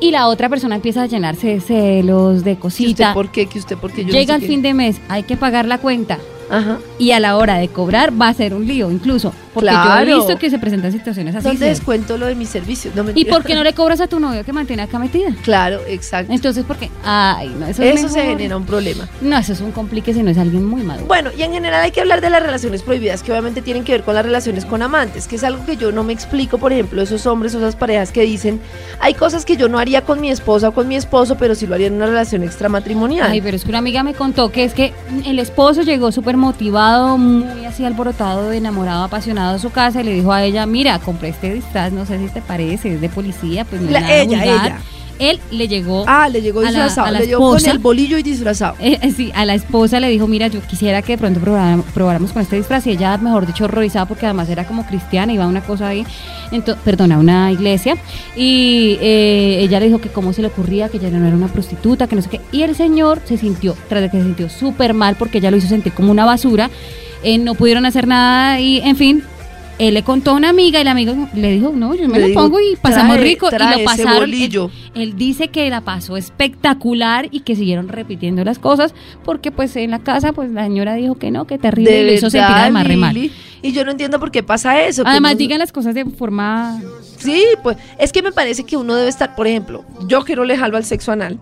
Y 0.00 0.12
la 0.12 0.28
otra 0.28 0.48
persona 0.48 0.76
empieza 0.76 1.02
a 1.02 1.06
llenarse 1.06 1.48
de 1.48 1.60
celos, 1.60 2.38
de 2.44 2.56
¿Que 2.56 2.66
usted 2.66 2.84
cositas. 2.84 3.14
por 3.14 3.30
qué? 3.30 3.46
¿Que 3.46 3.58
usted 3.58 3.76
por 3.76 3.92
qué? 3.92 4.02
Yo 4.02 4.08
no 4.08 4.12
Llega 4.12 4.34
sé 4.34 4.36
el 4.36 4.40
qué. 4.42 4.46
fin 4.46 4.62
de 4.62 4.72
mes, 4.74 5.00
hay 5.08 5.24
que 5.24 5.36
pagar 5.36 5.66
la 5.66 5.78
cuenta. 5.78 6.18
Ajá. 6.50 6.78
y 6.98 7.12
a 7.12 7.20
la 7.20 7.36
hora 7.36 7.56
de 7.56 7.68
cobrar 7.68 8.12
va 8.20 8.28
a 8.28 8.34
ser 8.34 8.54
un 8.54 8.66
lío 8.66 8.90
incluso. 8.90 9.32
Porque 9.52 9.70
yo 9.70 9.98
he 9.98 10.04
visto 10.04 10.38
que 10.38 10.48
se 10.48 10.58
presentan 10.58 10.92
situaciones 10.92 11.34
así. 11.34 11.46
¿Dónde 11.48 11.66
descuento 11.66 12.16
lo 12.16 12.26
de 12.26 12.34
mi 12.34 12.46
servicio? 12.46 12.92
No, 12.94 13.04
¿Y 13.14 13.24
por 13.24 13.42
qué 13.42 13.54
no 13.54 13.64
le 13.64 13.72
cobras 13.74 14.00
a 14.00 14.06
tu 14.06 14.20
novio 14.20 14.44
que 14.44 14.52
mantiene 14.52 14.82
acá 14.82 14.98
metida? 14.98 15.30
Claro, 15.42 15.80
exacto. 15.88 16.32
Entonces, 16.32 16.64
¿por 16.64 16.76
qué? 16.76 16.88
Ay, 17.04 17.52
no, 17.58 17.66
eso, 17.66 17.82
es 17.82 17.98
Eso 17.98 18.08
se 18.08 18.22
genera 18.22 18.56
un 18.56 18.64
problema. 18.64 19.08
No, 19.20 19.36
eso 19.36 19.52
es 19.52 19.60
un 19.60 19.72
complique 19.72 20.14
si 20.14 20.22
no 20.22 20.30
es 20.30 20.38
alguien 20.38 20.64
muy 20.64 20.82
maduro. 20.82 21.06
Bueno, 21.06 21.30
y 21.36 21.42
en 21.42 21.52
general 21.52 21.82
hay 21.82 21.90
que 21.90 22.00
hablar 22.00 22.20
de 22.20 22.30
las 22.30 22.42
relaciones 22.42 22.82
prohibidas, 22.82 23.22
que 23.22 23.32
obviamente 23.32 23.60
tienen 23.60 23.82
que 23.82 23.92
ver 23.92 24.02
con 24.02 24.14
las 24.14 24.24
relaciones 24.24 24.64
con 24.64 24.82
amantes, 24.82 25.26
que 25.26 25.36
es 25.36 25.44
algo 25.44 25.64
que 25.64 25.76
yo 25.76 25.90
no 25.90 26.04
me 26.04 26.12
explico, 26.12 26.58
por 26.58 26.72
ejemplo, 26.72 27.02
esos 27.02 27.26
hombres 27.26 27.54
o 27.54 27.58
esas 27.58 27.74
parejas 27.74 28.12
que 28.12 28.22
dicen, 28.22 28.60
hay 29.00 29.14
cosas 29.14 29.44
que 29.44 29.56
yo 29.56 29.68
no 29.68 29.78
haría 29.78 30.02
con 30.02 30.20
mi 30.20 30.30
esposa 30.30 30.68
o 30.68 30.72
con 30.72 30.86
mi 30.86 30.94
esposo, 30.94 31.36
pero 31.36 31.54
sí 31.56 31.66
lo 31.66 31.74
haría 31.74 31.88
en 31.88 31.94
una 31.94 32.06
relación 32.06 32.44
extramatrimonial. 32.44 33.30
Ay, 33.30 33.40
pero 33.40 33.56
es 33.56 33.64
que 33.64 33.70
una 33.70 33.78
amiga 33.78 34.02
me 34.04 34.14
contó 34.14 34.52
que 34.52 34.64
es 34.64 34.74
que 34.74 34.92
el 35.26 35.38
esposo 35.38 35.82
llegó 35.82 36.12
súper 36.12 36.36
motivado, 36.40 37.16
muy 37.18 37.64
así 37.64 37.84
alborotado, 37.84 38.50
enamorado, 38.52 39.04
apasionado 39.04 39.54
a 39.54 39.58
su 39.58 39.70
casa 39.70 40.00
y 40.00 40.04
le 40.04 40.14
dijo 40.14 40.32
a 40.32 40.42
ella, 40.42 40.66
mira, 40.66 40.98
compré 40.98 41.28
este 41.28 41.54
disfraz, 41.54 41.92
no 41.92 42.04
sé 42.06 42.18
si 42.18 42.26
te 42.32 42.40
parece, 42.42 42.94
es 42.94 43.00
de 43.00 43.08
policía, 43.08 43.64
pues 43.64 43.80
no 43.82 43.86
es 43.88 43.92
La- 43.92 44.00
nada 44.00 44.14
ella, 44.14 44.38
vulgar". 44.38 44.66
ella. 44.66 44.80
Él 45.20 45.38
le 45.52 45.68
llegó, 45.68 46.04
Ah, 46.08 46.28
le 46.28 46.40
llegó 46.42 46.60
a 46.60 46.62
la- 46.64 46.68
disfrazado, 46.70 47.06
a 47.06 47.10
la 47.10 47.20
le 47.20 47.26
llegó 47.26 47.40
con 47.40 47.56
esposa. 47.58 47.70
el 47.72 47.78
bolillo 47.78 48.16
y 48.18 48.22
disfrazado. 48.22 48.74
eh, 48.80 49.12
sí, 49.14 49.30
a 49.34 49.44
la 49.44 49.54
esposa 49.54 50.00
le 50.00 50.08
dijo, 50.08 50.26
mira, 50.26 50.48
yo 50.48 50.60
quisiera 50.62 51.02
que 51.02 51.12
de 51.12 51.18
pronto 51.18 51.38
probáramos, 51.40 51.84
probáramos 51.92 52.32
con 52.32 52.40
este 52.42 52.56
disfraz 52.56 52.86
y 52.86 52.92
ella, 52.92 53.16
mejor 53.18 53.46
dicho, 53.46 53.64
horrorizada 53.64 54.06
porque 54.06 54.24
además 54.26 54.48
era 54.48 54.66
como 54.66 54.86
cristiana, 54.86 55.32
iba 55.32 55.44
a 55.44 55.46
una 55.46 55.60
cosa 55.60 55.88
ahí, 55.88 56.06
ento- 56.50 56.76
perdón, 56.84 57.12
a 57.12 57.18
una 57.18 57.52
iglesia 57.52 57.96
y 58.34 58.96
eh, 59.00 59.58
ella 59.60 59.78
le 59.80 59.86
dijo 59.86 60.00
que 60.00 60.08
cómo 60.08 60.32
se 60.32 60.40
le 60.42 60.48
ocurría, 60.48 60.88
que 60.88 60.96
ella 60.96 61.10
no 61.10 61.26
era 61.26 61.36
una 61.36 61.48
prostituta, 61.48 62.06
que 62.06 62.16
no 62.16 62.22
sé 62.22 62.30
qué, 62.30 62.40
y 62.50 62.62
el 62.62 62.74
señor 62.74 63.20
se 63.26 63.36
sintió, 63.36 63.76
tras 63.88 64.00
de 64.02 64.10
que 64.10 64.16
se 64.16 64.24
sintió 64.24 64.48
súper 64.48 64.94
mal 64.94 65.16
porque 65.16 65.38
ella 65.38 65.50
lo 65.50 65.58
hizo 65.58 65.68
sentir 65.68 65.92
como 65.92 66.10
una 66.10 66.24
basura, 66.24 66.70
eh, 67.22 67.36
no 67.36 67.54
pudieron 67.54 67.84
hacer 67.84 68.06
nada 68.06 68.58
y, 68.60 68.78
en 68.80 68.96
fin... 68.96 69.22
Él 69.80 69.94
le 69.94 70.02
contó 70.04 70.32
a 70.32 70.34
una 70.34 70.50
amiga 70.50 70.78
y 70.80 70.84
la 70.84 70.90
amiga 70.92 71.14
le 71.34 71.52
dijo, 71.52 71.72
no, 71.74 71.94
yo 71.94 72.06
me 72.08 72.18
Le 72.18 72.28
lo 72.28 72.34
pongo 72.34 72.60
y 72.60 72.76
pasamos 72.76 73.16
"Trae- 73.16 73.22
rico. 73.22 73.46
y 73.46 73.50
trae 73.50 73.70
lo 73.70 73.76
ese 73.76 73.84
pasaron. 73.84 74.12
Él- 74.12 74.20
bolillo. 74.20 74.70
él 74.94 75.16
dice 75.16 75.48
que 75.48 75.68
la 75.70 75.80
pasó 75.80 76.16
espectacular 76.18 77.28
y 77.30 77.40
que 77.40 77.56
siguieron 77.56 77.88
repitiendo 77.88 78.44
las 78.44 78.58
cosas 78.58 78.94
porque 79.24 79.50
pues 79.50 79.74
en 79.76 79.90
la 79.90 80.00
casa 80.00 80.32
pues 80.32 80.50
la 80.50 80.64
señora 80.64 80.94
dijo 80.94 81.14
que 81.16 81.30
no, 81.30 81.46
que 81.46 81.58
terrible 81.58 82.02
y 82.02 82.06
lo 82.06 82.12
hizo 82.12 82.30
sentir 82.30 82.50
además 82.54 82.86
re 82.86 82.96
mal. 82.96 83.16
Y 83.62 83.72
yo 83.72 83.84
no 83.84 83.90
entiendo 83.90 84.18
por 84.20 84.30
qué 84.30 84.42
pasa 84.42 84.82
eso. 84.82 85.02
que 85.04 85.10
Además 85.10 85.32
no- 85.32 85.38
digan 85.38 85.58
las 85.58 85.72
cosas 85.72 85.94
de 85.94 86.04
forma... 86.04 86.80
Sí, 87.18 87.44
pues 87.62 87.76
es 87.98 88.12
que 88.12 88.22
me 88.22 88.32
parece 88.32 88.64
que 88.64 88.76
uno 88.78 88.94
debe 88.94 89.08
estar, 89.10 89.34
por 89.34 89.46
ejemplo, 89.46 89.84
yo 90.06 90.24
que 90.24 90.34
no 90.36 90.44
le 90.44 90.56
jalo 90.56 90.76
al 90.78 90.84
sexo 90.84 91.12
anal, 91.12 91.38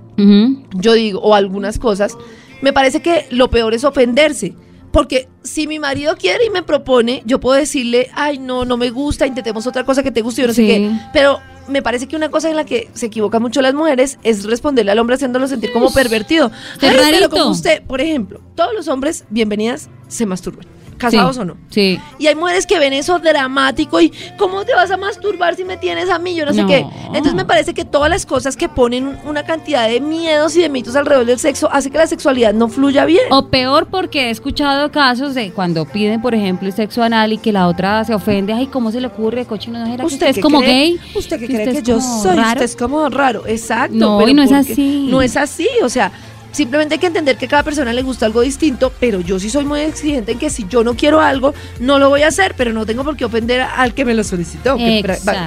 yo 0.74 0.92
digo, 0.94 1.20
o 1.20 1.34
algunas 1.36 1.78
cosas, 1.78 2.16
me 2.62 2.72
parece 2.72 3.00
que 3.02 3.26
lo 3.30 3.48
peor 3.50 3.74
es 3.74 3.84
ofenderse. 3.84 4.54
Porque 4.98 5.28
si 5.44 5.68
mi 5.68 5.78
marido 5.78 6.16
quiere 6.16 6.44
y 6.46 6.50
me 6.50 6.64
propone, 6.64 7.22
yo 7.24 7.38
puedo 7.38 7.56
decirle, 7.56 8.10
ay, 8.14 8.40
no, 8.40 8.64
no 8.64 8.76
me 8.76 8.90
gusta, 8.90 9.28
intentemos 9.28 9.64
otra 9.68 9.84
cosa 9.84 10.02
que 10.02 10.10
te 10.10 10.22
guste, 10.22 10.42
yo 10.42 10.48
no 10.48 10.54
Sí. 10.54 10.66
sé 10.66 10.66
qué. 10.66 10.90
Pero 11.12 11.38
me 11.68 11.82
parece 11.82 12.08
que 12.08 12.16
una 12.16 12.30
cosa 12.32 12.50
en 12.50 12.56
la 12.56 12.64
que 12.64 12.90
se 12.94 13.06
equivocan 13.06 13.40
mucho 13.40 13.62
las 13.62 13.74
mujeres 13.74 14.18
es 14.24 14.42
responderle 14.42 14.90
al 14.90 14.98
hombre 14.98 15.14
haciéndolo 15.14 15.46
sentir 15.46 15.70
como 15.72 15.92
pervertido. 15.92 16.50
Ay, 16.80 16.96
pero 17.12 17.30
como 17.30 17.46
usted, 17.50 17.80
por 17.84 18.00
ejemplo, 18.00 18.40
todos 18.56 18.74
los 18.74 18.88
hombres, 18.88 19.24
bienvenidas, 19.30 19.88
se 20.08 20.26
masturban. 20.26 20.66
¿Casados 20.98 21.36
Sí, 21.36 21.42
o 21.42 21.44
no? 21.44 21.56
Sí. 21.70 22.00
Y 22.18 22.26
hay 22.26 22.34
mujeres 22.34 22.66
que 22.66 22.78
ven 22.78 22.92
eso 22.92 23.18
dramático 23.18 24.00
y 24.00 24.12
¿cómo 24.36 24.64
te 24.64 24.74
vas 24.74 24.90
a 24.90 24.96
masturbar 24.96 25.54
si 25.56 25.64
me 25.64 25.76
tienes 25.76 26.10
a 26.10 26.18
mí? 26.18 26.34
Yo 26.34 26.44
no, 26.44 26.52
sé 26.52 26.66
qué. 26.66 26.84
Entonces 27.06 27.34
me 27.34 27.44
parece 27.44 27.72
que 27.72 27.84
todas 27.84 28.10
las 28.10 28.26
cosas 28.26 28.56
que 28.56 28.68
ponen 28.68 29.18
una 29.24 29.44
cantidad 29.44 29.88
de 29.88 30.00
miedos 30.00 30.56
y 30.56 30.60
de 30.60 30.68
mitos 30.68 30.96
alrededor 30.96 31.26
del 31.26 31.38
sexo 31.38 31.68
hace 31.72 31.90
que 31.90 31.98
la 31.98 32.06
sexualidad 32.06 32.52
no 32.52 32.68
fluya 32.68 33.04
bien. 33.04 33.22
O 33.30 33.48
peor 33.48 33.86
porque 33.86 34.26
he 34.26 34.30
escuchado 34.30 34.90
casos 34.90 35.34
de 35.34 35.52
cuando 35.52 35.84
piden, 35.86 36.20
por 36.20 36.34
ejemplo, 36.34 36.66
el 36.68 36.74
sexo 36.74 37.02
anal 37.02 37.32
y 37.32 37.38
que 37.38 37.52
la 37.52 37.68
otra 37.68 38.04
se 38.04 38.14
ofende, 38.14 38.52
ay, 38.52 38.66
¿cómo 38.66 38.90
se 38.90 39.00
le 39.00 39.06
ocurre, 39.06 39.44
cochino? 39.46 39.78
¿No 39.78 39.96
que 39.96 40.04
usted 40.04 40.26
es 40.28 40.34
qué 40.36 40.40
como 40.40 40.58
cree? 40.60 40.68
gay? 40.72 41.00
¿Usted 41.14 41.38
que 41.38 41.46
¿Que 41.46 41.54
cree 41.54 41.58
usted 41.68 41.72
que 41.72 41.78
es 41.78 41.84
yo 41.84 42.00
soy? 42.00 42.36
raro? 42.36 42.50
Usted 42.50 42.64
es 42.64 42.76
como 42.76 43.08
raro. 43.08 43.46
Exacto. 43.46 43.94
No, 43.96 44.18
pero 44.18 44.30
y 44.30 44.34
no 44.34 44.42
es 44.42 44.52
así. 44.52 45.06
No 45.10 45.22
es 45.22 45.36
así. 45.36 45.68
O 45.82 45.88
sea, 45.88 46.10
simplemente 46.52 46.94
hay 46.94 46.98
que 46.98 47.06
entender 47.06 47.36
que 47.36 47.46
a 47.46 47.48
cada 47.48 47.62
persona 47.62 47.92
le 47.92 48.02
gusta 48.02 48.26
algo 48.26 48.40
distinto, 48.40 48.92
pero 48.98 49.20
yo 49.20 49.38
sí 49.38 49.50
soy 49.50 49.64
muy 49.64 49.80
exigente 49.80 50.32
en 50.32 50.38
que 50.38 50.50
si 50.50 50.66
yo 50.68 50.84
no 50.84 50.94
quiero 50.94 51.20
algo, 51.20 51.54
no 51.80 51.98
lo 51.98 52.08
voy 52.08 52.22
a 52.22 52.28
hacer, 52.28 52.54
pero 52.56 52.72
no 52.72 52.86
tengo 52.86 53.04
por 53.04 53.16
qué 53.16 53.24
ofender 53.24 53.60
al 53.60 53.94
que 53.94 54.04
me 54.04 54.14
lo 54.14 54.24
solicitó, 54.24 54.76
que 54.76 55.02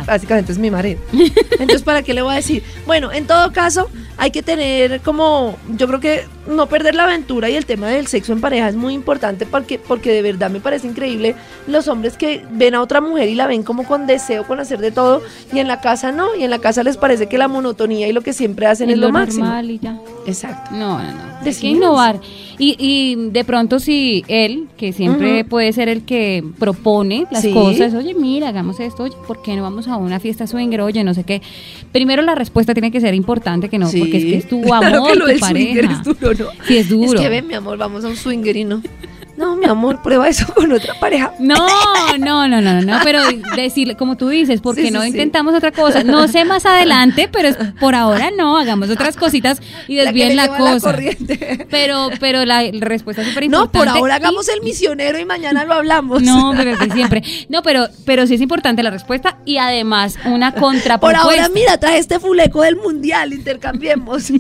básicamente 0.06 0.52
es 0.52 0.58
mi 0.58 0.72
marido. 0.72 1.00
Entonces, 1.52 1.84
¿para 1.84 2.04
qué 2.04 2.14
le 2.14 2.22
voy 2.22 2.34
a 2.34 2.38
decir? 2.38 2.64
Bueno, 2.86 3.12
en 3.12 3.28
todo 3.28 3.52
caso, 3.52 3.90
hay 4.18 4.32
que 4.32 4.44
tener 4.44 5.02
como, 5.02 5.58
yo 5.70 5.88
creo 5.88 6.00
que 6.00 6.26
no 6.48 6.68
perder 6.68 6.96
la 6.96 7.04
aventura 7.04 7.50
y 7.50 7.56
el 7.56 7.66
tema 7.66 7.88
del 7.88 8.08
sexo 8.08 8.34
en 8.34 8.42
pareja 8.42 8.68
es 8.68 8.76
muy 8.76 8.94
importante 8.94 9.46
porque, 9.46 9.78
porque 9.80 10.12
de 10.12 10.22
verdad 10.22 10.50
me 10.50 10.60
parece 10.60 10.88
increíble 10.88 11.36
los 11.68 11.88
hombres 11.88 12.18
que 12.18 12.44
ven 12.52 12.74
a 12.76 12.82
otra 12.82 13.00
mujer 13.02 13.30
y 13.30 13.36
la 13.36 13.48
ven 13.48 13.64
como 13.64 13.84
con 13.86 14.08
deseo, 14.08 14.46
con 14.46 14.60
hacer 14.60 14.80
de 14.80 14.92
todo, 14.92 15.22
y 15.54 15.60
en 15.60 15.68
la 15.68 15.82
casa 15.82 16.12
no, 16.12 16.36
y 16.36 16.44
en 16.44 16.50
la 16.50 16.60
casa 16.60 16.84
les 16.84 16.98
parece 16.98 17.28
que 17.28 17.38
la 17.38 17.48
monotonía 17.48 18.08
y 18.08 18.14
lo 18.14 18.22
que 18.22 18.34
siempre 18.34 18.66
hacen 18.66 18.90
es, 18.90 18.96
Es 18.96 19.00
lo, 19.00 19.08
lo 19.08 19.14
máximo. 19.14 19.46
y 19.62 19.80
ya. 19.80 20.00
Exacto. 20.26 20.72
No, 20.72 20.98
no, 20.98 21.04
no. 21.12 21.22
Hay 21.46 21.56
que 21.56 21.68
innovar. 21.68 22.20
Y, 22.63 22.76
y 22.78 23.15
de 23.32 23.43
pronto 23.43 23.80
si 23.80 24.24
él, 24.28 24.67
que 24.78 24.93
siempre 24.93 25.43
puede 25.43 25.74
ser 25.74 25.89
el 25.89 26.04
que 26.04 26.43
propone 26.60 27.26
las 27.32 27.41
Sí. 27.41 27.52
cosas, 27.54 27.95
oye, 27.95 28.13
mira, 28.13 28.50
hagamos 28.50 28.80
esto, 28.80 29.02
oye, 29.02 29.15
¿por 29.26 29.41
qué 29.41 29.56
no 29.56 29.63
vamos 29.63 29.88
a 29.88 29.97
una 29.97 30.19
fiesta 30.19 30.45
swinger? 30.45 30.82
Oye, 30.82 31.04
no 31.04 31.15
sé 31.15 31.24
qué. 31.24 31.41
Primero 31.91 32.21
la 32.21 32.36
respuesta 32.36 32.74
tiene 32.76 32.91
que 32.91 33.02
ser 33.02 33.15
importante, 33.15 33.67
que 33.67 33.80
no, 33.80 33.88
Sí. 33.88 33.97
porque 33.97 34.17
es 34.17 34.24
que 34.26 34.36
es 34.38 34.47
tu 34.47 34.62
Claro 34.71 34.97
amor, 34.97 35.12
que 35.13 35.15
lo 35.19 35.26
tu 35.34 35.39
pareja. 35.39 35.91
es 35.91 36.04
duro, 36.04 36.34
¿no? 36.36 36.65
Sí, 36.67 36.78
es 36.78 36.88
duro. 36.89 37.13
Es 37.13 37.19
que 37.19 37.30
ven, 37.30 37.47
mi 37.47 37.56
amor, 37.56 37.80
vamos 37.80 38.06
a 38.06 38.10
un 38.10 38.15
swinger 38.15 38.56
y 38.56 38.63
no. 38.63 38.82
No, 39.42 39.56
mi 39.56 39.66
amor, 39.66 40.02
prueba 40.02 40.28
eso 40.30 40.46
con 40.54 40.72
otra 40.72 40.94
pareja. 41.00 41.34
No, 41.40 41.56
no, 42.20 42.48
no, 42.48 42.62
no, 42.62 42.82
no, 42.82 43.00
pero 43.04 43.22
decirle, 43.56 43.96
como 43.98 44.16
tú 44.18 44.30
dices, 44.30 44.62
porque 44.62 44.84
Sí, 44.84 44.92
no 44.92 45.02
sí. 45.02 45.08
intentamos 45.10 45.56
otra 45.56 45.72
cosa. 45.72 46.04
No 46.04 46.28
sé 46.28 46.46
más 46.46 46.66
adelante, 46.66 47.28
pero 47.32 47.48
es- 47.50 47.58
por 47.80 47.96
ahora 47.96 48.30
no, 48.38 48.58
hagamos 48.58 48.90
otras 48.90 49.16
cositas 49.18 49.60
y 49.88 49.96
que 49.96 50.04
desvíen 50.06 50.36
la, 50.36 50.48
cosa. 50.48 50.96
pero, 51.70 52.10
pero 52.20 52.46
la 52.46 52.64
respuesta 52.80 53.24
es 53.24 53.30
súper 53.30 53.50
No, 53.50 53.64
importante. 53.64 53.78
por 53.80 53.88
ahora 53.88 54.16
hagamos 54.16 54.48
el 54.50 54.62
misionero 54.62 55.18
y 55.20 55.26
mañana 55.26 55.66
lo 55.66 55.74
hablamos. 55.74 56.22
No, 56.22 56.54
pero 56.56 56.78
de 56.78 56.90
siempre. 56.92 57.24
No, 57.50 57.64
pero, 57.64 57.88
pero 58.06 58.28
sí 58.28 58.36
es 58.36 58.42
importante 58.42 58.84
la 58.84 58.92
respuesta 58.92 59.38
y 59.46 59.58
además 59.58 60.18
una 60.26 60.52
Por 60.52 60.62
contrapropuesta. 60.62 61.22
ahora, 61.24 61.50
mira, 61.54 61.78
traje 61.80 61.98
este 61.98 62.20
fuleco 62.20 62.62
del 62.62 62.76
mundial, 62.76 63.34
intercambiemos. 63.34 64.32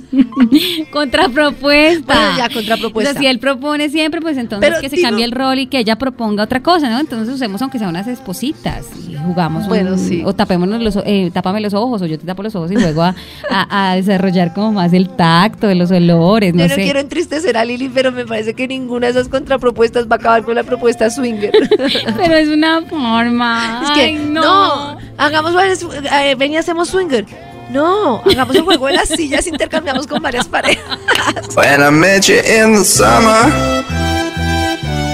contrapropuesta. 0.91 2.13
Bueno, 2.13 2.37
ya, 2.37 2.49
contrapropuesta. 2.49 3.09
O 3.11 3.13
sea, 3.13 3.21
si 3.21 3.27
él 3.27 3.39
propone 3.39 3.89
siempre, 3.89 4.21
pues 4.21 4.37
entonces 4.37 4.67
Pero 4.69 4.81
que 4.81 4.89
se 4.97 5.01
cambie 5.01 5.25
el 5.25 5.31
rol 5.31 5.59
y 5.59 5.67
que 5.67 5.79
ella 5.79 5.97
proponga 5.97 6.43
otra 6.43 6.61
cosa, 6.61 6.89
¿no? 6.89 6.99
Entonces 6.99 7.33
usemos 7.33 7.61
aunque 7.61 7.79
sea 7.79 7.89
unas 7.89 8.07
espositas 8.07 8.85
y 9.07 9.15
jugamos. 9.15 9.63
un- 9.63 9.69
Bueno, 9.69 9.97
sí. 9.97 10.21
O 10.25 10.33
tapémonos 10.33 10.81
los, 10.81 10.97
eh, 11.05 11.31
tápame 11.33 11.61
los 11.61 11.73
ojos 11.73 12.01
o 12.01 12.05
yo 12.05 12.17
te 12.19 12.25
tapo 12.25 12.43
los 12.43 12.55
ojos 12.55 12.71
y 12.71 12.75
luego 12.75 13.01
a, 13.03 13.15
a- 13.49 13.91
a 13.91 13.95
desarrollar 13.95 14.53
como 14.53 14.71
más 14.73 14.93
el 14.93 15.09
tacto 15.09 15.67
de 15.67 15.75
los 15.75 15.91
olores, 15.91 16.53
no 16.53 16.61
Yo 16.63 16.69
no 16.69 16.75
sé. 16.75 16.83
quiero 16.83 16.99
entristecer 16.99 17.57
a 17.57 17.65
Lili, 17.65 17.89
pero 17.89 18.11
me 18.11 18.25
parece 18.25 18.53
que 18.53 18.67
ninguna 18.67 19.07
de 19.07 19.11
esas 19.11 19.27
contrapropuestas 19.29 20.07
va 20.07 20.15
a 20.15 20.19
acabar 20.19 20.43
con 20.43 20.55
la 20.55 20.63
propuesta 20.63 21.09
swinger. 21.09 21.51
Pero 22.17 22.35
es 22.35 22.47
una 22.49 22.81
forma. 22.83 23.81
es 23.83 23.91
que, 23.91 24.01
Ay, 24.01 24.15
no. 24.15 24.41
no. 24.41 24.97
hagamos, 25.17 25.53
varias- 25.53 25.83
eh, 25.83 26.35
ven 26.37 26.51
y 26.53 26.57
hacemos 26.57 26.89
swinger. 26.89 27.25
No, 27.71 28.21
hagamos 28.29 28.53
el 28.57 28.63
juego 28.63 28.87
de 28.87 28.93
las 28.93 29.07
sillas, 29.07 29.47
intercambiamos 29.47 30.05
con 30.05 30.21
varias 30.21 30.47
parejas. 30.47 30.99
When 31.55 31.79
I 31.81 31.89
met 31.89 32.23
you 32.25 32.35
in 32.35 32.73
the 32.75 32.83
summer. 32.83 34.10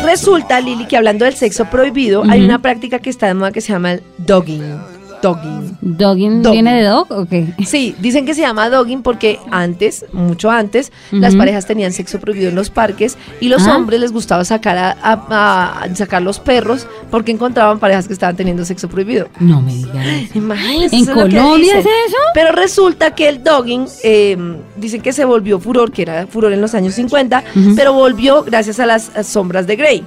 Resulta, 0.07 0.61
Lili, 0.61 0.85
que 0.85 0.95
hablando 0.95 1.25
del 1.25 1.33
sexo 1.35 1.65
prohibido, 1.65 2.23
hay 2.29 2.41
una 2.41 2.59
práctica 2.59 2.99
que 2.99 3.09
está 3.09 3.27
de 3.27 3.33
moda 3.33 3.51
que 3.51 3.59
se 3.59 3.73
llama 3.73 3.91
el 3.91 4.03
dogging. 4.17 4.96
Dogging. 5.21 5.77
¿Dogging 5.82 6.41
Dogging. 6.43 6.51
viene 6.63 6.75
de 6.82 6.84
dog 6.88 7.08
o 7.12 7.25
qué? 7.25 7.47
Sí, 7.65 7.95
dicen 7.99 8.25
que 8.25 8.34
se 8.34 8.41
llama 8.41 8.69
dogging 8.69 9.01
porque 9.01 9.39
antes, 9.51 10.06
mucho 10.13 10.51
antes, 10.51 10.91
las 11.12 11.36
parejas 11.36 11.65
tenían 11.65 11.91
sexo 11.93 12.19
prohibido 12.19 12.49
en 12.49 12.56
los 12.56 12.69
parques 12.69 13.17
y 13.41 13.49
los 13.49 13.67
Ah. 13.67 13.75
hombres 13.75 13.99
les 13.99 14.12
gustaba 14.12 14.45
sacar 14.45 14.77
a, 14.77 14.91
a- 15.01 15.84
a- 15.84 15.95
sacar 15.95 16.21
los 16.21 16.39
perros 16.39 16.88
porque 17.10 17.32
encontraban 17.32 17.80
parejas 17.80 18.08
que 18.08 18.13
estaban 18.13 18.36
teniendo 18.36 18.63
sexo 18.65 18.88
prohibido. 18.89 19.27
No 19.39 19.62
me 19.62 19.73
digas. 19.73 19.95
Imagínense, 20.36 20.95
¿En 20.95 21.06
Colombia 21.06 21.80
es 21.80 21.86
eso? 21.86 22.17
Pero 22.34 22.51
resulta 22.51 23.15
que 23.15 23.27
el 23.30 23.43
dogging, 23.43 23.86
eh, 24.03 24.38
dicen 24.75 25.01
que 25.01 25.13
se 25.13 25.25
volvió 25.25 25.60
furor, 25.60 25.91
que 25.91 26.03
era 26.03 26.27
furor 26.27 26.53
en 26.53 26.62
los 26.62 26.73
años 26.75 26.93
50, 26.93 27.43
Ujú. 27.56 27.73
pero 27.75 27.93
volvió 27.93 28.43
gracias 28.43 28.80
a 28.80 28.86
las 28.86 29.12
sombras 29.23 29.65
de 29.67 29.75
Grey. 29.75 30.03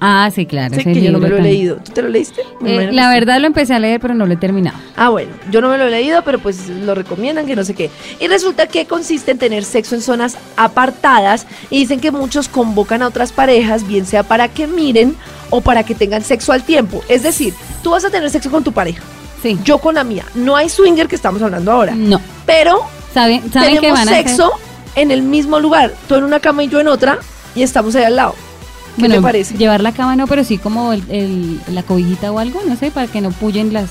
Ah, 0.00 0.30
sí, 0.34 0.46
claro. 0.46 0.74
Ese 0.76 0.84
que 0.92 1.02
yo 1.02 1.10
no 1.12 1.18
me 1.18 1.28
lo 1.28 1.34
he 1.34 1.38
también. 1.38 1.54
leído. 1.56 1.76
¿Tú 1.84 1.92
te 1.92 2.02
lo 2.02 2.08
leíste? 2.08 2.42
Eh, 2.64 2.90
la 2.92 3.08
sí. 3.08 3.14
verdad 3.14 3.40
lo 3.40 3.46
empecé 3.48 3.74
a 3.74 3.78
leer, 3.80 4.00
pero 4.00 4.14
no 4.14 4.26
lo 4.26 4.32
he 4.32 4.36
terminado. 4.36 4.78
Ah, 4.96 5.08
bueno, 5.08 5.30
yo 5.50 5.60
no 5.60 5.68
me 5.68 5.78
lo 5.78 5.86
he 5.86 5.90
leído, 5.90 6.22
pero 6.22 6.38
pues 6.38 6.68
lo 6.68 6.94
recomiendan 6.94 7.46
que 7.46 7.56
no 7.56 7.64
sé 7.64 7.74
qué. 7.74 7.90
Y 8.20 8.28
resulta 8.28 8.66
que 8.68 8.86
consiste 8.86 9.32
en 9.32 9.38
tener 9.38 9.64
sexo 9.64 9.94
en 9.96 10.02
zonas 10.02 10.36
apartadas 10.56 11.46
y 11.70 11.78
dicen 11.80 12.00
que 12.00 12.10
muchos 12.10 12.48
convocan 12.48 13.02
a 13.02 13.08
otras 13.08 13.32
parejas, 13.32 13.86
bien 13.86 14.06
sea 14.06 14.22
para 14.22 14.48
que 14.48 14.66
miren 14.66 15.16
o 15.50 15.60
para 15.60 15.82
que 15.82 15.94
tengan 15.94 16.22
sexo 16.22 16.52
al 16.52 16.62
tiempo. 16.62 17.02
Es 17.08 17.22
decir, 17.22 17.54
tú 17.82 17.90
vas 17.90 18.04
a 18.04 18.10
tener 18.10 18.30
sexo 18.30 18.50
con 18.50 18.62
tu 18.62 18.72
pareja, 18.72 19.02
Sí. 19.42 19.58
yo 19.64 19.78
con 19.78 19.94
la 19.96 20.04
mía. 20.04 20.24
No 20.34 20.54
hay 20.56 20.68
swinger 20.68 21.08
que 21.08 21.16
estamos 21.16 21.42
hablando 21.42 21.72
ahora, 21.72 21.94
No. 21.96 22.20
pero 22.46 22.82
¿Saben, 23.14 23.50
saben 23.52 23.70
que 23.70 23.80
tenemos 23.80 23.98
van 23.98 24.08
a 24.08 24.12
hacer- 24.12 24.28
sexo 24.28 24.52
en 24.94 25.10
el 25.10 25.22
mismo 25.22 25.58
lugar, 25.60 25.92
tú 26.08 26.14
en 26.16 26.24
una 26.24 26.38
cama 26.40 26.62
y 26.64 26.68
yo 26.68 26.80
en 26.80 26.88
otra, 26.88 27.18
y 27.54 27.62
estamos 27.62 27.94
ahí 27.96 28.04
al 28.04 28.16
lado. 28.16 28.34
¿Qué 28.96 29.02
bueno, 29.02 29.14
te 29.16 29.20
parece? 29.22 29.56
llevar 29.56 29.80
la 29.80 29.92
cama 29.92 30.16
no, 30.16 30.26
pero 30.26 30.42
sí 30.44 30.58
como 30.58 30.92
el, 30.92 31.02
el- 31.10 31.60
la 31.72 31.82
cobijita 31.82 32.32
o 32.32 32.38
algo, 32.38 32.60
no 32.66 32.76
sé, 32.76 32.90
para 32.90 33.06
que 33.06 33.20
no 33.20 33.30
puyen 33.30 33.72
las 33.72 33.88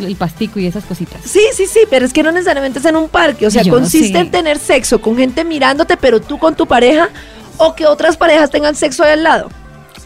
el 0.00 0.16
pastico 0.16 0.58
y 0.58 0.64
esas 0.66 0.84
cositas. 0.84 1.20
Sí, 1.26 1.40
sí, 1.54 1.66
sí, 1.66 1.80
pero 1.90 2.06
es 2.06 2.12
que 2.14 2.22
no 2.22 2.32
necesariamente 2.32 2.78
es 2.78 2.84
en 2.86 2.96
un 2.96 3.08
parque. 3.10 3.46
O 3.46 3.50
sea, 3.50 3.62
Yo 3.62 3.74
consiste 3.74 4.12
sé. 4.12 4.18
en 4.18 4.30
tener 4.30 4.58
sexo 4.58 5.00
con 5.02 5.14
gente 5.16 5.44
mirándote, 5.44 5.98
pero 5.98 6.20
tú 6.22 6.38
con 6.38 6.54
tu 6.54 6.66
pareja, 6.66 7.10
o 7.58 7.74
que 7.74 7.86
otras 7.86 8.16
parejas 8.16 8.50
tengan 8.50 8.74
sexo 8.74 9.04
ahí 9.04 9.12
al 9.12 9.22
lado. 9.24 9.50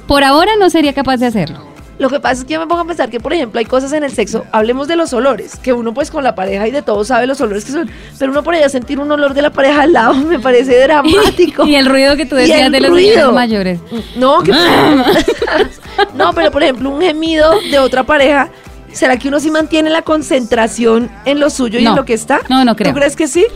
Por 0.08 0.24
ahora 0.24 0.52
no 0.58 0.68
sería 0.68 0.92
capaz 0.94 1.18
de 1.18 1.26
hacerlo. 1.26 1.64
Lo 1.98 2.09
que 2.11 2.18
pasa 2.18 2.40
es 2.40 2.44
que 2.44 2.54
yo 2.54 2.61
me 2.61 2.66
pongo 2.66 2.80
a 2.83 2.85
pensar 2.87 3.09
que, 3.09 3.20
por 3.20 3.33
ejemplo, 3.33 3.59
hay 3.61 3.64
cosas 3.66 3.92
en 3.92 4.02
el 4.02 4.11
sexo, 4.12 4.44
hablemos 4.50 4.88
de 4.88 4.96
los 4.96 5.12
olores, 5.12 5.57
que 5.57 5.72
uno 5.72 5.94
pues 5.94 6.11
con 6.11 6.24
la 6.24 6.35
pareja 6.35 6.66
y 6.66 6.72
de 6.72 6.83
todo 6.83 7.04
sabe 7.04 7.26
los 7.28 7.40
olores 7.40 7.64
que 7.64 7.70
son, 7.72 7.88
pero 8.18 8.33
uno 8.33 8.42
por 8.42 8.54
allá 8.54 8.68
sentir 8.68 8.98
un 8.98 9.11
olor 9.12 9.33
de 9.33 9.42
la 9.42 9.50
pareja 9.50 9.83
al 9.83 9.92
lado 9.92 10.14
me 10.14 10.38
parece 10.40 10.76
dramático. 10.83 11.64
y 11.66 11.76
el 11.76 11.87
ruido 11.87 12.16
que 12.16 12.26
tú 12.26 12.35
decías 12.35 12.70
de 12.72 12.80
los 12.80 12.96
señores 12.98 13.33
mayores. 13.33 13.78
No, 14.16 14.42
que 14.42 14.52
no, 16.14 16.33
pero 16.33 16.50
por 16.50 16.62
ejemplo, 16.62 16.90
un 16.90 17.00
gemido 17.00 17.52
de 17.70 17.78
otra 17.78 18.02
pareja, 18.04 18.48
¿será 18.92 19.16
que 19.16 19.28
uno 19.28 19.38
sí 19.40 19.50
mantiene 19.50 19.88
la 19.90 20.02
concentración 20.02 21.11
en 21.24 21.38
lo 21.40 21.48
suyo 21.50 21.78
y 21.78 21.85
No. 21.85 21.90
en 21.90 21.96
lo 21.96 22.04
que 22.04 22.14
está? 22.14 22.40
No, 22.48 22.64
no 22.64 22.74
creo. 22.76 22.92
¿Tú 22.92 22.98
crees 22.98 23.14
que 23.16 23.28
sí? 23.28 23.46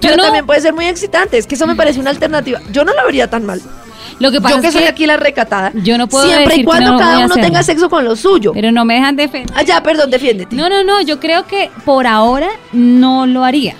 Pero 0.00 0.16
no- 0.16 0.22
también 0.24 0.44
puede 0.46 0.60
ser 0.60 0.74
muy 0.74 0.86
excitante, 0.86 1.38
es 1.38 1.46
que 1.46 1.54
eso 1.54 1.66
me 1.66 1.74
parece 1.74 1.98
una 2.00 2.10
alternativa. 2.10 2.60
Yo 2.72 2.84
no 2.84 2.92
la 2.92 3.04
vería 3.04 3.28
tan 3.30 3.44
mal. 3.46 3.60
Lo 4.18 4.30
que 4.32 4.40
pasa 4.40 4.56
Yo 4.56 4.60
que 4.62 4.66
es 4.68 4.72
soy 4.72 4.82
que 4.84 4.88
aquí 4.88 5.06
la 5.06 5.16
recatada. 5.18 5.72
yo 5.74 5.98
no 5.98 6.06
puedo 6.08 6.24
Siempre 6.26 6.44
y 6.44 6.48
decir 6.48 6.60
que 6.60 6.64
cuando 6.64 6.92
no 6.92 6.98
cada 6.98 7.16
uno 7.18 7.26
hacerlo. 7.26 7.42
tenga 7.44 7.62
sexo 7.62 7.90
con 7.90 8.04
lo 8.04 8.16
suyo. 8.16 8.52
pero 8.54 8.72
no 8.72 8.84
me 8.84 8.94
dejan 8.94 9.14
defender. 9.16 9.54
Ah, 9.56 9.62
ya, 9.62 9.82
perdón, 9.82 10.10
defiéndete. 10.10 10.56
No, 10.56 10.68
no, 10.70 10.82
no, 10.84 11.02
yo 11.02 11.20
creo 11.20 11.46
que 11.46 11.70
por 11.84 12.06
ahora 12.06 12.48
no 12.72 13.26
lo 13.26 13.44
haría. 13.44 13.74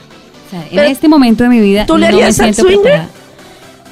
O 0.46 0.50
sea, 0.50 0.62
en 0.62 0.68
Pero, 0.76 0.82
este 0.82 1.08
momento 1.08 1.42
de 1.44 1.50
mi 1.50 1.60
vida 1.60 1.86
¿tú 1.86 1.96
le 1.96 2.06
no 2.10 2.16
me 2.16 2.22
harías 2.22 2.38
al 2.40 2.54
swinger? 2.54 2.80
preparada. 2.82 3.08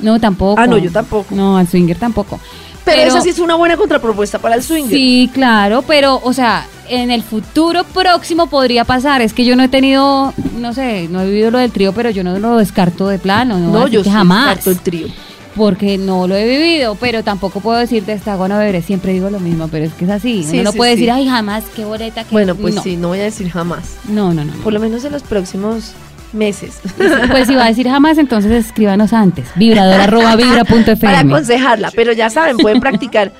No, 0.00 0.20
tampoco. 0.20 0.60
Ah, 0.60 0.66
no, 0.66 0.76
yo 0.78 0.92
tampoco. 0.92 1.34
No, 1.34 1.56
al 1.56 1.66
swinger 1.66 1.96
tampoco. 1.98 2.38
pero, 2.84 3.00
esa 3.02 3.20
sí 3.22 3.30
es 3.30 3.38
una 3.38 3.54
buena 3.54 3.76
contrapropuesta 3.78 4.38
para 4.38 4.54
el 4.56 4.62
swinger. 4.62 4.90
Sí, 4.96 5.30
claro, 5.32 5.80
pero, 5.82 6.20
o 6.22 6.32
sea, 6.34 6.66
en 6.90 7.10
el 7.10 7.22
futuro 7.22 7.84
próximo 7.84 8.48
podría 8.48 8.84
pasar. 8.84 9.22
Es 9.22 9.32
que 9.32 9.46
yo 9.46 9.56
no 9.56 9.62
he 9.62 9.68
tenido, 9.68 10.34
no 10.58 10.74
sé, 10.74 11.08
no 11.10 11.22
he 11.22 11.26
vivido 11.26 11.50
lo 11.50 11.58
del 11.58 11.72
trío, 11.72 11.94
pero 11.94 12.10
yo 12.10 12.22
no 12.22 12.38
lo 12.38 12.58
descarto 12.58 13.08
de 13.08 13.18
plano. 13.18 13.58
No, 13.58 13.88
yo 13.88 14.04
sí 14.04 14.10
jamás. 14.10 14.48
descarto 14.56 14.70
el 14.70 14.80
trío. 14.80 15.06
Porque 15.56 15.98
no 15.98 16.26
lo 16.26 16.34
he 16.36 16.46
vivido, 16.48 16.96
pero 16.96 17.22
tampoco 17.22 17.60
puedo 17.60 17.78
decir 17.78 18.04
de 18.04 18.14
esta 18.14 18.32
agua 18.32 18.48
no 18.48 18.58
beberé. 18.58 18.82
Siempre 18.82 19.12
digo 19.12 19.30
lo 19.30 19.38
mismo, 19.38 19.68
pero 19.68 19.84
es 19.84 19.92
que 19.92 20.04
es 20.04 20.10
así. 20.10 20.42
Sí, 20.42 20.54
Uno 20.54 20.64
no 20.64 20.72
sí, 20.72 20.78
puede 20.78 20.92
sí. 20.92 20.96
decir, 20.96 21.10
ay, 21.12 21.28
jamás, 21.28 21.64
qué 21.76 21.84
boleta. 21.84 22.24
Qué... 22.24 22.30
Bueno, 22.32 22.54
pues 22.56 22.74
no. 22.74 22.82
sí, 22.82 22.96
no 22.96 23.08
voy 23.08 23.20
a 23.20 23.24
decir 23.24 23.48
jamás. 23.50 23.96
No, 24.08 24.34
no, 24.34 24.44
no. 24.44 24.54
no. 24.54 24.62
Por 24.62 24.72
lo 24.72 24.80
menos 24.80 25.04
en 25.04 25.12
los 25.12 25.22
próximos 25.22 25.92
meses. 26.32 26.80
Pues 27.30 27.46
si 27.46 27.54
va 27.54 27.66
a 27.66 27.68
decir 27.68 27.88
jamás, 27.88 28.18
entonces 28.18 28.50
escríbanos 28.66 29.12
antes. 29.12 29.46
Vibrador 29.54 30.00
arroba 30.00 30.36
vibra 30.36 30.64
punto 30.64 30.96
para 30.96 31.18
FM. 31.20 31.32
aconsejarla, 31.32 31.90
pero 31.94 32.12
ya 32.12 32.30
saben, 32.30 32.56
pueden 32.56 32.80
practicar 32.80 33.32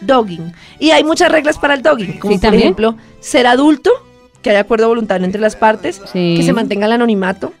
dogging. 0.00 0.52
Y 0.78 0.90
hay 0.90 1.04
muchas 1.04 1.30
reglas 1.30 1.58
para 1.58 1.74
el 1.74 1.82
dogging, 1.82 2.18
como 2.18 2.34
por 2.34 2.40
también. 2.40 2.62
ejemplo, 2.62 2.96
ser 3.20 3.46
adulto, 3.46 3.90
que 4.42 4.50
haya 4.50 4.60
acuerdo 4.60 4.88
voluntario 4.88 5.24
entre 5.24 5.40
las 5.40 5.56
partes, 5.56 6.00
que 6.12 6.42
se 6.42 6.52
mantenga 6.52 6.86
el 6.86 6.92
anonimato 6.92 7.52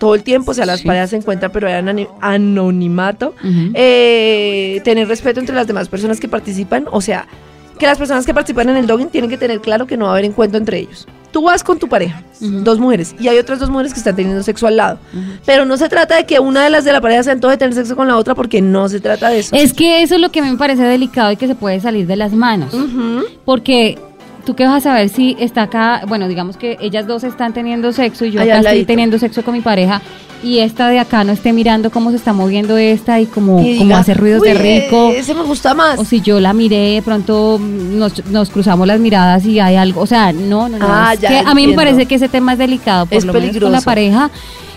todo 0.00 0.16
el 0.16 0.24
tiempo, 0.24 0.50
o 0.50 0.54
sea, 0.54 0.66
las 0.66 0.80
Sí. 0.80 0.86
parejas 0.88 1.10
se 1.10 1.16
encuentran, 1.16 1.52
pero 1.52 1.68
hay 1.68 1.74
anoni- 1.74 2.08
anonimato. 2.20 3.34
Eh, 3.74 4.80
tener 4.84 5.06
respeto 5.06 5.38
entre 5.38 5.54
las 5.54 5.66
demás 5.68 5.88
personas 5.88 6.18
que 6.18 6.26
participan, 6.28 6.86
o 6.90 7.00
sea, 7.00 7.28
que 7.78 7.86
las 7.86 7.96
personas 7.98 8.26
que 8.26 8.34
participan 8.34 8.68
en 8.70 8.76
el 8.76 8.86
dogging 8.86 9.08
tienen 9.08 9.30
que 9.30 9.38
tener 9.38 9.60
claro 9.60 9.86
que 9.86 9.96
no 9.96 10.06
va 10.06 10.10
a 10.10 10.14
haber 10.14 10.24
encuentro 10.24 10.58
entre 10.58 10.78
ellos. 10.80 11.06
Tú 11.32 11.42
vas 11.42 11.62
con 11.62 11.78
tu 11.78 11.88
pareja, 11.88 12.24
dos 12.40 12.80
mujeres, 12.80 13.14
y 13.20 13.28
hay 13.28 13.38
otras 13.38 13.60
dos 13.60 13.70
mujeres 13.70 13.92
que 13.92 14.00
están 14.00 14.16
teniendo 14.16 14.42
sexo 14.42 14.66
al 14.66 14.76
lado. 14.76 14.98
Pero 15.46 15.64
no 15.64 15.76
se 15.76 15.88
trata 15.88 16.16
de 16.16 16.26
que 16.26 16.40
una 16.40 16.64
de 16.64 16.70
las 16.70 16.84
de 16.84 16.92
la 16.92 17.00
pareja 17.00 17.22
se 17.22 17.30
antoje 17.30 17.52
de 17.52 17.58
tener 17.58 17.74
sexo 17.74 17.94
con 17.94 18.08
la 18.08 18.16
otra, 18.16 18.34
porque 18.34 18.60
no 18.60 18.88
se 18.88 18.98
trata 19.00 19.28
de 19.28 19.38
eso. 19.38 19.54
Es 19.54 19.72
que 19.72 20.02
eso 20.02 20.16
es 20.16 20.20
lo 20.20 20.30
que 20.32 20.42
me 20.42 20.56
parece 20.56 20.82
delicado 20.82 21.30
y 21.30 21.36
que 21.36 21.46
se 21.46 21.54
puede 21.54 21.78
salir 21.80 22.06
de 22.08 22.16
las 22.16 22.32
manos. 22.32 22.74
Porque 23.44 23.96
tú 24.44 24.54
qué 24.54 24.64
vas 24.64 24.74
a 24.76 24.80
saber 24.80 25.08
si 25.08 25.36
está 25.38 25.62
acá, 25.62 26.02
bueno, 26.08 26.28
digamos 26.28 26.56
que 26.56 26.76
ellas 26.80 27.06
dos 27.06 27.24
están 27.24 27.52
teniendo 27.52 27.92
sexo 27.92 28.24
y 28.24 28.30
yo 28.32 28.40
acá 28.42 28.58
estoy 28.60 28.84
teniendo 28.84 29.18
sexo 29.18 29.42
con 29.42 29.54
mi 29.54 29.60
pareja 29.60 30.00
y 30.42 30.60
esta 30.60 30.88
de 30.88 30.98
acá 30.98 31.22
no 31.22 31.32
esté 31.32 31.52
mirando 31.52 31.90
cómo 31.90 32.10
se 32.10 32.16
está 32.16 32.32
moviendo 32.32 32.78
esta 32.78 33.20
y 33.20 33.26
diga, 33.26 33.98
hace 33.98 34.14
ruidos 34.14 34.40
de 34.42 34.52
"Uy, 34.52 34.56
rico. 34.58 35.10
Ese 35.14 35.34
me 35.34 35.42
gusta 35.42 35.74
más. 35.74 35.98
O 35.98 36.04
si 36.04 36.22
yo 36.22 36.40
la 36.40 36.54
miré, 36.54 36.94
de 36.94 37.02
pronto 37.02 37.60
nos, 37.60 38.24
nos 38.26 38.48
cruzamos 38.48 38.86
las 38.86 38.98
miradas 39.00 39.44
y 39.44 39.60
hay 39.60 39.76
algo. 39.76 40.00
O 40.00 40.06
sea, 40.06 40.32
no, 40.32 40.68
no, 40.70 40.78
no. 40.78 40.86
Ah, 40.88 41.10
es 41.12 41.20
ya 41.20 41.28
que 41.28 41.38
a 41.46 41.54
mí 41.54 41.66
me 41.66 41.74
parece 41.74 42.06
que 42.06 42.14
ese 42.14 42.28
tema 42.30 42.54
es 42.54 42.58
delicado. 42.58 43.04
Por 43.06 43.18
Es 43.18 43.24
lo 43.26 43.34
menos 43.34 43.48
con 43.50 43.54
la 43.72 43.80
peligroso. 43.80 43.84
pareja, 43.84 44.30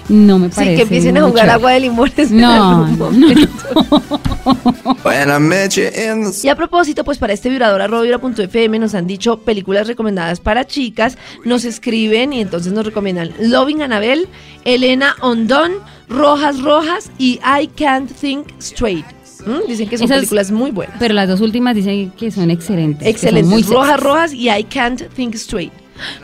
no 0.09 0.39
me 0.39 0.49
sí, 0.49 0.55
parece. 0.55 0.75
que 0.75 0.81
empiecen 0.83 1.17
a 1.17 1.21
muy 1.21 1.29
jugar 1.31 1.49
agua 1.49 1.71
de 1.71 1.79
limones. 1.81 2.17
en 2.31 2.37
No, 2.41 2.85
algún 2.85 3.19
no, 3.19 3.33
the 5.03 6.39
Y 6.43 6.49
a 6.49 6.55
propósito, 6.55 7.03
pues 7.03 7.17
para 7.17 7.33
este 7.33 7.49
vibrador 7.49 7.81
arroba 7.81 8.03
vibra.fm 8.03 8.79
nos 8.79 8.95
han 8.95 9.07
dicho 9.07 9.37
películas 9.39 9.87
recomendadas 9.87 10.39
para 10.39 10.65
chicas, 10.65 11.17
nos 11.45 11.65
escriben 11.65 12.33
y 12.33 12.41
entonces 12.41 12.73
nos 12.73 12.85
recomiendan 12.85 13.31
Loving 13.39 13.81
Annabelle, 13.81 14.27
Elena 14.65 15.15
Ondón, 15.21 15.73
Rojas 16.09 16.61
Rojas 16.61 17.11
y 17.17 17.39
I 17.43 17.67
Can't 17.67 18.11
Think 18.11 18.47
Straight. 18.59 19.05
¿Mm? 19.45 19.67
Dicen 19.67 19.89
que 19.89 19.97
son 19.97 20.05
Esas- 20.05 20.17
películas 20.19 20.51
muy 20.51 20.71
buenas. 20.71 20.95
Pero 20.99 21.13
las 21.13 21.27
dos 21.27 21.41
últimas 21.41 21.75
dicen 21.75 22.11
que 22.11 22.31
son 22.31 22.49
excelentes. 22.49 22.99
son 23.01 23.07
Excelentes. 23.09 23.49
muy 23.51 23.63
Rojas. 23.63 23.99
Rojas 23.99 24.33
y 24.33 24.49
I 24.49 24.63
Can't 24.63 25.01
Think 25.15 25.35
Straight. 25.35 25.73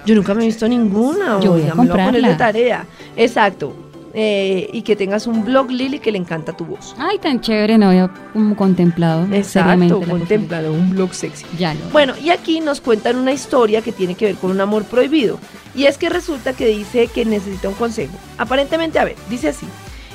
Yo 0.05 0.15
nunca 0.15 0.33
me 0.33 0.43
he 0.43 0.47
visto 0.47 0.67
ninguna. 0.67 1.39
Yo 1.39 1.51
voy 1.51 1.61
a 1.61 1.63
oiga, 1.65 1.75
me 1.75 1.85
lo 1.85 1.93
voy 1.93 2.01
a 2.01 2.05
poner 2.05 2.21
de 2.21 2.27
comprarla. 2.27 2.37
tarea. 2.37 2.85
Exacto. 3.15 3.75
Eh, 4.13 4.67
y 4.73 4.81
que 4.81 4.95
tengas 4.95 5.27
un 5.27 5.45
blog, 5.45 5.69
Lili, 5.69 5.99
que 5.99 6.11
le 6.11 6.17
encanta 6.17 6.53
tu 6.57 6.65
voz. 6.65 6.95
Ay, 6.97 7.19
tan 7.19 7.41
chévere, 7.41 7.77
no 7.77 7.89
había 7.89 8.09
como 8.33 8.55
contemplado 8.55 9.27
Exacto, 9.31 10.01
contemplado, 10.01 10.73
un 10.73 10.89
blog 10.89 11.13
sexy. 11.13 11.45
Ya 11.57 11.75
lo. 11.75 11.81
Bueno, 11.91 12.13
y 12.21 12.31
aquí 12.31 12.59
nos 12.59 12.81
cuentan 12.81 13.17
una 13.17 13.31
historia 13.31 13.81
que 13.81 13.91
tiene 13.91 14.15
que 14.15 14.25
ver 14.25 14.35
con 14.35 14.49
un 14.49 14.61
amor 14.61 14.85
prohibido. 14.85 15.39
Y 15.75 15.85
es 15.85 15.99
que 15.99 16.09
resulta 16.09 16.53
que 16.53 16.65
dice 16.65 17.07
que 17.07 17.23
necesita 17.23 17.69
un 17.69 17.75
consejo. 17.75 18.13
Aparentemente, 18.39 18.97
a 18.97 19.05
ver, 19.05 19.15
dice 19.29 19.49
así. 19.49 19.67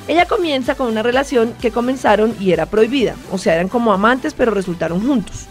Ella 0.08 0.26
comienza 0.26 0.74
con 0.74 0.88
una 0.88 1.02
relación 1.02 1.54
que 1.60 1.70
comenzaron 1.70 2.34
y 2.38 2.50
era 2.50 2.66
prohibida. 2.66 3.14
O 3.32 3.38
sea, 3.38 3.54
eran 3.54 3.68
como 3.68 3.92
amantes, 3.92 4.34
pero 4.34 4.50
resultaron 4.50 5.06
juntos. 5.06 5.46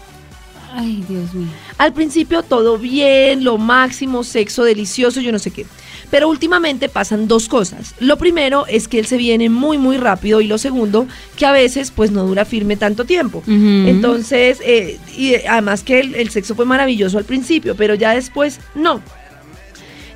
Ay, 0.76 1.04
Dios 1.08 1.32
mío. 1.34 1.46
Al 1.78 1.92
principio 1.92 2.42
todo 2.42 2.78
bien, 2.78 3.44
lo 3.44 3.58
máximo, 3.58 4.24
sexo 4.24 4.64
delicioso, 4.64 5.20
yo 5.20 5.30
no 5.30 5.38
sé 5.38 5.52
qué. 5.52 5.66
Pero 6.10 6.28
últimamente 6.28 6.88
pasan 6.88 7.28
dos 7.28 7.48
cosas. 7.48 7.94
Lo 8.00 8.18
primero 8.18 8.66
es 8.66 8.88
que 8.88 8.98
él 8.98 9.06
se 9.06 9.16
viene 9.16 9.48
muy, 9.48 9.78
muy 9.78 9.98
rápido 9.98 10.40
y 10.40 10.48
lo 10.48 10.58
segundo, 10.58 11.06
que 11.36 11.46
a 11.46 11.52
veces 11.52 11.92
pues 11.92 12.10
no 12.10 12.24
dura 12.24 12.44
firme 12.44 12.76
tanto 12.76 13.04
tiempo. 13.04 13.42
Entonces, 13.46 14.58
eh, 14.64 14.98
y 15.16 15.36
además 15.46 15.84
que 15.84 16.00
el, 16.00 16.14
el 16.16 16.30
sexo 16.30 16.54
fue 16.56 16.64
maravilloso 16.64 17.18
al 17.18 17.24
principio, 17.24 17.76
pero 17.76 17.94
ya 17.94 18.12
después 18.12 18.60
no. 18.74 19.00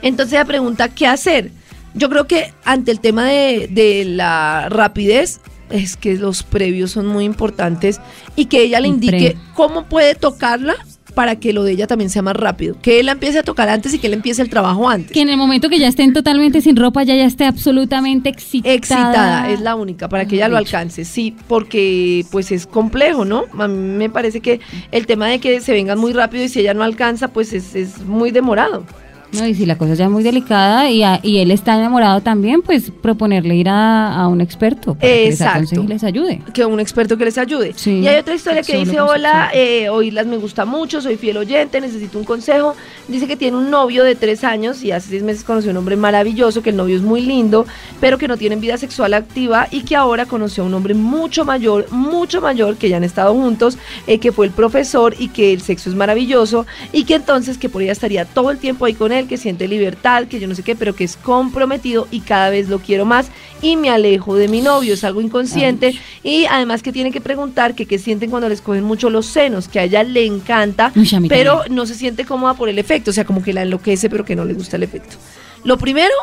Entonces 0.02 0.34
ella 0.34 0.44
pregunta, 0.44 0.88
¿qué 0.88 1.06
hacer? 1.06 1.50
Yo 1.94 2.08
creo 2.10 2.26
que 2.26 2.52
ante 2.64 2.90
el 2.90 3.00
tema 3.00 3.24
de, 3.24 3.68
de 3.70 4.04
la 4.04 4.68
rapidez, 4.68 5.40
es 5.70 5.96
que 5.96 6.16
los 6.16 6.42
previos 6.42 6.92
son 6.92 7.06
muy 7.06 7.24
importantes 7.24 8.00
y 8.36 8.46
que 8.46 8.62
ella 8.62 8.80
le 8.80 8.88
indique 8.88 9.36
cómo 9.54 9.84
puede 9.84 10.14
tocarla 10.14 10.76
para 11.18 11.34
que 11.34 11.52
lo 11.52 11.64
de 11.64 11.72
ella 11.72 11.88
también 11.88 12.10
sea 12.10 12.22
más 12.22 12.36
rápido. 12.36 12.76
Que 12.80 13.00
él 13.00 13.06
la 13.06 13.12
empiece 13.12 13.40
a 13.40 13.42
tocar 13.42 13.68
antes 13.68 13.92
y 13.92 13.98
que 13.98 14.06
él 14.06 14.12
empiece 14.12 14.40
el 14.40 14.48
trabajo 14.48 14.88
antes. 14.88 15.10
Que 15.10 15.20
en 15.20 15.28
el 15.28 15.36
momento 15.36 15.68
que 15.68 15.80
ya 15.80 15.88
estén 15.88 16.12
totalmente 16.12 16.60
sin 16.60 16.76
ropa, 16.76 17.02
ya 17.02 17.16
ya 17.16 17.24
esté 17.24 17.44
absolutamente 17.44 18.28
excitada. 18.28 18.74
Excitada 18.74 19.50
es 19.50 19.60
la 19.60 19.74
única 19.74 20.08
para 20.08 20.26
que 20.26 20.36
ella 20.36 20.46
lo 20.46 20.56
alcance, 20.56 21.04
sí, 21.04 21.34
porque 21.48 22.24
pues 22.30 22.52
es 22.52 22.68
complejo, 22.68 23.24
¿no? 23.24 23.46
A 23.58 23.66
mí 23.66 23.96
me 23.96 24.10
parece 24.10 24.40
que 24.40 24.60
el 24.92 25.06
tema 25.06 25.26
de 25.26 25.40
que 25.40 25.60
se 25.60 25.72
vengan 25.72 25.98
muy 25.98 26.12
rápido 26.12 26.44
y 26.44 26.48
si 26.48 26.60
ella 26.60 26.72
no 26.72 26.84
alcanza, 26.84 27.26
pues 27.26 27.52
es, 27.52 27.74
es 27.74 27.98
muy 28.02 28.30
demorado. 28.30 28.84
No, 29.32 29.46
y 29.46 29.54
si 29.54 29.66
la 29.66 29.76
cosa 29.76 29.94
ya 29.94 30.06
es 30.06 30.10
muy 30.10 30.22
delicada 30.22 30.90
y, 30.90 31.02
a- 31.02 31.20
y 31.22 31.38
él 31.38 31.50
está 31.50 31.74
enamorado 31.76 32.20
también, 32.22 32.62
pues 32.62 32.90
proponerle 33.02 33.56
ir 33.56 33.68
a, 33.68 34.14
a 34.14 34.26
un 34.28 34.40
experto 34.40 34.94
para 34.94 35.00
que 35.06 35.24
les 35.26 35.34
Exacto. 35.34 35.56
aconseje 35.58 35.82
y 35.82 35.86
les 35.86 36.04
ayude. 36.04 36.42
Que 36.54 36.64
un 36.64 36.80
experto 36.80 37.18
que 37.18 37.24
les 37.26 37.36
ayude. 37.38 37.72
Sí, 37.76 38.00
y 38.00 38.08
hay 38.08 38.16
otra 38.16 38.34
historia 38.34 38.62
que 38.62 38.76
dice, 38.78 39.00
hola, 39.00 39.50
eh, 39.52 39.88
oírlas 39.90 40.26
me 40.26 40.36
gusta 40.38 40.64
mucho, 40.64 41.00
soy 41.00 41.16
fiel 41.16 41.36
oyente, 41.36 41.80
necesito 41.80 42.18
un 42.18 42.24
consejo. 42.24 42.74
Dice 43.06 43.26
que 43.26 43.36
tiene 43.36 43.56
un 43.58 43.70
novio 43.70 44.02
de 44.04 44.14
tres 44.14 44.44
años 44.44 44.82
y 44.82 44.92
hace 44.92 45.10
seis 45.10 45.22
meses 45.22 45.44
conoció 45.44 45.70
a 45.70 45.72
un 45.72 45.78
hombre 45.78 45.96
maravilloso, 45.96 46.62
que 46.62 46.70
el 46.70 46.76
novio 46.76 46.96
es 46.96 47.02
muy 47.02 47.20
lindo, 47.20 47.66
pero 48.00 48.16
que 48.18 48.28
no 48.28 48.36
tienen 48.36 48.60
vida 48.60 48.76
sexual 48.78 49.12
activa 49.14 49.68
y 49.70 49.82
que 49.82 49.94
ahora 49.96 50.24
conoció 50.26 50.62
a 50.62 50.66
un 50.66 50.74
hombre 50.74 50.94
mucho 50.94 51.44
mayor, 51.44 51.86
mucho 51.90 52.40
mayor, 52.40 52.76
que 52.76 52.88
ya 52.88 52.96
han 52.96 53.04
estado 53.04 53.34
juntos, 53.34 53.78
eh, 54.06 54.18
que 54.18 54.32
fue 54.32 54.46
el 54.46 54.52
profesor 54.52 55.14
y 55.18 55.28
que 55.28 55.52
el 55.52 55.60
sexo 55.60 55.90
es 55.90 55.96
maravilloso 55.96 56.66
y 56.92 57.04
que 57.04 57.14
entonces 57.14 57.58
que 57.58 57.68
por 57.68 57.82
ella 57.82 57.92
estaría 57.92 58.24
todo 58.24 58.50
el 58.50 58.58
tiempo 58.58 58.84
ahí 58.84 58.94
con 58.94 59.12
él, 59.12 59.17
que 59.26 59.36
siente 59.36 59.68
libertad, 59.68 60.26
que 60.26 60.40
yo 60.40 60.46
no 60.48 60.54
sé 60.54 60.62
qué, 60.62 60.76
pero 60.76 60.94
que 60.94 61.04
es 61.04 61.16
comprometido 61.16 62.06
y 62.10 62.20
cada 62.20 62.50
vez 62.50 62.68
lo 62.68 62.78
quiero 62.78 63.04
más 63.04 63.28
y 63.60 63.76
me 63.76 63.90
alejo 63.90 64.36
de 64.36 64.48
mi 64.48 64.60
novio, 64.60 64.94
es 64.94 65.04
algo 65.04 65.20
inconsciente 65.20 65.94
y 66.22 66.44
además 66.46 66.82
que 66.82 66.92
tiene 66.92 67.10
que 67.10 67.20
preguntar 67.20 67.74
que 67.74 67.86
qué 67.86 67.98
sienten 67.98 68.30
cuando 68.30 68.48
les 68.48 68.60
cogen 68.60 68.84
mucho 68.84 69.10
los 69.10 69.26
senos, 69.26 69.68
que 69.68 69.80
a 69.80 69.84
ella 69.84 70.02
le 70.02 70.24
encanta, 70.24 70.92
Uy, 70.94 71.08
pero 71.28 71.62
no 71.70 71.86
se 71.86 71.94
siente 71.94 72.24
cómoda 72.24 72.54
por 72.54 72.68
el 72.68 72.78
efecto, 72.78 73.10
o 73.10 73.14
sea, 73.14 73.24
como 73.24 73.42
que 73.42 73.52
la 73.52 73.62
enloquece, 73.62 74.08
pero 74.08 74.24
que 74.24 74.36
no 74.36 74.44
le 74.44 74.54
gusta 74.54 74.76
el 74.76 74.82
efecto. 74.84 75.16
Lo 75.64 75.76
primero, 75.78 76.14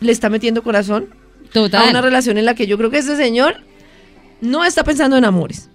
le 0.00 0.12
está 0.12 0.30
metiendo 0.30 0.62
corazón 0.62 1.08
Total. 1.52 1.86
a 1.86 1.90
una 1.90 2.00
relación 2.00 2.38
en 2.38 2.46
la 2.46 2.54
que 2.54 2.66
yo 2.66 2.78
creo 2.78 2.90
que 2.90 2.98
ese 2.98 3.16
señor 3.16 3.56
no 4.40 4.64
está 4.64 4.84
pensando 4.84 5.16
en 5.16 5.24
amores. 5.24 5.68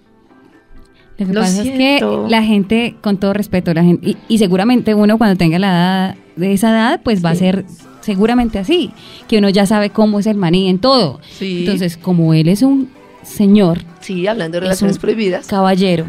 Lo 1.18 1.26
que 1.26 1.32
Lo 1.32 1.40
pasa 1.40 1.62
siento. 1.62 2.24
es 2.24 2.26
que 2.26 2.30
la 2.30 2.42
gente, 2.42 2.96
con 3.00 3.18
todo 3.18 3.32
respeto, 3.32 3.72
la 3.72 3.82
gente, 3.82 4.10
y, 4.10 4.16
y 4.28 4.38
seguramente 4.38 4.94
uno 4.94 5.16
cuando 5.16 5.36
tenga 5.36 5.58
la 5.58 5.68
edad 5.68 6.16
de 6.36 6.52
esa 6.52 6.70
edad, 6.70 7.00
pues 7.02 7.24
va 7.24 7.30
a 7.30 7.34
ser 7.34 7.64
seguramente 8.02 8.58
así, 8.58 8.92
que 9.28 9.38
uno 9.38 9.48
ya 9.48 9.66
sabe 9.66 9.90
cómo 9.90 10.20
es 10.20 10.26
el 10.26 10.36
maní 10.36 10.68
en 10.68 10.78
todo. 10.78 11.20
Sí. 11.38 11.60
Entonces, 11.60 11.96
como 11.96 12.34
él 12.34 12.48
es 12.48 12.62
un 12.62 12.88
señor, 13.24 13.80
Sí, 14.00 14.24
hablando 14.28 14.52
de 14.54 14.58
Es 14.58 14.62
relaciones 14.64 14.98
prohibidas. 14.98 15.46
caballero, 15.48 16.06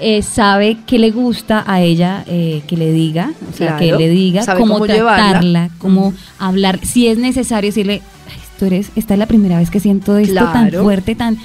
eh, 0.00 0.22
sabe 0.22 0.78
que 0.86 0.98
le 0.98 1.12
gusta 1.12 1.62
a 1.66 1.80
ella 1.80 2.24
que 2.26 2.76
le 2.76 2.90
diga, 2.92 3.30
o 3.52 3.56
sea, 3.56 3.76
que 3.76 3.92
le 3.92 4.08
diga 4.08 4.42
Sabe 4.42 4.58
cómo, 4.60 4.74
cómo 4.74 4.86
llevarla. 4.86 5.24
tratarla, 5.30 5.70
cómo 5.78 6.12
hablar, 6.40 6.80
si 6.84 7.06
es 7.06 7.18
necesario 7.18 7.68
decirle, 7.68 8.02
"Ay, 8.28 8.40
tú 8.58 8.64
eres, 8.64 8.90
esta 8.96 9.14
es 9.14 9.18
la 9.20 9.26
primera 9.26 9.58
vez 9.58 9.70
que 9.70 9.78
siento 9.78 10.16
esto 10.18 10.34
tan 10.52 10.72
fuerte, 10.72 11.14
tan, 11.14 11.38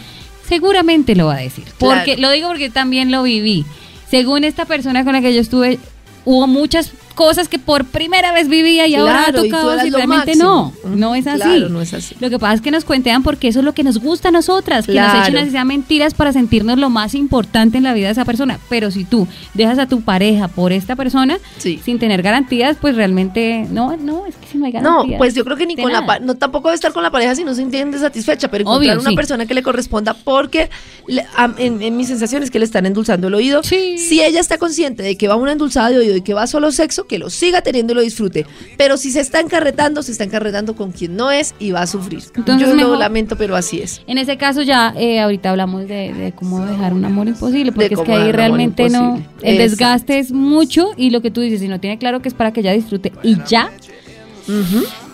seguramente 0.47 1.15
lo 1.15 1.27
va 1.27 1.35
a 1.35 1.39
decir, 1.41 1.65
porque 1.77 2.15
Claro. 2.15 2.21
lo 2.21 2.31
digo 2.31 2.47
porque 2.47 2.69
también 2.71 3.11
lo 3.11 3.21
viví. 3.23 3.65
Según 4.09 4.43
esta 4.43 4.65
persona 4.65 5.03
con 5.03 5.13
la 5.13 5.21
que 5.21 5.33
yo 5.35 5.41
estuve, 5.41 5.77
hubo 6.25 6.47
muchas 6.47 6.91
cosas 7.15 7.47
que 7.47 7.57
por 7.57 7.85
primera 7.85 8.31
vez 8.31 8.47
vivía 8.47 8.85
y 8.87 8.95
ahora 8.95 9.25
ha 9.25 9.29
y 9.29 9.33
tocado 9.33 9.85
y 9.85 9.89
realmente 9.89 10.35
no, 10.35 10.73
no 10.85 11.15
es 11.15 11.25
así. 11.27 11.39
Claro, 11.41 11.69
no 11.69 11.81
es 11.81 11.93
así. 11.93 12.15
Lo 12.19 12.29
que 12.29 12.37
pasa 12.37 12.53
es 12.55 12.61
que 12.61 12.71
nos 12.71 12.85
cuentean 12.85 13.23
porque 13.23 13.47
eso 13.47 13.59
es 13.59 13.65
lo 13.65 13.73
que 13.73 13.83
nos 13.83 13.97
gusta 13.99 14.29
a 14.29 14.31
nosotras, 14.31 14.85
que 14.85 14.93
nos 14.93 15.11
Claro. 15.11 15.23
echen 15.23 15.37
así 15.37 15.51
sea 15.51 15.65
mentiras 15.65 16.13
para 16.13 16.33
sentirnos 16.33 16.77
lo 16.77 16.89
más 16.89 17.15
importante 17.15 17.77
en 17.77 17.83
la 17.83 17.93
vida 17.93 18.07
de 18.07 18.11
esa 18.11 18.25
persona. 18.25 18.59
Pero 18.69 18.91
si 18.91 19.05
tú 19.05 19.27
dejas 19.53 19.79
a 19.79 19.87
tu 19.87 20.01
pareja 20.01 20.47
por 20.49 20.71
esta 20.73 20.95
persona 20.95 21.37
Sí. 21.57 21.79
sin 21.83 21.97
tener 21.99 22.21
garantías, 22.21 22.77
pues 22.79 22.95
realmente 22.95 23.65
no, 23.71 23.95
no, 23.97 24.25
es 24.25 24.35
que 24.35 24.47
si 24.47 24.57
no 24.57 24.65
hay 24.65 24.73
No, 24.73 24.81
garantías. 24.81 25.17
pues 25.17 25.33
yo 25.33 25.43
creo 25.45 25.57
que 25.57 25.65
ni 25.65 25.75
con 25.75 25.91
la 25.91 26.01
nada. 26.01 26.19
no 26.19 26.35
tampoco 26.35 26.67
debe 26.67 26.75
estar 26.75 26.91
con 26.93 27.01
la 27.03 27.11
pareja 27.11 27.33
si 27.35 27.43
no 27.43 27.53
se 27.55 27.61
entiende 27.61 27.97
satisfecha, 27.97 28.49
pero 28.49 28.63
encontrar 28.63 28.95
Obvio, 28.97 29.01
una 29.01 29.09
sí. 29.11 29.15
persona 29.15 29.45
que 29.45 29.53
le 29.53 29.63
corresponda 29.63 30.13
porque 30.13 30.69
le- 31.07 31.25
a- 31.37 31.53
en, 31.57 31.81
en 31.81 31.95
mi 31.95 32.03
sensación 32.05 32.43
es 32.43 32.51
que 32.51 32.59
le 32.59 32.65
están 32.65 32.85
endulzando 32.85 33.27
el 33.29 33.33
oído. 33.35 33.63
Sí. 33.63 33.97
Si 33.97 34.21
ella 34.21 34.39
está 34.41 34.57
consciente 34.57 35.01
de 35.03 35.15
que 35.17 35.27
va 35.27 35.35
una 35.35 35.53
endulzada 35.53 35.89
de 35.89 35.97
oído 35.99 36.15
y 36.17 36.21
que 36.21 36.33
va 36.33 36.47
solo 36.47 36.71
sexo, 36.71 37.04
que 37.07 37.19
lo 37.19 37.29
siga 37.29 37.61
teniendo 37.61 37.93
y 37.93 37.95
lo 37.95 38.01
disfrute. 38.01 38.45
Pero 38.77 38.97
si 38.97 39.11
se 39.11 39.19
está 39.19 39.39
encarretando, 39.39 40.03
se 40.03 40.11
está 40.11 40.23
encarretando 40.23 40.75
con 40.75 40.91
quien 40.91 41.15
no 41.15 41.31
es 41.31 41.53
y 41.59 41.71
va 41.71 41.81
a 41.81 41.87
sufrir. 41.87 42.21
Entonces, 42.35 42.67
yo 42.67 42.73
lo 42.73 42.75
mejor- 42.81 42.97
lamento, 42.97 43.35
pero 43.37 43.55
así 43.55 43.79
es. 43.81 44.01
En 44.07 44.17
ese 44.17 44.37
caso 44.37 44.61
ya 44.61 44.93
eh, 44.97 45.19
ahorita 45.19 45.49
hablamos 45.51 45.87
de, 45.87 46.13
de 46.13 46.31
cómo 46.33 46.65
dejar 46.65 46.93
un 46.93 47.05
amor 47.05 47.27
imposible, 47.27 47.71
porque 47.71 47.93
es 47.93 47.99
que 47.99 48.11
ahí 48.13 48.31
realmente 48.31 48.89
no, 48.89 49.21
el 49.41 49.57
desgaste 49.57 50.19
es 50.19 50.31
mucho 50.31 50.91
y 50.97 51.09
lo 51.09 51.21
que 51.21 51.31
tú 51.31 51.41
dices, 51.41 51.59
si 51.59 51.67
no 51.67 51.79
tiene 51.79 51.97
claro 51.97 52.21
que 52.21 52.27
es 52.29 52.33
para 52.33 52.51
que 52.53 52.59
ella 52.61 52.71
disfrute 52.73 53.11
y 53.23 53.37
ya, 53.47 53.71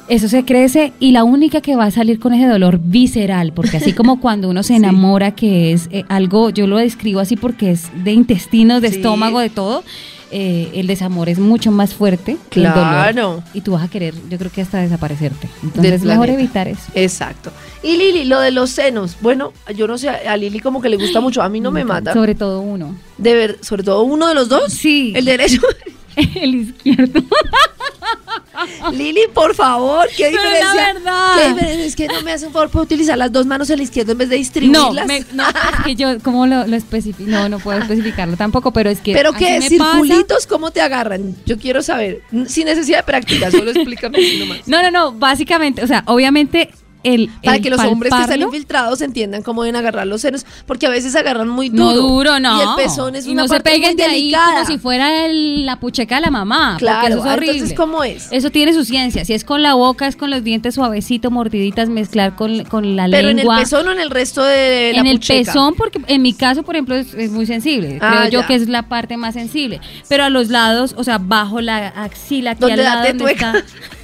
eso 0.08 0.28
se 0.28 0.44
crece 0.44 0.92
y 1.00 1.12
la 1.12 1.24
única 1.24 1.62
que 1.62 1.76
va 1.76 1.86
a 1.86 1.92
salir 1.92 2.20
con 2.20 2.34
ese 2.34 2.46
dolor 2.48 2.80
visceral, 2.84 3.54
porque 3.54 3.78
así 3.78 3.94
como 3.94 4.20
cuando 4.22 4.50
uno 4.50 4.62
se 4.64 4.76
enamora, 4.76 5.32
que 5.32 5.72
es 5.72 5.88
eh, 5.92 6.04
algo, 6.10 6.50
yo 6.50 6.68
lo 6.68 6.78
describo 6.78 7.20
así 7.22 7.36
porque 7.38 7.72
es 7.72 7.90
de 8.04 8.12
intestinos, 8.12 8.82
de 8.82 8.90
Sí. 8.90 8.96
estómago, 8.98 9.40
de 9.40 9.50
todo, 9.50 9.84
eh, 10.32 10.72
el 10.76 10.88
desamor 10.88 11.30
es 11.30 11.40
mucho 11.40 11.72
más 11.72 11.94
fuerte 11.94 12.38
que 12.50 12.62
el 12.64 12.72
Claro. 12.72 13.14
dolor. 13.14 13.44
Y 13.54 13.62
tú 13.62 13.74
vas 13.74 13.84
a 13.84 13.88
querer, 13.90 14.14
yo 14.30 14.38
creo 14.38 14.52
que 14.52 14.62
hasta 14.62 14.80
desaparecerte. 14.80 15.50
Entonces 15.64 15.94
es 15.94 16.04
mejor 16.04 16.30
evitar 16.30 16.68
eso. 16.68 16.82
Exacto. 16.96 17.52
Y 17.84 17.98
Lili, 17.98 18.26
lo 18.26 18.40
de 18.40 18.52
los 18.52 18.70
senos. 18.70 19.18
Bueno, 19.22 19.54
yo 19.76 19.88
no 19.88 19.98
sé, 19.98 20.10
a 20.10 20.38
Lili 20.38 20.60
como 20.60 20.82
que 20.82 20.90
le 20.90 20.98
gusta 20.98 21.20
mucho. 21.20 21.42
A 21.42 21.50
mí 21.50 21.60
no 21.60 21.72
me 21.72 21.84
mata. 21.84 22.14
Sobre 22.14 22.36
todo 22.36 22.62
uno. 22.62 22.96
De 23.18 23.34
ver, 23.34 23.58
sobre 23.62 23.84
todo 23.84 24.04
uno 24.04 24.28
de 24.28 24.36
los 24.36 24.50
dos. 24.50 24.72
Sí. 24.72 25.14
El 25.16 25.26
derecho. 25.26 25.62
El 26.36 26.56
izquierdo. 26.56 27.22
Lili, 28.94 29.22
por 29.34 29.56
favor, 29.56 30.08
¿qué 30.16 30.30
Pero 30.32 30.44
la 30.44 30.50
diferencia? 30.50 30.94
verdad. 30.94 31.36
¿Qué 31.38 31.48
diferencia? 31.50 31.86
Es 31.86 31.96
que 31.96 32.08
no 32.08 32.22
me 32.22 32.32
hace 32.34 32.48
un 32.48 32.54
favor 32.54 32.70
por 32.70 32.82
utilizar 32.84 33.18
las 33.18 33.32
dos 33.32 33.46
manos 33.46 33.70
en 33.70 33.78
la 33.78 33.84
izquierda 33.84 34.12
en 34.12 34.18
vez 34.18 34.30
de 34.30 34.36
No, 34.36 34.40
distribuirlas. 34.40 35.06
me- 35.08 35.26
no, 35.34 35.44
es 35.48 35.56
que 35.86 35.96
yo, 35.96 36.20
¿cómo 36.24 36.46
lo, 36.48 36.66
lo 36.68 36.76
especifico? 36.76 37.30
No, 37.30 37.48
no 37.50 37.60
puedo 37.60 37.80
especificarlo 37.80 38.36
tampoco, 38.38 38.72
pero 38.74 38.90
es 38.90 39.00
que. 39.00 39.14
¿Pero 39.14 39.34
qué? 39.34 39.60
me 39.60 39.78
pasa. 39.78 39.92
¿Circulitos 39.94 40.48
cómo 40.48 40.72
te 40.72 40.82
agarran? 40.82 41.36
Yo 41.46 41.58
quiero 41.58 41.82
saber. 41.82 42.22
Sin 42.48 42.66
necesidad 42.66 43.00
de 43.00 43.04
práctica, 43.04 43.52
solo 43.52 43.72
explícame 43.72 44.18
nomás. 44.38 44.60
No, 44.68 44.82
no, 44.82 44.92
no, 44.92 45.12
básicamente, 45.14 45.84
o 45.84 45.88
sea, 45.88 46.04
obviamente 46.08 46.70
el. 47.04 47.30
Para 47.44 47.58
el 47.58 47.64
que 47.64 47.70
los 47.70 47.80
hombres 47.82 48.14
que 48.14 48.22
están 48.22 48.42
infiltrados 48.42 49.02
entiendan 49.02 49.42
cómo 49.44 49.64
deben 49.64 49.76
agarrar 49.76 50.08
los 50.08 50.22
senos, 50.22 50.46
porque 50.66 50.86
a 50.88 50.90
veces 50.90 51.16
agarran 51.16 51.48
muy 51.50 51.70
No 51.70 51.94
duro. 51.94 52.08
duro, 52.08 52.40
no. 52.40 52.58
Y 52.58 52.62
el 52.62 52.70
pezón 52.86 53.16
es 53.16 53.26
Y 53.28 53.32
una 53.32 53.44
no 53.44 53.48
se 53.48 53.60
peguen 53.60 53.90
muy 53.92 53.96
de 53.96 54.04
ahí 54.04 54.12
delicada. 54.22 54.54
como 54.54 54.66
si 54.68 54.78
fuera 54.78 55.26
el- 55.26 55.66
la 55.66 55.80
pucheca 55.80 56.16
de 56.16 56.22
la 56.22 56.32
mamá. 56.32 56.76
Claro, 56.80 57.08
eso 57.08 57.18
es 57.20 57.26
ah, 57.26 57.34
horrible. 57.34 57.52
entonces, 57.54 57.78
¿cómo 57.78 58.04
es? 58.04 58.28
Eso 58.32 58.50
tiene 58.50 58.74
su 58.74 58.84
ciencia. 58.86 59.26
Si 59.26 59.34
es 59.34 59.44
con 59.44 59.62
la 59.62 59.74
boca, 59.74 60.08
es 60.08 60.16
con 60.16 60.30
los 60.30 60.44
dientes 60.44 60.76
suavecito, 60.76 61.32
mordiditas, 61.32 61.90
mezclar 61.90 62.36
con, 62.36 62.64
con 62.66 62.96
la 62.96 63.06
Pero 63.06 63.30
en 63.30 63.32
el 63.32 63.36
lengua. 63.38 63.58
pezón 63.60 63.88
o 63.88 63.92
en 63.92 64.00
el 64.00 64.10
resto 64.10 64.44
de 64.44 64.92
la 64.94 65.00
en 65.02 65.08
el 65.08 65.20
pezón, 65.20 65.76
porque 65.76 66.02
en 66.08 66.22
mi 66.22 66.34
caso, 66.34 66.64
por 66.64 66.76
ejemplo, 66.76 66.96
es, 66.96 67.14
es 67.14 67.32
muy 67.32 67.46
sensible. 67.46 67.98
Ah, 68.02 68.26
Creo 68.28 68.42
yo 68.42 68.48
que 68.48 68.56
es 68.56 68.68
la 68.70 68.84
parte 68.84 69.18
más 69.18 69.34
sensible. 69.34 69.80
Pero 70.08 70.24
a 70.24 70.30
los 70.30 70.50
lados, 70.50 70.94
o 70.98 71.04
sea, 71.04 71.18
bajo 71.18 71.62
la 71.62 71.88
axila, 71.90 72.52
aquí 72.52 72.62
¿Dónde 72.62 72.74
al 72.74 72.84
lado 72.84 72.98
date 73.00 73.14
donde 73.18 73.32
está. 73.34 73.54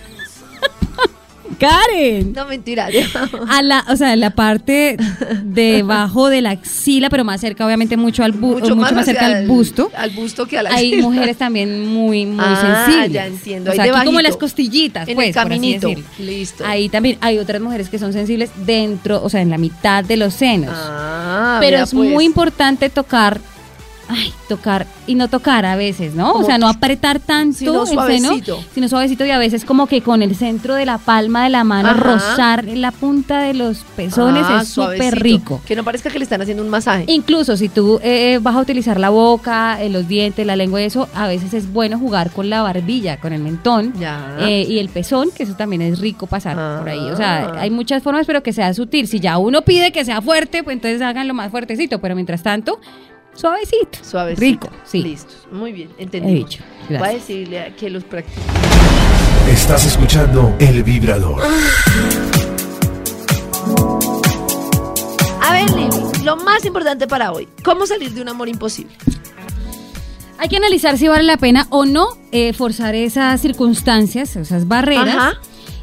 Karen. 1.59 2.33
No, 2.33 2.45
mentira. 2.45 2.87
A 3.49 3.61
la, 3.61 3.83
o 3.89 3.95
sea, 3.95 4.15
la 4.15 4.31
parte 4.31 4.97
debajo 5.43 6.29
de 6.29 6.41
la 6.41 6.51
axila, 6.51 7.09
pero 7.09 7.23
más 7.23 7.41
cerca, 7.41 7.65
obviamente, 7.65 7.97
mucho 7.97 8.23
al 8.23 8.33
bu- 8.33 8.59
mucho, 8.59 8.75
más, 8.75 9.05
cerca 9.05 9.25
al 9.25 9.47
busto. 9.47 9.91
Al 9.95 10.11
busto 10.11 10.45
que 10.47 10.57
a 10.57 10.63
la 10.63 10.69
Hay 10.71 10.93
axila. 10.93 11.01
mujeres 11.09 11.37
también 11.37 11.87
muy, 11.87 12.25
muy 12.25 12.43
Ah, 12.45 12.85
sensibles. 12.85 13.11
ya 13.13 13.25
entiendo. 13.27 13.71
O 13.71 13.73
sea, 13.73 13.83
aquí 13.85 14.05
como 14.05 14.21
las 14.21 14.37
costillitas, 14.37 15.07
En 15.07 15.15
pues, 15.15 15.27
el 15.29 15.33
por 15.33 15.41
así 15.41 15.49
caminito. 15.49 15.89
Listo. 16.19 16.65
Ahí 16.65 16.89
también 16.89 17.17
hay 17.21 17.37
otras 17.39 17.61
mujeres 17.61 17.89
que 17.89 17.99
son 17.99 18.13
sensibles 18.13 18.49
dentro, 18.65 19.23
o 19.23 19.29
sea, 19.29 19.41
en 19.41 19.49
la 19.49 19.57
mitad 19.57 20.03
de 20.03 20.17
los 20.17 20.33
senos. 20.33 20.73
Ah, 20.77 21.57
Pero 21.59 21.77
es 21.83 21.93
pues. 21.93 22.09
muy 22.11 22.25
importante 22.25 22.89
tocar, 22.89 23.39
ay, 24.09 24.33
tocar 24.47 24.87
y 25.05 25.15
no 25.15 25.27
tocar 25.27 25.65
a 25.65 25.75
veces, 25.75 26.13
¿no? 26.15 26.31
Como 26.33 26.43
o 26.43 26.47
sea, 26.47 26.57
no 26.57 26.67
apretar 26.67 27.19
tanto 27.19 27.57
sino 27.57 27.81
el 27.83 27.87
suavecito. 27.87 28.55
seno, 28.57 28.67
sino 28.73 28.87
suavecito 28.89 29.25
y 29.25 29.31
a 29.31 29.37
veces 29.37 29.65
como 29.65 29.87
que 29.87 30.01
con 30.01 30.21
el 30.21 30.35
centro 30.35 30.75
de 30.75 30.85
la 30.85 30.97
palma 30.97 31.43
de 31.43 31.49
la 31.49 31.63
mano 31.63 31.89
Ajá. 31.89 31.99
rozar 31.99 32.65
la 32.65 32.91
punta 32.91 33.39
de 33.41 33.53
los 33.53 33.79
pezones 33.95 34.45
Ah, 34.47 34.59
es 34.61 34.69
súper 34.69 35.19
rico. 35.21 35.61
Que 35.65 35.75
no 35.75 35.83
parezca 35.83 36.09
que 36.09 36.19
le 36.19 36.23
están 36.23 36.41
haciendo 36.41 36.63
un 36.63 36.69
masaje. 36.69 37.05
Incluso 37.07 37.57
si 37.57 37.69
tú 37.69 37.99
eh, 38.03 38.39
vas 38.41 38.55
a 38.55 38.59
utilizar 38.59 38.99
la 38.99 39.09
boca, 39.09 39.81
eh, 39.81 39.89
los 39.89 40.07
dientes, 40.07 40.45
la 40.45 40.55
lengua 40.55 40.81
y 40.81 40.85
eso, 40.85 41.07
a 41.13 41.27
veces 41.27 41.53
es 41.53 41.71
bueno 41.71 41.99
jugar 41.99 42.31
con 42.31 42.49
la 42.49 42.61
barbilla, 42.61 43.17
con 43.19 43.33
el 43.33 43.41
mentón 43.41 43.93
eh, 44.39 44.65
y 44.67 44.79
el 44.79 44.89
pezón, 44.89 45.29
que 45.35 45.43
eso 45.43 45.53
también 45.55 45.81
es 45.81 45.99
rico 45.99 46.27
pasar 46.27 46.55
Ah. 46.59 46.77
por 46.79 46.89
ahí. 46.89 46.99
O 46.99 47.15
sea, 47.15 47.53
hay 47.59 47.69
muchas 47.69 48.01
formas, 48.03 48.25
pero 48.25 48.41
que 48.43 48.53
sea 48.53 48.73
sutil. 48.73 49.07
Si 49.07 49.19
ya 49.19 49.37
uno 49.37 49.61
pide 49.63 49.91
que 49.91 50.03
sea 50.05 50.21
fuerte, 50.21 50.63
pues 50.63 50.75
entonces 50.75 51.01
háganlo 51.01 51.33
más 51.33 51.51
fuertecito, 51.51 51.99
pero 51.99 52.15
mientras 52.15 52.41
tanto, 52.43 52.79
suavecito. 53.37 53.99
Suavecito. 54.03 54.41
Rico, 54.41 54.69
sí. 54.83 55.01
Listo. 55.03 55.33
Muy 55.51 55.71
bien, 55.71 55.89
He 55.97 56.03
entendí. 56.03 56.33
dicho. 56.33 56.63
Voy 56.87 56.95
a 56.97 56.99
Gracias. 56.99 57.27
decirle 57.27 57.59
a 57.61 57.75
que 57.75 57.89
los 57.89 58.03
practique. 58.03 58.41
Estás 59.51 59.85
escuchando 59.85 60.53
El 60.59 60.83
Vibrador. 60.83 61.41
A 65.41 65.51
ver, 65.53 65.69
Lili, 65.71 66.23
lo 66.23 66.35
más 66.37 66.65
importante 66.65 67.07
para 67.07 67.31
hoy. 67.31 67.47
¿Cómo 67.63 67.85
salir 67.85 68.11
de 68.13 68.21
un 68.21 68.29
amor 68.29 68.49
imposible? 68.49 68.93
Hay 70.39 70.49
que 70.49 70.57
analizar 70.57 70.97
si 70.97 71.07
vale 71.07 71.23
la 71.23 71.37
pena 71.37 71.65
o 71.69 71.85
no 71.85 72.09
eh, 72.31 72.53
forzar 72.53 72.93
esas 72.95 73.41
circunstancias, 73.41 74.35
esas 74.35 74.67
barreras. 74.67 75.15
Ajá. 75.15 75.33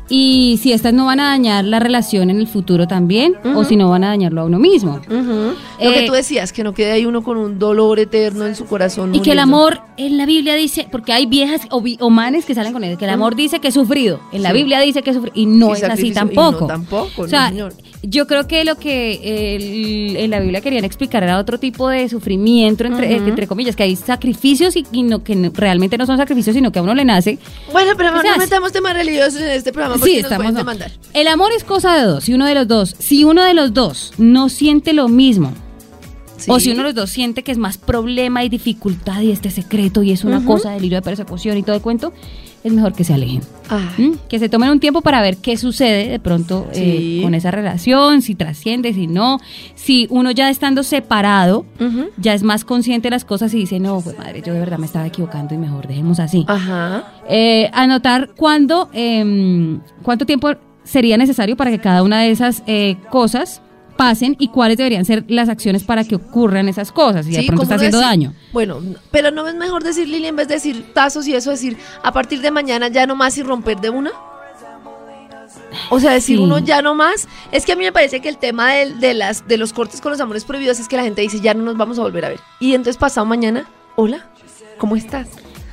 Y 0.09 0.59
si 0.63 0.73
estas 0.73 0.93
no 0.93 1.07
van 1.07 1.19
a 1.21 1.31
dañar 1.31 1.65
la 1.65 1.79
relación 1.81 2.29
en 2.29 2.39
el 2.39 2.47
futuro 2.47 2.87
también, 2.87 3.35
o 3.55 3.65
si 3.65 3.77
no 3.77 3.89
van 3.89 4.05
a 4.05 4.09
dañarlo 4.09 4.43
a 4.43 4.45
uno 4.45 4.59
mismo. 4.59 5.01
Lo 5.09 5.55
que 5.79 6.05
Eh, 6.05 6.07
tú 6.07 6.13
decías, 6.13 6.53
que 6.53 6.63
no 6.63 6.75
quede 6.75 6.93
ahí 6.93 7.07
uno 7.07 7.23
con 7.25 7.37
un 7.39 7.59
dolor 7.59 7.99
eterno 7.99 8.47
en 8.47 8.55
su 8.55 8.67
corazón. 8.67 9.15
Y 9.15 9.21
que 9.21 9.33
el 9.33 9.39
amor 9.39 9.81
en 9.97 10.19
la 10.19 10.27
Biblia 10.27 10.55
dice, 10.55 10.87
porque 10.93 11.13
hay 11.13 11.27
viejas 11.27 11.63
o, 11.71 12.11
manes 12.11 12.45
que 12.45 12.55
salen 12.55 12.73
con 12.73 12.85
eso, 12.85 12.99
que 12.99 13.05
el 13.07 13.11
amor 13.11 13.35
dice 13.35 13.61
que 13.61 13.69
es 13.69 13.75
sufrido. 13.75 14.21
En 14.33 14.43
la. 14.43 14.53
Biblia 14.53 14.79
dice 14.81 15.03
que 15.03 15.11
es 15.11 15.17
sufrido. 15.17 15.35
Y 15.37 15.47
no 15.47 15.71
Y 15.71 15.73
es 15.73 15.85
así 15.85 16.13
tampoco. 16.13 16.61
no 16.63 16.67
tampoco, 16.67 17.23
O 17.23 17.29
sea, 17.29 17.45
no, 17.51 17.71
señor. 17.71 17.75
yo 18.03 18.27
creo 18.27 18.47
que 18.47 18.65
lo 18.65 18.77
que 18.77 19.21
en 20.23 20.31
la 20.31 20.41
Biblia 20.41 20.61
querían 20.61 20.85
explicar 20.85 21.23
era 21.23 21.39
otro 21.39 21.59
tipo 21.59 21.89
de 21.89 22.09
sufrimiento, 22.09 22.85
entre, 22.85 23.17
entre 23.17 23.47
comillas, 23.47 23.75
que 23.75 23.83
hay 23.83 23.97
sacrificios 23.97 24.77
y, 24.77 24.85
y 24.93 25.03
no, 25.03 25.25
que 25.25 25.51
realmente 25.55 25.97
no 25.99 26.07
son 26.07 26.17
sacrificios, 26.19 26.55
sino 26.55 26.71
que 26.73 26.79
a 26.79 26.83
uno 26.83 26.95
le 26.95 27.05
nace. 27.05 27.39
Bueno, 27.73 27.93
pero 27.97 28.13
¿Qué 28.15 28.21
se 28.21 28.29
no 28.29 28.37
metamos 28.39 28.73
temas 28.73 28.95
religiosos 28.95 29.41
en 29.41 29.51
este 29.51 29.73
programa 29.73 29.94
Sí, 30.03 30.17
estamos. 30.19 30.53
no. 30.53 30.65
El 31.13 31.29
amor 31.29 31.51
es 31.57 31.65
cosa 31.65 31.95
de 31.97 32.03
dos. 32.05 32.25
Si 32.25 32.35
uno 32.35 32.47
de 32.47 32.55
los 32.55 32.67
dos, 32.69 32.95
si 32.99 33.25
uno 33.25 33.43
de 33.43 33.55
los 33.55 33.73
dos 33.75 34.13
no 34.19 34.49
siente 34.49 34.93
lo 34.93 35.09
mismo, 35.09 35.53
Sí. 36.37 36.51
O 36.51 36.59
si 36.59 36.71
uno 36.73 36.79
de 36.79 36.85
los 36.89 36.95
dos 36.97 37.11
siente 37.11 37.45
que 37.45 37.53
es 37.53 37.59
más 37.59 37.79
problema 37.79 38.43
y 38.45 38.49
dificultad 38.49 39.21
y 39.21 39.31
este 39.31 39.51
secreto 39.51 40.03
y 40.03 40.11
es 40.11 40.25
una 40.25 40.39
Ujú. 40.39 40.47
cosa, 40.55 40.73
delirio 40.73 40.99
de 40.99 41.03
persecución 41.03 41.57
y 41.57 41.63
todo 41.63 41.77
el 41.77 41.81
cuento, 41.81 42.13
es 42.65 42.73
mejor 42.73 42.95
que 42.95 43.05
se 43.05 43.13
alejen. 43.13 43.43
Ay, 43.69 44.09
¿Mm? 44.09 44.13
Que 44.27 44.39
se 44.39 44.49
tomen 44.49 44.71
un 44.71 44.81
tiempo 44.81 45.03
para 45.03 45.21
ver 45.21 45.37
qué 45.37 45.59
sucede 45.59 46.09
de 46.09 46.19
pronto 46.19 46.67
eh, 46.73 47.21
con 47.23 47.35
esa 47.35 47.51
relación, 47.51 48.23
si 48.23 48.35
trasciende, 48.35 48.95
si 48.95 49.07
no. 49.07 49.39
Si 49.75 50.07
uno 50.11 50.31
ya 50.31 50.49
estando 50.49 50.83
separado, 50.83 51.67
ya 52.17 52.33
es 52.33 52.43
más 52.43 52.65
consciente 52.65 53.07
de 53.07 53.11
las 53.11 53.27
cosas 53.27 53.53
y 53.53 53.59
dice, 53.59 53.79
no, 53.79 54.01
pues 54.01 54.19
madre, 54.19 54.43
yo 54.45 54.55
de 54.55 54.61
verdad 54.61 54.79
me 54.79 54.87
estaba 54.87 55.07
equivocando 55.07 55.55
y 55.55 55.59
mejor 55.59 55.87
dejemos 55.87 56.19
así. 56.19 56.47
Ajá. 56.49 57.13
Eh, 57.29 57.71
anotar 57.75 58.31
cuándo, 58.35 58.89
em, 58.95 59.81
cuánto 60.03 60.25
tiempo 60.25 60.51
sería 60.85 61.19
necesario 61.19 61.57
para 61.57 61.71
que 61.71 61.79
cada 61.79 62.03
una 62.03 62.21
de 62.21 62.31
esas 62.31 62.63
eh, 62.67 62.97
cosas 63.11 63.61
pasen 63.97 64.37
y 64.39 64.49
cuáles 64.49 64.77
deberían 64.77 65.05
ser 65.05 65.25
las 65.29 65.49
acciones 65.49 65.85
para 65.85 66.05
que 66.05 66.17
ocurran 66.17 66.69
esas 66.69 66.93
cosas 66.93 67.27
y 67.27 67.31
de 67.31 67.37
Sí, 67.41 67.47
pronto 67.47 67.61
¿cómo 67.61 67.63
está 67.65 67.75
haciendo 67.77 67.99
decir? 67.99 68.11
daño. 68.11 68.35
Bueno, 68.53 68.81
no- 68.81 68.99
pero 69.11 69.31
no 69.31 69.47
es 69.49 69.55
mejor 69.55 69.83
decir, 69.85 70.09
Lili, 70.09 70.27
en 70.27 70.37
vez 70.37 70.49
de 70.49 70.55
decir 70.55 70.93
tazos 70.95 71.27
y 71.29 71.35
eso, 71.35 71.51
decir 71.51 71.77
a 72.03 72.13
partir 72.13 72.41
de 72.41 72.51
mañana 72.51 72.89
ya 72.89 73.07
no 73.07 73.15
más 73.17 73.37
y 73.39 73.43
romper 73.43 73.81
de 73.81 73.91
una. 73.91 74.11
O 75.91 75.99
sea, 76.01 76.13
decir 76.13 76.37
Sí. 76.39 76.43
uno 76.43 76.59
ya 76.59 76.83
no 76.83 76.95
más. 76.95 77.27
Es 77.53 77.65
que 77.67 77.73
a 77.73 77.77
mí 77.77 77.85
me 77.85 77.93
parece 77.93 78.21
que 78.21 78.29
el 78.29 78.39
tema 78.39 78.73
del- 78.73 79.01
de, 79.01 79.13
las, 79.15 79.47
de 79.49 79.59
los 79.59 79.73
cortes 79.73 80.01
con 80.01 80.13
los 80.13 80.21
amores 80.21 80.45
prohibidos 80.45 80.79
es 80.79 80.89
que 80.89 80.97
la 80.97 81.03
gente 81.03 81.23
dice 81.23 81.41
ya 81.41 81.53
no 81.55 81.63
nos 81.63 81.77
vamos 81.77 81.99
a 81.99 82.03
volver 82.03 82.25
a 82.25 82.29
ver. 82.29 82.41
Y 82.61 82.75
entonces 82.75 82.97
pasado 82.97 83.27
mañana, 83.27 83.67
hola, 83.97 84.27
¿cómo 84.79 84.97
estás? 84.97 85.29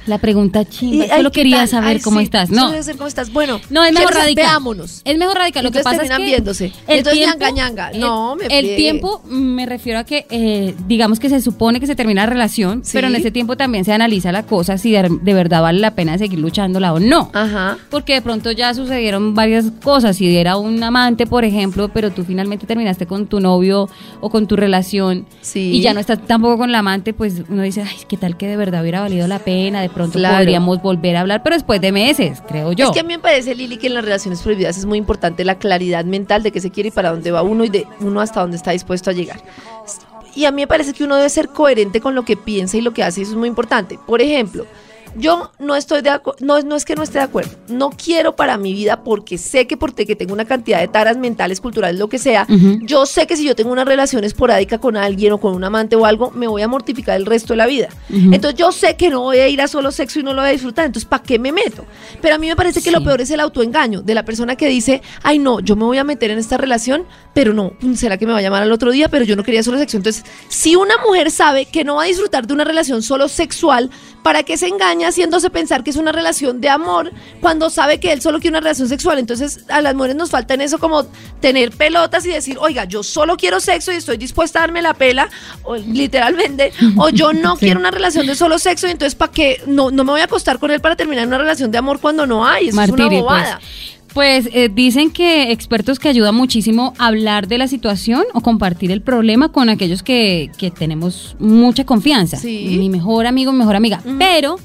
La 0.07 0.17
pregunta 0.17 0.65
chimba, 0.65 1.05
solo 1.05 1.15
ay, 1.15 1.23
¿qué 1.25 1.31
quería 1.31 1.57
tal? 1.57 1.67
saber 1.67 1.89
Ay, 1.97 1.99
cómo 2.01 2.19
sí, 2.19 2.23
estás. 2.25 2.49
No, 2.49 2.69
saber 2.69 2.97
cómo 2.97 3.07
estás. 3.07 3.31
Bueno, 3.31 3.59
no, 3.69 3.83
es 3.83 3.93
mejor 3.93 4.13
radical. 4.13 4.45
Veámonos. 4.45 5.01
Es 5.05 5.17
mejor 5.17 5.37
radical. 5.37 5.63
Lo 5.63 5.71
que 5.71 5.77
Entonces 5.79 5.83
pasa 5.99 6.03
es 6.03 6.09
terminan 6.09 6.21
que 6.21 6.25
viéndose. 6.25 6.65
el 6.87 6.97
Entonces, 6.97 7.13
tiempo, 7.23 7.45
ñanga, 7.45 7.91
ñanga. 7.91 7.99
No, 7.99 8.35
me 8.35 8.45
El 8.47 8.75
tiempo, 8.75 9.21
me 9.29 9.65
refiero 9.65 9.99
a 9.99 10.03
que, 10.03 10.25
eh, 10.31 10.73
digamos 10.87 11.19
que 11.19 11.29
se 11.29 11.39
supone 11.41 11.79
que 11.79 11.85
se 11.87 11.95
termina 11.95 12.23
la 12.23 12.29
relación, 12.29 12.83
Sí. 12.83 12.91
pero 12.93 13.07
en 13.07 13.15
ese 13.15 13.29
tiempo 13.31 13.55
también 13.57 13.85
se 13.85 13.93
analiza 13.93 14.31
la 14.31 14.43
cosa 14.43 14.77
si 14.77 14.91
de, 14.91 15.07
de 15.21 15.33
verdad 15.33 15.61
vale 15.61 15.79
la 15.79 15.93
pena 15.93 16.17
seguir 16.17 16.39
luchándola 16.39 16.93
o 16.93 16.99
no. 16.99 17.29
Ajá. 17.33 17.77
Porque 17.91 18.13
de 18.13 18.21
pronto 18.21 18.51
ya 18.51 18.73
sucedieron 18.73 19.35
varias 19.35 19.65
cosas. 19.83 20.17
Si 20.17 20.35
era 20.35 20.57
un 20.57 20.81
amante, 20.83 21.27
por 21.27 21.45
ejemplo, 21.45 21.89
pero 21.93 22.11
tú 22.11 22.23
finalmente 22.23 22.65
terminaste 22.65 23.05
con 23.05 23.27
tu 23.27 23.39
novio 23.39 23.87
o 24.19 24.29
con 24.31 24.47
tu 24.47 24.55
relación 24.55 25.25
Sí. 25.41 25.71
y 25.73 25.81
ya 25.81 25.93
no 25.93 25.99
estás 25.99 26.25
tampoco 26.25 26.57
con 26.57 26.71
la 26.71 26.79
amante, 26.79 27.13
pues 27.13 27.43
uno 27.49 27.61
dice, 27.61 27.81
ay, 27.83 27.97
¿qué 28.09 28.17
tal 28.17 28.35
que 28.37 28.47
de 28.47 28.57
verdad 28.57 28.81
hubiera 28.81 29.01
valido 29.01 29.27
la 29.27 29.37
pena? 29.39 29.81
De 29.81 29.90
pronto 29.91 30.17
Claro. 30.17 30.37
podríamos 30.37 30.81
volver 30.81 31.15
a 31.17 31.21
hablar, 31.21 31.43
pero 31.43 31.55
después 31.55 31.79
de 31.81 31.91
meses, 31.91 32.41
creo 32.47 32.71
yo. 32.71 32.85
Es 32.87 32.91
que 32.91 33.01
a 33.01 33.03
mí 33.03 33.13
me 33.13 33.19
parece, 33.19 33.53
Lili, 33.55 33.77
que 33.77 33.87
en 33.87 33.93
las 33.93 34.03
relaciones 34.03 34.41
prohibidas 34.41 34.77
es 34.77 34.85
muy 34.85 34.97
importante 34.97 35.45
la 35.45 35.55
claridad 35.55 36.05
mental 36.05 36.43
de 36.43 36.51
qué 36.51 36.59
se 36.61 36.71
quiere 36.71 36.89
y 36.89 36.91
para 36.91 37.11
dónde 37.11 37.31
va 37.31 37.41
uno 37.41 37.63
y 37.63 37.69
de 37.69 37.85
uno 37.99 38.21
hasta 38.21 38.41
dónde 38.41 38.57
está 38.57 38.71
dispuesto 38.71 39.09
a 39.09 39.13
llegar. 39.13 39.41
Y 40.33 40.45
a 40.45 40.51
mí 40.51 40.61
me 40.61 40.67
parece 40.67 40.93
que 40.93 41.03
uno 41.03 41.17
debe 41.17 41.29
ser 41.29 41.49
coherente 41.49 41.99
con 41.99 42.15
lo 42.15 42.23
que 42.23 42.37
piensa 42.37 42.77
y 42.77 42.81
lo 42.81 42.91
que 42.93 43.03
hace, 43.03 43.19
y 43.19 43.23
eso 43.23 43.33
es 43.33 43.37
muy 43.37 43.49
importante. 43.49 43.99
Por 44.05 44.21
ejemplo, 44.21 44.65
yo 45.15 45.51
no 45.59 45.75
estoy 45.75 46.01
de 46.01 46.09
acuerdo, 46.09 46.45
no, 46.45 46.59
no 46.61 46.75
es 46.75 46.85
que 46.85 46.95
no 46.95 47.03
esté 47.03 47.19
de 47.19 47.25
acuerdo, 47.25 47.51
no 47.67 47.89
quiero 47.89 48.35
para 48.35 48.57
mi 48.57 48.73
vida 48.73 49.03
porque 49.03 49.37
sé 49.37 49.67
que 49.67 49.77
porque 49.77 50.05
tengo 50.15 50.33
una 50.33 50.45
cantidad 50.45 50.79
de 50.79 50.87
taras 50.87 51.17
mentales, 51.17 51.61
culturales, 51.61 51.99
lo 51.99 52.07
que 52.07 52.19
sea, 52.19 52.47
yo 52.81 53.05
sé 53.05 53.27
que 53.27 53.35
si 53.35 53.45
yo 53.45 53.55
tengo 53.55 53.71
una 53.71 53.85
relación 53.85 54.23
esporádica 54.23 54.77
con 54.77 54.97
alguien 54.97 55.33
o 55.33 55.37
con 55.39 55.53
un 55.53 55.63
amante 55.63 55.95
o 55.95 56.05
algo, 56.05 56.31
me 56.31 56.47
voy 56.47 56.61
a 56.61 56.67
mortificar 56.67 57.15
el 57.17 57.25
resto 57.25 57.53
de 57.53 57.57
la 57.57 57.67
vida. 57.67 57.89
Entonces 58.09 58.55
yo 58.55 58.71
sé 58.71 58.95
que 58.95 59.09
no 59.09 59.21
voy 59.21 59.39
a 59.39 59.47
ir 59.47 59.61
a 59.61 59.67
solo 59.67 59.91
sexo 59.91 60.19
y 60.19 60.23
no 60.23 60.33
lo 60.33 60.41
voy 60.41 60.49
a 60.49 60.53
disfrutar, 60.53 60.85
entonces 60.85 61.07
¿para 61.07 61.23
qué 61.23 61.39
me 61.39 61.51
meto? 61.51 61.85
Pero 62.21 62.35
a 62.35 62.37
mí 62.37 62.47
me 62.47 62.55
parece 62.55 62.81
que 62.81 62.91
lo 62.91 63.03
peor 63.03 63.21
es 63.21 63.31
el 63.31 63.39
autoengaño 63.39 64.01
de 64.01 64.13
la 64.13 64.23
persona 64.23 64.55
que 64.55 64.67
dice, 64.67 65.01
ay 65.23 65.39
no, 65.39 65.59
yo 65.59 65.75
me 65.75 65.83
voy 65.83 65.97
a 65.97 66.03
meter 66.03 66.31
en 66.31 66.39
esta 66.39 66.57
relación, 66.57 67.05
pero 67.33 67.53
no, 67.53 67.73
mm, 67.81 67.93
será 67.95 68.17
que 68.17 68.25
me 68.25 68.33
va 68.33 68.39
a 68.39 68.41
llamar 68.41 68.63
al 68.63 68.71
otro 68.71 68.91
día, 68.91 69.09
pero 69.09 69.25
yo 69.25 69.35
no 69.35 69.43
quería 69.43 69.63
solo 69.63 69.77
sexo. 69.77 69.97
Entonces, 69.97 70.23
si 70.49 70.75
una 70.75 70.97
mujer 70.97 71.31
sabe 71.31 71.65
que 71.65 71.83
no 71.83 71.95
va 71.95 72.03
a 72.03 72.07
disfrutar 72.07 72.47
de 72.47 72.53
una 72.53 72.63
relación 72.63 73.01
solo 73.01 73.27
sexual, 73.27 73.89
¿para 74.23 74.43
qué 74.43 74.57
se 74.57 74.67
engaña 74.67 75.00
haciéndose 75.03 75.49
pensar 75.49 75.83
que 75.83 75.89
es 75.89 75.95
una 75.95 76.11
relación 76.11 76.61
de 76.61 76.69
amor 76.69 77.11
cuando 77.39 77.69
sabe 77.69 77.99
que 77.99 78.11
él 78.13 78.21
solo 78.21 78.39
quiere 78.39 78.53
una 78.57 78.61
relación 78.61 78.87
sexual? 78.87 79.19
Entonces, 79.19 79.65
a 79.69 79.81
las 79.81 79.95
mujeres 79.95 80.15
nos 80.15 80.29
falta 80.29 80.53
en 80.53 80.61
eso 80.61 80.79
como 80.79 81.05
tener 81.39 81.71
pelotas 81.71 82.25
y 82.25 82.29
decir, 82.29 82.57
oiga, 82.59 82.85
yo 82.85 83.03
solo 83.03 83.37
quiero 83.37 83.59
sexo 83.59 83.91
y 83.91 83.95
estoy 83.95 84.17
dispuesta 84.17 84.59
a 84.59 84.61
darme 84.63 84.81
la 84.81 84.93
pela, 84.93 85.29
o, 85.63 85.75
literalmente, 85.75 86.71
o 86.97 87.09
yo 87.09 87.33
no 87.33 87.55
Sí. 87.55 87.65
quiero 87.65 87.79
una 87.79 87.91
relación 87.91 88.25
de 88.27 88.35
solo 88.35 88.59
sexo 88.59 88.87
y 88.87 88.91
entonces, 88.91 89.15
¿para 89.15 89.31
qué? 89.31 89.61
No, 89.67 89.91
no 89.91 90.03
me 90.03 90.11
voy 90.11 90.21
a 90.21 90.25
acostar 90.25 90.59
con 90.59 90.71
él 90.71 90.81
para 90.81 90.95
terminar 90.95 91.27
una 91.27 91.37
relación 91.37 91.71
de 91.71 91.77
amor 91.77 91.99
cuando 91.99 92.25
no 92.25 92.45
hay. 92.45 92.69
Eso 92.69 92.81
es 92.81 92.89
una 92.89 93.07
bobada. 93.09 93.59
Pues, 94.13 94.43
pues, 94.45 94.49
eh, 94.53 94.69
dicen 94.69 95.09
que 95.09 95.51
expertos 95.53 95.97
que 95.97 96.09
ayudan 96.09 96.35
muchísimo 96.35 96.93
a 96.97 97.07
hablar 97.07 97.47
de 97.47 97.57
la 97.57 97.69
situación 97.69 98.23
o 98.33 98.41
compartir 98.41 98.91
el 98.91 99.01
problema 99.01 99.53
con 99.53 99.69
aquellos 99.69 100.03
que, 100.03 100.51
que 100.57 100.69
tenemos 100.69 101.37
mucha 101.39 101.85
confianza. 101.85 102.35
Sí. 102.35 102.75
Mi 102.77 102.89
mejor 102.89 103.25
amigo, 103.25 103.53
mi 103.53 103.59
mejor 103.59 103.77
amiga. 103.77 104.01
Pero 104.19 104.57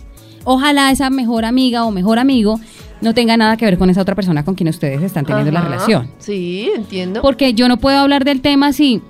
ojalá 0.46 0.90
esa 0.90 1.10
mejor 1.10 1.44
amiga 1.44 1.84
o 1.84 1.90
mejor 1.90 2.18
amigo 2.18 2.58
no 3.02 3.12
tenga 3.12 3.36
nada 3.36 3.58
que 3.58 3.66
ver 3.66 3.76
con 3.76 3.90
esa 3.90 4.00
otra 4.00 4.14
persona 4.14 4.42
con 4.42 4.54
quien 4.54 4.70
ustedes 4.70 5.02
están 5.02 5.26
teniendo 5.26 5.52
la 5.52 5.60
relación. 5.60 6.10
Sí, 6.18 6.70
entiendo. 6.74 7.20
Porque 7.20 7.52
yo 7.52 7.68
no 7.68 7.76
puedo 7.76 7.98
hablar 7.98 8.24
del 8.24 8.40
tema 8.40 8.72
si 8.72 9.02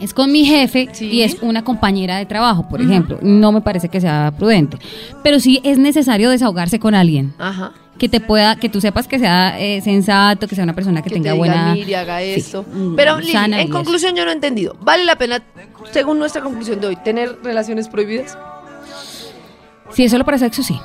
es 0.00 0.14
con 0.14 0.32
mi 0.32 0.44
jefe 0.46 0.88
Sí. 0.92 1.06
y 1.10 1.22
es 1.22 1.36
una 1.42 1.62
compañera 1.62 2.16
de 2.16 2.24
trabajo, 2.26 2.66
por 2.68 2.80
ejemplo. 2.80 3.18
No 3.20 3.52
me 3.52 3.60
parece 3.60 3.88
que 3.90 4.00
sea 4.00 4.32
prudente. 4.36 4.78
Pero 5.22 5.38
sí 5.40 5.60
es 5.62 5.76
necesario 5.78 6.30
desahogarse 6.30 6.78
con 6.80 6.94
alguien 6.94 7.34
Ajá. 7.38 7.72
que 7.98 8.08
te 8.08 8.18
pueda, 8.18 8.56
que 8.56 8.68
tú 8.70 8.80
sepas 8.80 9.06
que 9.06 9.18
sea 9.18 9.60
eh, 9.60 9.80
sensato, 9.82 10.48
que 10.48 10.54
sea 10.56 10.64
una 10.64 10.74
persona 10.74 11.02
que, 11.02 11.10
que 11.10 11.14
tenga 11.16 11.30
te 11.32 11.34
diga, 11.34 11.38
buena. 11.54 11.74
"Mire, 11.74 11.96
haga 11.96 12.18
sí, 12.20 12.30
esto. 12.30 12.64
mm, 12.72 12.94
Pero, 12.96 13.22
sana 13.22 13.60
en 13.60 13.68
eso. 13.68 13.76
conclusión, 13.76 14.16
yo 14.16 14.24
no 14.24 14.30
he 14.30 14.34
entendido. 14.34 14.74
¿Vale 14.80 15.04
la 15.04 15.16
pena, 15.16 15.40
según 15.92 16.18
nuestra 16.18 16.42
conclusión 16.42 16.80
de 16.80 16.86
hoy, 16.88 16.96
tener 16.96 17.38
relaciones 17.44 17.88
prohibidas? 17.88 18.36
Si 19.94 20.04
es 20.04 20.10
solo 20.10 20.24
para 20.24 20.38
sexo, 20.38 20.62
sí. 20.62 20.78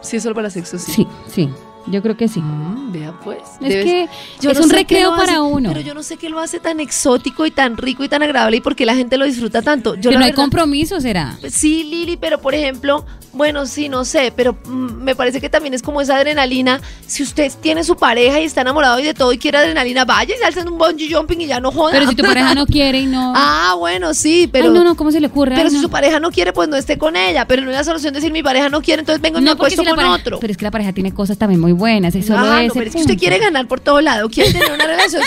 Sí, 0.00 0.16
es 0.16 0.22
solo 0.22 0.34
para 0.34 0.50
sexo, 0.50 0.78
sí. 0.78 0.92
Sí, 0.92 1.06
sí. 1.28 1.48
Yo 1.88 2.00
creo 2.00 2.16
que 2.16 2.28
sí. 2.28 2.40
Mm, 2.40 2.92
vea 2.92 3.12
pues. 3.24 3.38
Es 3.60 3.68
Debes- 3.68 3.84
que 3.84 4.08
Yo 4.40 4.50
es 4.52 4.58
no 4.58 4.64
un 4.64 4.70
recreo 4.70 5.16
para 5.16 5.42
uno. 5.42 5.70
Pero 5.70 5.80
yo 5.80 5.94
no 5.94 6.02
sé 6.04 6.16
qué 6.16 6.28
lo 6.28 6.38
hace 6.38 6.60
tan 6.60 6.78
exótico 6.78 7.44
y 7.44 7.50
tan 7.50 7.76
rico 7.76 8.04
y 8.04 8.08
tan 8.08 8.22
agradable 8.22 8.58
y 8.58 8.60
por 8.60 8.76
qué 8.76 8.86
la 8.86 8.94
gente 8.94 9.16
lo 9.18 9.24
disfruta 9.24 9.62
tanto. 9.62 9.96
Yo 9.96 10.10
que 10.10 10.16
no 10.16 10.24
hay 10.24 10.32
compromiso, 10.32 11.00
será. 11.00 11.36
Sí, 11.50 11.82
Lili, 11.82 12.16
pero 12.16 12.40
por 12.40 12.54
ejemplo, 12.54 13.04
bueno, 13.32 13.66
sí, 13.66 13.88
no 13.88 14.04
sé, 14.04 14.32
pero 14.34 14.56
mm, 14.64 15.02
me 15.02 15.14
parece 15.16 15.40
que 15.40 15.48
también 15.48 15.74
es 15.74 15.82
como 15.82 16.00
esa 16.00 16.16
adrenalina. 16.16 16.80
Si 17.06 17.22
usted 17.22 17.50
tiene 17.60 17.82
su 17.84 17.96
pareja 17.96 18.40
y 18.40 18.44
está 18.44 18.60
enamorado 18.60 18.98
y 19.00 19.04
de 19.04 19.14
todo 19.14 19.32
y 19.32 19.38
quiere 19.38 19.58
adrenalina, 19.58 20.04
vaya 20.04 20.34
y 20.34 20.52
se 20.52 20.60
en 20.60 20.68
un 20.68 20.78
bungee 20.78 21.12
jumping 21.12 21.40
y 21.40 21.46
ya 21.46 21.60
no 21.60 21.72
joda. 21.72 21.92
Pero 21.92 22.08
si 22.10 22.14
tu 22.16 22.22
pareja 22.24 22.54
no 22.54 22.66
quiere 22.66 23.00
y 23.00 23.06
no. 23.06 23.32
Ah, 23.36 23.74
bueno, 23.78 24.14
sí, 24.14 24.48
pero. 24.52 24.66
Ay, 24.66 24.72
no, 24.72 24.84
no, 24.84 24.96
¿cómo 24.96 25.10
se 25.10 25.20
le 25.20 25.28
ocurre? 25.28 25.54
Pero 25.54 25.68
Ay, 25.68 25.74
si 25.74 25.80
su 25.80 25.88
pareja 25.90 26.20
no 26.20 26.30
quiere, 26.30 26.52
pues 26.52 26.68
no 26.68 26.76
esté 26.76 26.98
con 26.98 27.16
ella. 27.16 27.46
Pero 27.46 27.62
no 27.62 27.70
hay 27.70 27.76
la 27.76 27.84
solución 27.84 28.12
de 28.12 28.20
decir 28.20 28.32
mi 28.32 28.42
pareja 28.42 28.68
no 28.68 28.82
quiere, 28.82 29.00
entonces 29.00 29.20
vengo 29.22 29.38
y 29.38 29.42
me 29.42 29.50
No, 29.50 29.56
porque 29.56 29.74
acuesto 29.74 29.82
si 29.82 29.88
con 29.88 29.96
pareja- 29.96 30.14
otro. 30.14 30.38
Pero 30.40 30.50
es 30.50 30.56
que 30.56 30.64
la 30.64 30.70
pareja 30.70 30.92
tiene 30.92 31.12
cosas 31.14 31.38
también 31.38 31.60
muy 31.60 31.72
buenas. 31.72 32.14
Es 32.14 32.26
solo 32.26 32.40
Ah, 32.40 32.44
no, 32.44 32.58
ese 32.58 32.70
pero 32.74 32.86
es 32.86 32.94
que 32.94 33.00
usted 33.00 33.18
quiere 33.18 33.38
ganar 33.38 33.66
por 33.66 33.80
todo 33.80 34.00
lado, 34.00 34.28
quiere 34.28 34.52
tener 34.52 34.72
una 34.72 34.86
relación, 34.86 35.22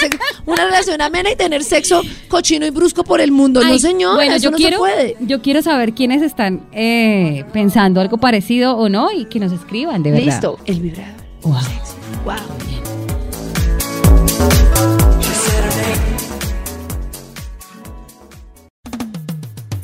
una 0.46 0.66
relación 0.66 1.02
amena 1.02 1.32
y 1.32 1.36
tener 1.36 1.64
sexo 1.64 2.02
cochino 2.28 2.66
y 2.66 2.70
brusco 2.70 3.04
por 3.04 3.20
el 3.22 3.32
mundo. 3.32 3.64
no, 3.64 3.80
señor, 3.80 4.16
bueno, 4.16 4.34
eso 4.36 4.44
yo 4.46 4.52
no 4.52 4.58
quiero, 4.58 4.74
se 4.78 4.80
puede. 4.80 5.18
Yo 5.22 5.42
quiero 5.42 5.62
saber 5.62 5.94
quiénes 5.94 6.22
están 6.22 6.62
eh, 6.72 7.46
pensando 7.54 7.95
algo 8.02 8.18
parecido 8.18 8.78
o 8.78 8.90
no 8.90 9.12
y 9.12 9.26
que 9.26 9.40
nos 9.40 9.52
escriban, 9.52 10.04
de 10.04 10.12
verdad. 10.12 10.26
Listo, 10.26 10.60
el 10.66 10.82
vibrador. 10.82 11.14
Wow. 11.44 11.54
Wow. 12.26 12.36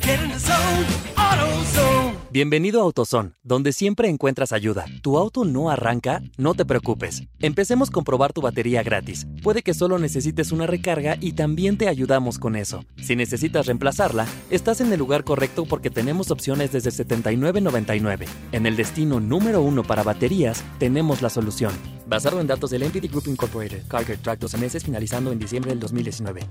Get 0.00 0.20
in 0.20 0.30
the 0.30 0.38
zone, 0.38 0.86
AutoZone. 1.16 2.01
Bienvenido 2.32 2.80
a 2.80 2.84
AutoZone, 2.84 3.32
donde 3.42 3.74
siempre 3.74 4.08
encuentras 4.08 4.52
ayuda. 4.52 4.86
¿Tu 5.02 5.18
auto 5.18 5.44
no 5.44 5.68
arranca? 5.68 6.22
No 6.38 6.54
te 6.54 6.64
preocupes. 6.64 7.24
Empecemos 7.40 7.90
con 7.90 8.04
probar 8.04 8.32
tu 8.32 8.40
batería 8.40 8.82
gratis. 8.82 9.26
Puede 9.42 9.60
que 9.60 9.74
solo 9.74 9.98
necesites 9.98 10.50
una 10.50 10.66
recarga 10.66 11.18
y 11.20 11.32
también 11.32 11.76
te 11.76 11.88
ayudamos 11.88 12.38
con 12.38 12.56
eso. 12.56 12.86
Si 12.96 13.16
necesitas 13.16 13.66
reemplazarla, 13.66 14.26
estás 14.48 14.80
en 14.80 14.90
el 14.90 14.98
lugar 14.98 15.24
correcto 15.24 15.66
porque 15.66 15.90
tenemos 15.90 16.30
opciones 16.30 16.72
desde 16.72 17.04
$79.99. 17.04 18.24
En 18.52 18.64
el 18.64 18.76
destino 18.76 19.20
número 19.20 19.60
uno 19.60 19.82
para 19.82 20.02
baterías, 20.02 20.64
tenemos 20.78 21.20
la 21.20 21.28
solución. 21.28 21.74
Basado 22.06 22.40
en 22.40 22.46
datos 22.46 22.70
del 22.70 22.84
NPD 22.84 23.10
Group 23.10 23.28
Incorporated, 23.28 23.86
Carger 23.88 24.16
Track 24.16 24.38
12 24.38 24.56
meses 24.56 24.82
finalizando 24.82 25.32
en 25.32 25.38
diciembre 25.38 25.72
del 25.72 25.80
2019. 25.80 26.46